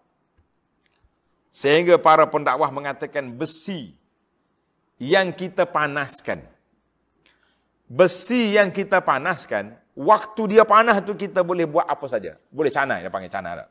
Sehingga 1.48 1.96
para 1.96 2.28
pendakwah 2.28 2.68
mengatakan 2.68 3.32
besi 3.32 3.96
yang 5.00 5.32
kita 5.32 5.64
panaskan. 5.64 6.44
Besi 7.88 8.52
yang 8.52 8.68
kita 8.68 9.00
panaskan, 9.00 9.72
waktu 9.96 10.58
dia 10.58 10.62
panas 10.68 11.00
tu 11.00 11.16
kita 11.16 11.40
boleh 11.40 11.64
buat 11.64 11.88
apa 11.88 12.04
saja. 12.04 12.36
Boleh 12.52 12.68
canai, 12.68 13.00
dia 13.00 13.08
panggil 13.08 13.32
canai. 13.32 13.64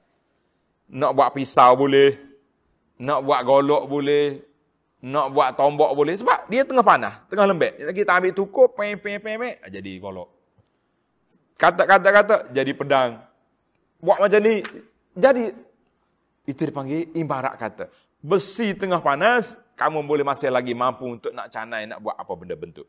Nak 0.89 1.11
buat 1.13 1.29
pisau 1.37 1.77
boleh, 1.77 2.17
nak 2.97 3.21
buat 3.21 3.45
golok 3.45 3.83
boleh, 3.85 4.41
nak 5.05 5.29
buat 5.29 5.53
tombok 5.53 5.93
boleh 5.93 6.17
sebab 6.17 6.49
dia 6.49 6.65
tengah 6.65 6.81
panas, 6.81 7.21
tengah 7.29 7.45
lembek. 7.45 7.77
Kita 7.93 8.17
ambil 8.17 8.33
tukup, 8.33 8.73
pe 8.73 8.97
pe 8.97 9.21
pe 9.21 9.37
pe 9.37 9.49
jadi 9.69 9.91
golok. 10.01 10.29
Kata-kata 11.57 12.09
kata 12.09 12.35
jadi 12.49 12.71
pedang. 12.73 13.21
Buat 14.01 14.17
macam 14.25 14.39
ni 14.41 14.65
jadi 15.13 15.53
itu 16.47 16.63
dipanggil 16.63 17.11
ibarat 17.13 17.59
kata. 17.59 17.91
Besi 18.23 18.71
tengah 18.73 19.03
panas, 19.03 19.59
kamu 19.75 20.01
boleh 20.07 20.23
masih 20.23 20.47
lagi 20.47 20.71
mampu 20.71 21.05
untuk 21.05 21.35
nak 21.35 21.51
canai, 21.51 21.85
nak 21.85 21.99
buat 21.99 22.15
apa 22.15 22.33
benda 22.33 22.55
bentuk. 22.55 22.87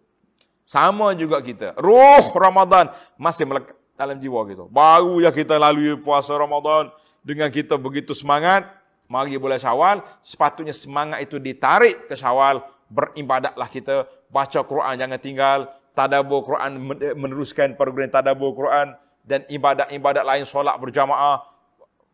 Sama 0.63 1.13
juga 1.19 1.43
kita. 1.43 1.75
Ruh 1.77 2.25
Ramadan 2.33 2.89
masih 3.19 3.45
melekat 3.45 3.75
dalam 3.99 4.17
jiwa 4.17 4.47
kita. 4.47 4.65
Baru 4.71 5.19
ya 5.19 5.35
kita 5.35 5.59
lalui 5.59 5.99
puasa 5.99 6.39
Ramadan 6.39 6.89
dengan 7.27 7.51
kita 7.51 7.75
begitu 7.75 8.15
semangat, 8.15 8.65
mari 9.11 9.35
bulan 9.35 9.59
syawal, 9.59 10.07
sepatutnya 10.23 10.73
semangat 10.73 11.19
itu 11.27 11.43
ditarik 11.43 12.07
ke 12.07 12.15
syawal, 12.15 12.63
beribadatlah 12.87 13.69
kita, 13.69 14.07
baca 14.31 14.61
Quran 14.63 14.95
jangan 14.97 15.19
tinggal, 15.21 15.59
tadabbur 15.99 16.47
Quran 16.47 16.79
meneruskan 17.19 17.75
program 17.75 18.07
tadabbur 18.07 18.55
Quran 18.55 18.95
dan 19.27 19.43
ibadat-ibadat 19.51 20.23
lain 20.23 20.47
solat 20.47 20.79
berjamaah 20.79 21.58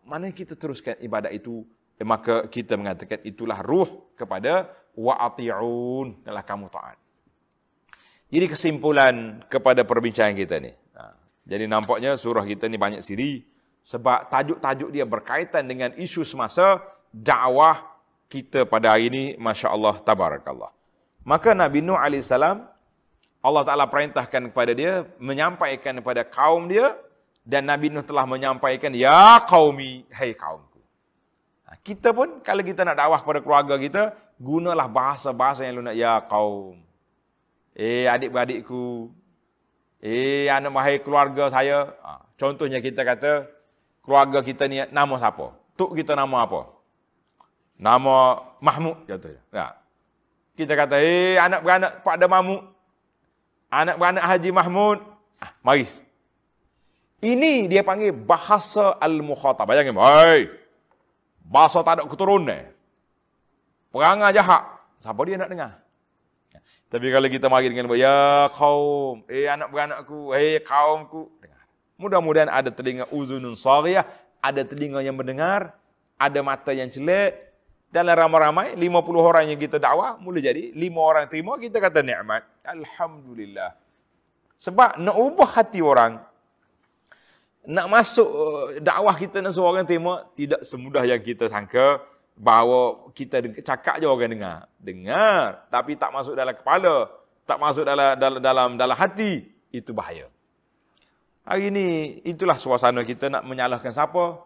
mana 0.05 0.31
kita 0.31 0.55
teruskan 0.55 0.97
ibadat 1.01 1.33
itu? 1.33 1.65
Eh, 1.95 2.07
maka 2.07 2.47
kita 2.51 2.75
mengatakan 2.75 3.23
itulah 3.23 3.63
ruh 3.63 4.15
kepada 4.19 4.71
wa 4.99 5.15
ati'un 5.27 6.23
adalah 6.27 6.43
kamu 6.43 6.67
taat. 6.71 6.99
Jadi 8.31 8.47
kesimpulan 8.51 9.47
kepada 9.47 9.87
perbincangan 9.87 10.35
kita 10.35 10.59
ni. 10.59 10.75
Ha, 10.99 11.15
jadi 11.47 11.71
nampaknya 11.71 12.19
surah 12.19 12.43
kita 12.43 12.67
ni 12.67 12.75
banyak 12.75 12.99
siri 12.99 13.47
sebab 13.79 14.27
tajuk-tajuk 14.27 14.91
dia 14.91 15.07
berkaitan 15.07 15.71
dengan 15.71 15.95
isu 15.95 16.27
semasa 16.27 16.83
dakwah 17.15 17.95
kita 18.27 18.67
pada 18.67 18.97
hari 18.97 19.07
ini 19.13 19.23
masya-Allah 19.39 20.03
tabarakallah. 20.03 20.75
Maka 21.23 21.55
Nabi 21.55 21.79
Nuh 21.79 21.95
alaihi 21.95 22.27
salam 22.27 22.67
Allah 23.45 23.63
Taala 23.63 23.87
perintahkan 23.87 24.51
kepada 24.51 24.73
dia 24.75 25.07
menyampaikan 25.21 26.01
kepada 26.01 26.27
kaum 26.27 26.67
dia 26.67 26.97
dan 27.45 27.69
Nabi 27.69 27.93
Nuh 27.93 28.03
telah 28.03 28.25
menyampaikan 28.25 28.91
ya 28.97 29.39
qaumi 29.45 30.09
hai 30.09 30.33
kaumku. 30.33 30.81
Ha, 31.69 31.77
kita 31.85 32.17
pun 32.17 32.41
kalau 32.41 32.65
kita 32.65 32.83
nak 32.83 32.97
dakwah 32.97 33.21
kepada 33.21 33.41
keluarga 33.45 33.75
kita 33.77 34.03
gunalah 34.41 34.89
bahasa-bahasa 34.89 35.69
yang 35.69 35.85
lunak 35.85 35.95
ya 35.95 36.25
kaum. 36.25 36.81
Eh 37.77 38.09
adik-beradikku. 38.09 39.13
Eh 40.01 40.49
anak 40.49 40.73
mahir 40.73 40.99
keluarga 41.05 41.53
saya. 41.53 41.93
Ha, 42.01 42.25
contohnya 42.41 42.81
kita 42.81 43.05
kata 43.05 43.45
keluarga 44.01 44.41
kita 44.41 44.65
ni 44.65 44.81
nama 44.89 45.15
siapa? 45.21 45.53
Tuk 45.77 45.93
kita 45.93 46.17
nama 46.17 46.49
apa? 46.49 46.73
Nama 47.77 48.17
Mahmud 48.59 49.05
contohnya. 49.05 49.43
Ya. 49.53 49.77
Kita 50.57 50.73
kata 50.73 50.97
eh 50.97 51.37
anak 51.37 51.61
beranak 51.61 51.93
Pak 52.01 52.17
De 52.17 52.27
Mahmud 52.31 52.75
anak-beranak 53.75 54.25
Haji 54.25 54.51
Mahmud, 54.55 54.99
ah, 55.43 55.51
mari. 55.67 55.85
Ini 57.25 57.73
dia 57.73 57.81
panggil 57.81 58.13
bahasa 58.13 59.01
al-mukhatab. 59.01 59.65
Bayangin, 59.65 59.97
hai. 59.97 60.53
Bahasa 61.41 61.81
tak 61.81 62.01
ada 62.01 62.03
keturunan. 62.05 62.69
Perangai 63.89 64.37
jahat. 64.37 64.69
Siapa 65.01 65.21
dia 65.25 65.41
nak 65.41 65.49
dengar? 65.49 65.73
Tapi 66.93 67.11
kalau 67.11 67.27
kita 67.27 67.49
mari 67.51 67.73
dengan 67.73 67.91
ya 67.97 68.47
kaum, 68.55 69.25
eh 69.27 69.49
anak 69.51 69.73
beranakku, 69.73 70.31
eh 70.37 70.63
kaumku, 70.63 71.27
dengar. 71.43 71.65
Mudah-mudahan 71.99 72.47
ada 72.47 72.71
telinga 72.71 73.09
uzunun 73.11 73.59
sariyah, 73.59 74.07
ada 74.39 74.63
telinga 74.63 75.03
yang 75.03 75.19
mendengar, 75.19 75.75
ada 76.15 76.39
mata 76.45 76.71
yang 76.71 76.87
celek, 76.87 77.51
dalam 77.91 78.15
ramai-ramai, 78.15 78.79
50 78.79 78.91
orang 79.19 79.45
yang 79.51 79.59
kita 79.59 79.83
dakwah, 79.83 80.19
mula 80.23 80.39
jadi 80.39 80.71
5 80.71 80.99
orang 80.99 81.25
terima, 81.27 81.59
kita 81.59 81.83
kata 81.83 82.03
nikmat. 82.03 82.47
Alhamdulillah. 82.63 83.75
Sebab 84.55 84.99
nak 85.03 85.17
ubah 85.19 85.51
hati 85.51 85.83
orang, 85.83 86.23
nak 87.65 87.87
masuk 87.89 88.29
uh, 88.29 88.65
dakwah 88.81 89.17
kita 89.17 89.41
nak 89.41 89.53
suruh 89.57 89.73
orang 89.73 89.89
terima, 89.89 90.29
tidak 90.37 90.61
semudah 90.65 91.05
yang 91.05 91.21
kita 91.21 91.49
sangka 91.49 92.05
bahawa 92.37 93.09
kita 93.17 93.41
cakap 93.65 94.01
je 94.01 94.07
orang 94.09 94.33
dengar. 94.33 94.59
Dengar, 94.77 95.65
tapi 95.73 95.97
tak 95.97 96.13
masuk 96.13 96.37
dalam 96.37 96.53
kepala, 96.53 97.09
tak 97.49 97.59
masuk 97.61 97.85
dalam 97.89 98.17
dalam 98.21 98.41
dalam, 98.41 98.69
dalam 98.77 98.97
hati, 98.97 99.49
itu 99.73 99.91
bahaya. 99.97 100.29
Hari 101.45 101.69
ini, 101.69 102.21
itulah 102.25 102.57
suasana 102.57 103.05
kita 103.05 103.29
nak 103.29 103.45
menyalahkan 103.45 103.93
siapa, 103.93 104.41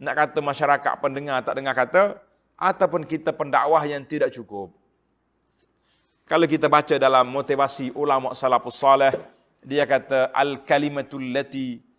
nak 0.00 0.14
kata 0.16 0.38
masyarakat 0.44 0.92
pendengar 1.00 1.40
tak 1.40 1.56
dengar 1.56 1.72
kata, 1.72 2.20
ataupun 2.56 3.08
kita 3.08 3.32
pendakwah 3.32 3.80
yang 3.88 4.04
tidak 4.04 4.32
cukup. 4.32 4.72
Kalau 6.28 6.46
kita 6.46 6.70
baca 6.70 6.96
dalam 6.96 7.28
motivasi 7.28 7.92
ulama 7.92 8.32
salafus 8.32 8.78
salih, 8.78 9.12
dia 9.60 9.84
kata 9.84 10.30
al-kalimatul 10.32 11.34
lati 11.34 11.76
uh, 11.78 11.91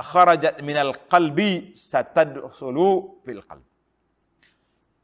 kharajat 0.00 0.60
minal 0.64 0.96
qalbi 1.08 1.76
satadkhulu 1.76 3.20
fil 3.24 3.42
qalb. 3.44 3.66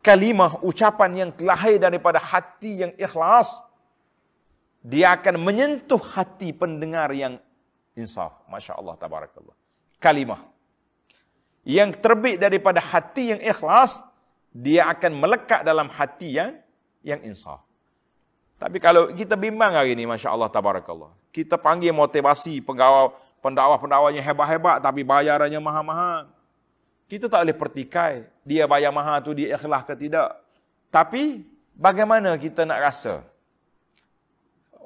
Kalimah 0.01 0.63
ucapan 0.63 1.27
yang 1.27 1.31
lahir 1.43 1.83
daripada 1.83 2.23
hati 2.23 2.87
yang 2.87 2.93
ikhlas 2.95 3.61
dia 4.87 5.19
akan 5.19 5.43
menyentuh 5.43 5.99
hati 5.99 6.55
pendengar 6.55 7.11
yang 7.11 7.43
insaf. 7.99 8.39
Masya-Allah 8.47 8.95
tabarakallah. 8.95 9.57
Kalimah 9.99 10.47
yang 11.67 11.91
terbit 11.91 12.39
daripada 12.39 12.79
hati 12.79 13.35
yang 13.35 13.41
ikhlas 13.43 13.99
dia 14.55 14.87
akan 14.87 15.19
melekat 15.19 15.67
dalam 15.67 15.91
hati 15.91 16.39
yang 16.39 16.55
yang 17.03 17.21
insaf. 17.27 17.67
Tapi 18.57 18.81
kalau 18.81 19.13
kita 19.13 19.37
bimbang 19.37 19.77
hari 19.77 19.93
ini, 19.93 20.09
Masya 20.09 20.33
Allah, 20.33 20.49
Tabarakallah. 20.49 21.13
Kita 21.29 21.61
panggil 21.61 21.93
motivasi 21.93 22.65
penggawa 22.65 23.13
pendakwa-pendakwa 23.47 24.11
yang 24.11 24.27
hebat-hebat 24.27 24.83
tapi 24.83 25.07
bayarannya 25.07 25.63
mahal-mahal. 25.63 26.27
Kita 27.07 27.31
tak 27.31 27.47
boleh 27.47 27.55
pertikai 27.55 28.27
dia 28.43 28.67
bayar 28.67 28.91
mahal 28.91 29.23
tu 29.23 29.31
dia 29.31 29.55
ikhlas 29.55 29.87
ke 29.87 29.95
tidak. 29.95 30.35
Tapi 30.91 31.47
bagaimana 31.79 32.35
kita 32.35 32.67
nak 32.67 32.83
rasa? 32.83 33.23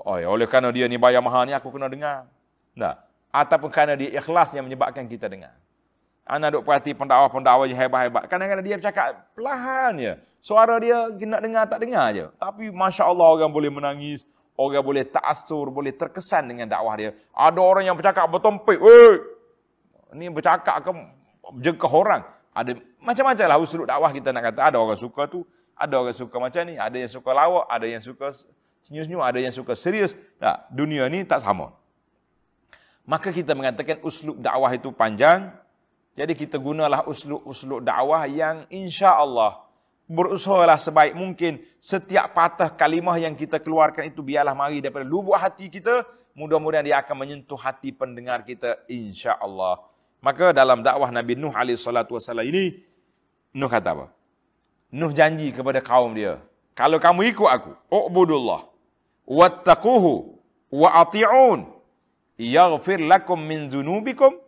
Oh, 0.04 0.20
oleh 0.20 0.44
kerana 0.44 0.68
dia 0.68 0.84
ni 0.84 1.00
bayar 1.00 1.24
mahal 1.24 1.48
ni 1.48 1.56
aku 1.56 1.72
kena 1.72 1.88
dengar. 1.88 2.28
Tak. 2.76 2.96
Ataupun 3.32 3.72
kerana 3.72 3.96
dia 3.96 4.12
ikhlas 4.12 4.52
yang 4.52 4.68
menyebabkan 4.68 5.08
kita 5.08 5.24
dengar. 5.24 5.56
Anda 6.28 6.52
duk 6.52 6.68
perhati 6.68 6.92
pendakwa-pendakwa 6.92 7.64
yang 7.64 7.80
hebat-hebat. 7.80 8.28
Kadang-kadang 8.28 8.64
dia 8.64 8.76
bercakap 8.76 9.06
perlahan 9.32 9.92
je. 9.96 10.12
Suara 10.40 10.76
dia 10.76 11.08
nak 11.08 11.40
dengar 11.40 11.64
tak 11.64 11.80
dengar 11.80 12.12
je. 12.12 12.28
Tapi 12.36 12.68
Masya 12.68 13.08
Allah 13.08 13.28
orang 13.28 13.48
boleh 13.48 13.72
menangis. 13.72 14.28
Orang 14.56 14.84
boleh 14.84 15.08
ta'asur, 15.08 15.72
boleh 15.72 15.96
terkesan 15.96 16.50
dengan 16.50 16.68
dakwah 16.68 16.94
dia. 16.98 17.16
Ada 17.32 17.60
orang 17.60 17.84
yang 17.88 17.96
bercakap 17.96 18.28
bertompik. 18.28 18.76
Weh! 18.76 19.16
Ini 20.12 20.28
bercakap 20.28 20.84
ke 20.84 20.90
jengkah 21.64 21.88
orang. 21.88 22.22
Ada 22.52 22.76
macam-macam 23.00 23.46
lah 23.46 23.58
usul 23.62 23.88
dakwah 23.88 24.10
kita 24.12 24.34
nak 24.34 24.52
kata. 24.52 24.74
Ada 24.74 24.76
orang 24.76 25.00
suka 25.00 25.24
tu. 25.30 25.46
Ada 25.72 25.94
orang 25.96 26.12
suka 26.12 26.36
macam 26.36 26.62
ni. 26.68 26.76
Ada 26.76 26.96
yang 27.00 27.10
suka 27.10 27.30
lawak. 27.32 27.64
Ada 27.72 27.86
yang 27.88 28.02
suka 28.04 28.36
senyum-senyum. 28.84 29.22
Ada 29.24 29.38
yang 29.40 29.54
suka 29.54 29.72
serius. 29.72 30.12
Tak, 30.36 30.68
dunia 30.68 31.08
ni 31.08 31.24
tak 31.24 31.40
sama. 31.40 31.72
Maka 33.08 33.32
kita 33.32 33.56
mengatakan 33.56 33.96
uslub 34.04 34.36
dakwah 34.36 34.70
itu 34.76 34.92
panjang. 34.92 35.56
Jadi 36.20 36.36
kita 36.36 36.60
gunalah 36.60 37.08
usluk-usluk 37.08 37.80
dakwah 37.80 38.28
yang 38.28 38.68
insya 38.68 39.16
Allah 39.16 39.69
berusahalah 40.10 40.74
sebaik 40.74 41.14
mungkin 41.14 41.62
setiap 41.78 42.34
patah 42.34 42.66
kalimah 42.74 43.14
yang 43.22 43.38
kita 43.38 43.62
keluarkan 43.62 44.10
itu 44.10 44.26
biarlah 44.26 44.58
mari 44.58 44.82
daripada 44.82 45.06
lubuk 45.06 45.38
hati 45.38 45.70
kita. 45.70 46.02
Mudah-mudahan 46.34 46.82
dia 46.82 46.98
akan 46.98 47.14
menyentuh 47.14 47.58
hati 47.58 47.94
pendengar 47.94 48.42
kita 48.42 48.82
insya 48.90 49.38
Allah. 49.38 49.78
Maka 50.18 50.50
dalam 50.50 50.82
dakwah 50.82 51.14
Nabi 51.14 51.38
Nuh 51.38 51.54
AS 51.54 51.86
ini, 52.42 52.82
Nuh 53.54 53.70
kata 53.70 53.94
apa? 53.94 54.06
Nuh 54.90 55.14
janji 55.14 55.54
kepada 55.54 55.78
kaum 55.78 56.12
dia. 56.12 56.42
Kalau 56.74 56.98
kamu 56.98 57.34
ikut 57.34 57.50
aku, 57.50 57.72
u'budullah, 57.90 58.66
wattaquhu, 59.26 60.38
wa'ati'un, 60.70 61.66
yaghfir 62.38 62.98
lakum 63.04 63.38
min 63.42 63.70
zunubikum, 63.70 64.38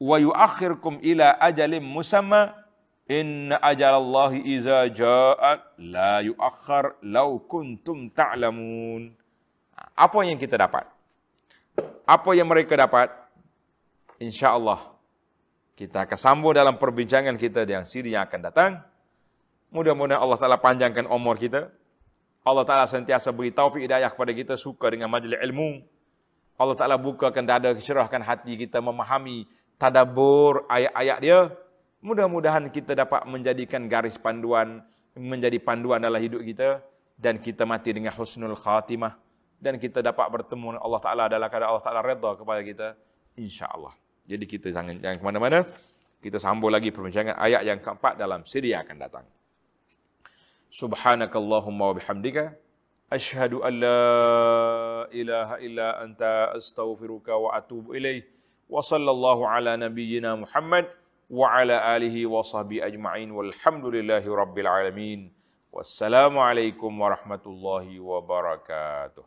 wa 0.00 0.16
yuakhirkum 0.20 1.00
ila 1.00 1.36
ajalin 1.40 1.82
musamma 1.82 2.63
inna 3.08 3.60
ajalallahi 3.60 4.44
iza 4.48 4.88
ja'at 4.88 5.76
la 5.80 6.24
yuakhir 6.24 7.00
law 7.04 7.36
kuntum 7.44 8.08
ta'lamun. 8.10 9.12
Apa 9.94 10.24
yang 10.26 10.40
kita 10.40 10.56
dapat? 10.56 10.88
Apa 12.04 12.30
yang 12.36 12.48
mereka 12.48 12.74
dapat? 12.78 13.10
Insyaallah 14.20 14.94
kita 15.74 16.06
akan 16.06 16.18
sambung 16.18 16.54
dalam 16.54 16.78
perbincangan 16.78 17.34
kita 17.34 17.66
yang 17.66 17.82
siri 17.82 18.14
yang 18.14 18.24
akan 18.24 18.40
datang. 18.46 18.72
Mudah-mudahan 19.74 20.22
Allah 20.22 20.38
taala 20.38 20.58
panjangkan 20.62 21.10
umur 21.10 21.34
kita. 21.34 21.66
Allah 22.46 22.62
taala 22.62 22.86
sentiasa 22.86 23.34
beri 23.34 23.50
taufik 23.50 23.82
hidayah 23.82 24.12
kepada 24.12 24.30
kita 24.30 24.54
suka 24.54 24.86
dengan 24.92 25.10
majlis 25.10 25.40
ilmu. 25.42 25.82
Allah 26.54 26.78
Ta'ala 26.78 26.94
bukakan 26.94 27.42
dada, 27.42 27.74
cerahkan 27.74 28.22
hati 28.22 28.54
kita 28.54 28.78
memahami 28.78 29.50
tadabur 29.74 30.62
ayat-ayat 30.70 31.18
dia, 31.18 31.38
Mudah-mudahan 32.04 32.68
kita 32.68 32.92
dapat 32.92 33.24
menjadikan 33.24 33.88
garis 33.88 34.20
panduan, 34.20 34.84
menjadi 35.16 35.56
panduan 35.56 36.04
dalam 36.04 36.20
hidup 36.20 36.44
kita 36.44 36.84
dan 37.16 37.40
kita 37.40 37.64
mati 37.64 37.96
dengan 37.96 38.12
husnul 38.12 38.52
khatimah 38.52 39.16
dan 39.56 39.80
kita 39.80 40.04
dapat 40.04 40.28
bertemu 40.28 40.76
dengan 40.76 40.82
Allah 40.84 41.00
Taala 41.00 41.24
dalam 41.32 41.48
keadaan 41.48 41.70
Allah 41.72 41.80
Taala 41.80 42.04
redha 42.04 42.30
kepada 42.36 42.60
kita 42.60 42.86
insya-Allah. 43.40 43.96
Jadi 44.28 44.44
kita 44.44 44.68
jangan 44.68 45.00
jangan 45.00 45.16
ke 45.16 45.24
mana-mana. 45.24 45.64
Kita 46.20 46.36
sambung 46.36 46.68
lagi 46.68 46.92
perbincangan 46.92 47.40
ayat 47.40 47.64
yang 47.64 47.80
keempat 47.80 48.20
dalam 48.20 48.44
siri 48.44 48.76
yang 48.76 48.84
akan 48.84 49.00
datang. 49.00 49.24
Subhanakallahumma 50.68 51.88
wa 51.88 51.94
bihamdika 51.96 52.52
an 53.08 53.72
la 53.80 54.00
ilaha 55.08 55.56
illa 55.64 55.88
anta 56.04 56.52
astaghfiruka 56.52 57.32
wa 57.32 57.56
atubu 57.56 57.96
ilaihi 57.96 58.28
wa 58.68 58.84
sallallahu 58.84 59.48
ala 59.48 59.80
nabiyyina 59.80 60.36
Muhammad 60.36 60.88
وعلى 61.34 61.96
آله 61.96 62.26
وصحبه 62.26 62.86
أجمعين 62.86 63.30
والحمد 63.30 63.84
لله 63.84 64.24
رب 64.36 64.58
العالمين 64.58 65.20
والسلام 65.72 66.38
عليكم 66.38 67.00
ورحمة 67.00 67.44
الله 67.46 68.00
وبركاته. 68.00 69.24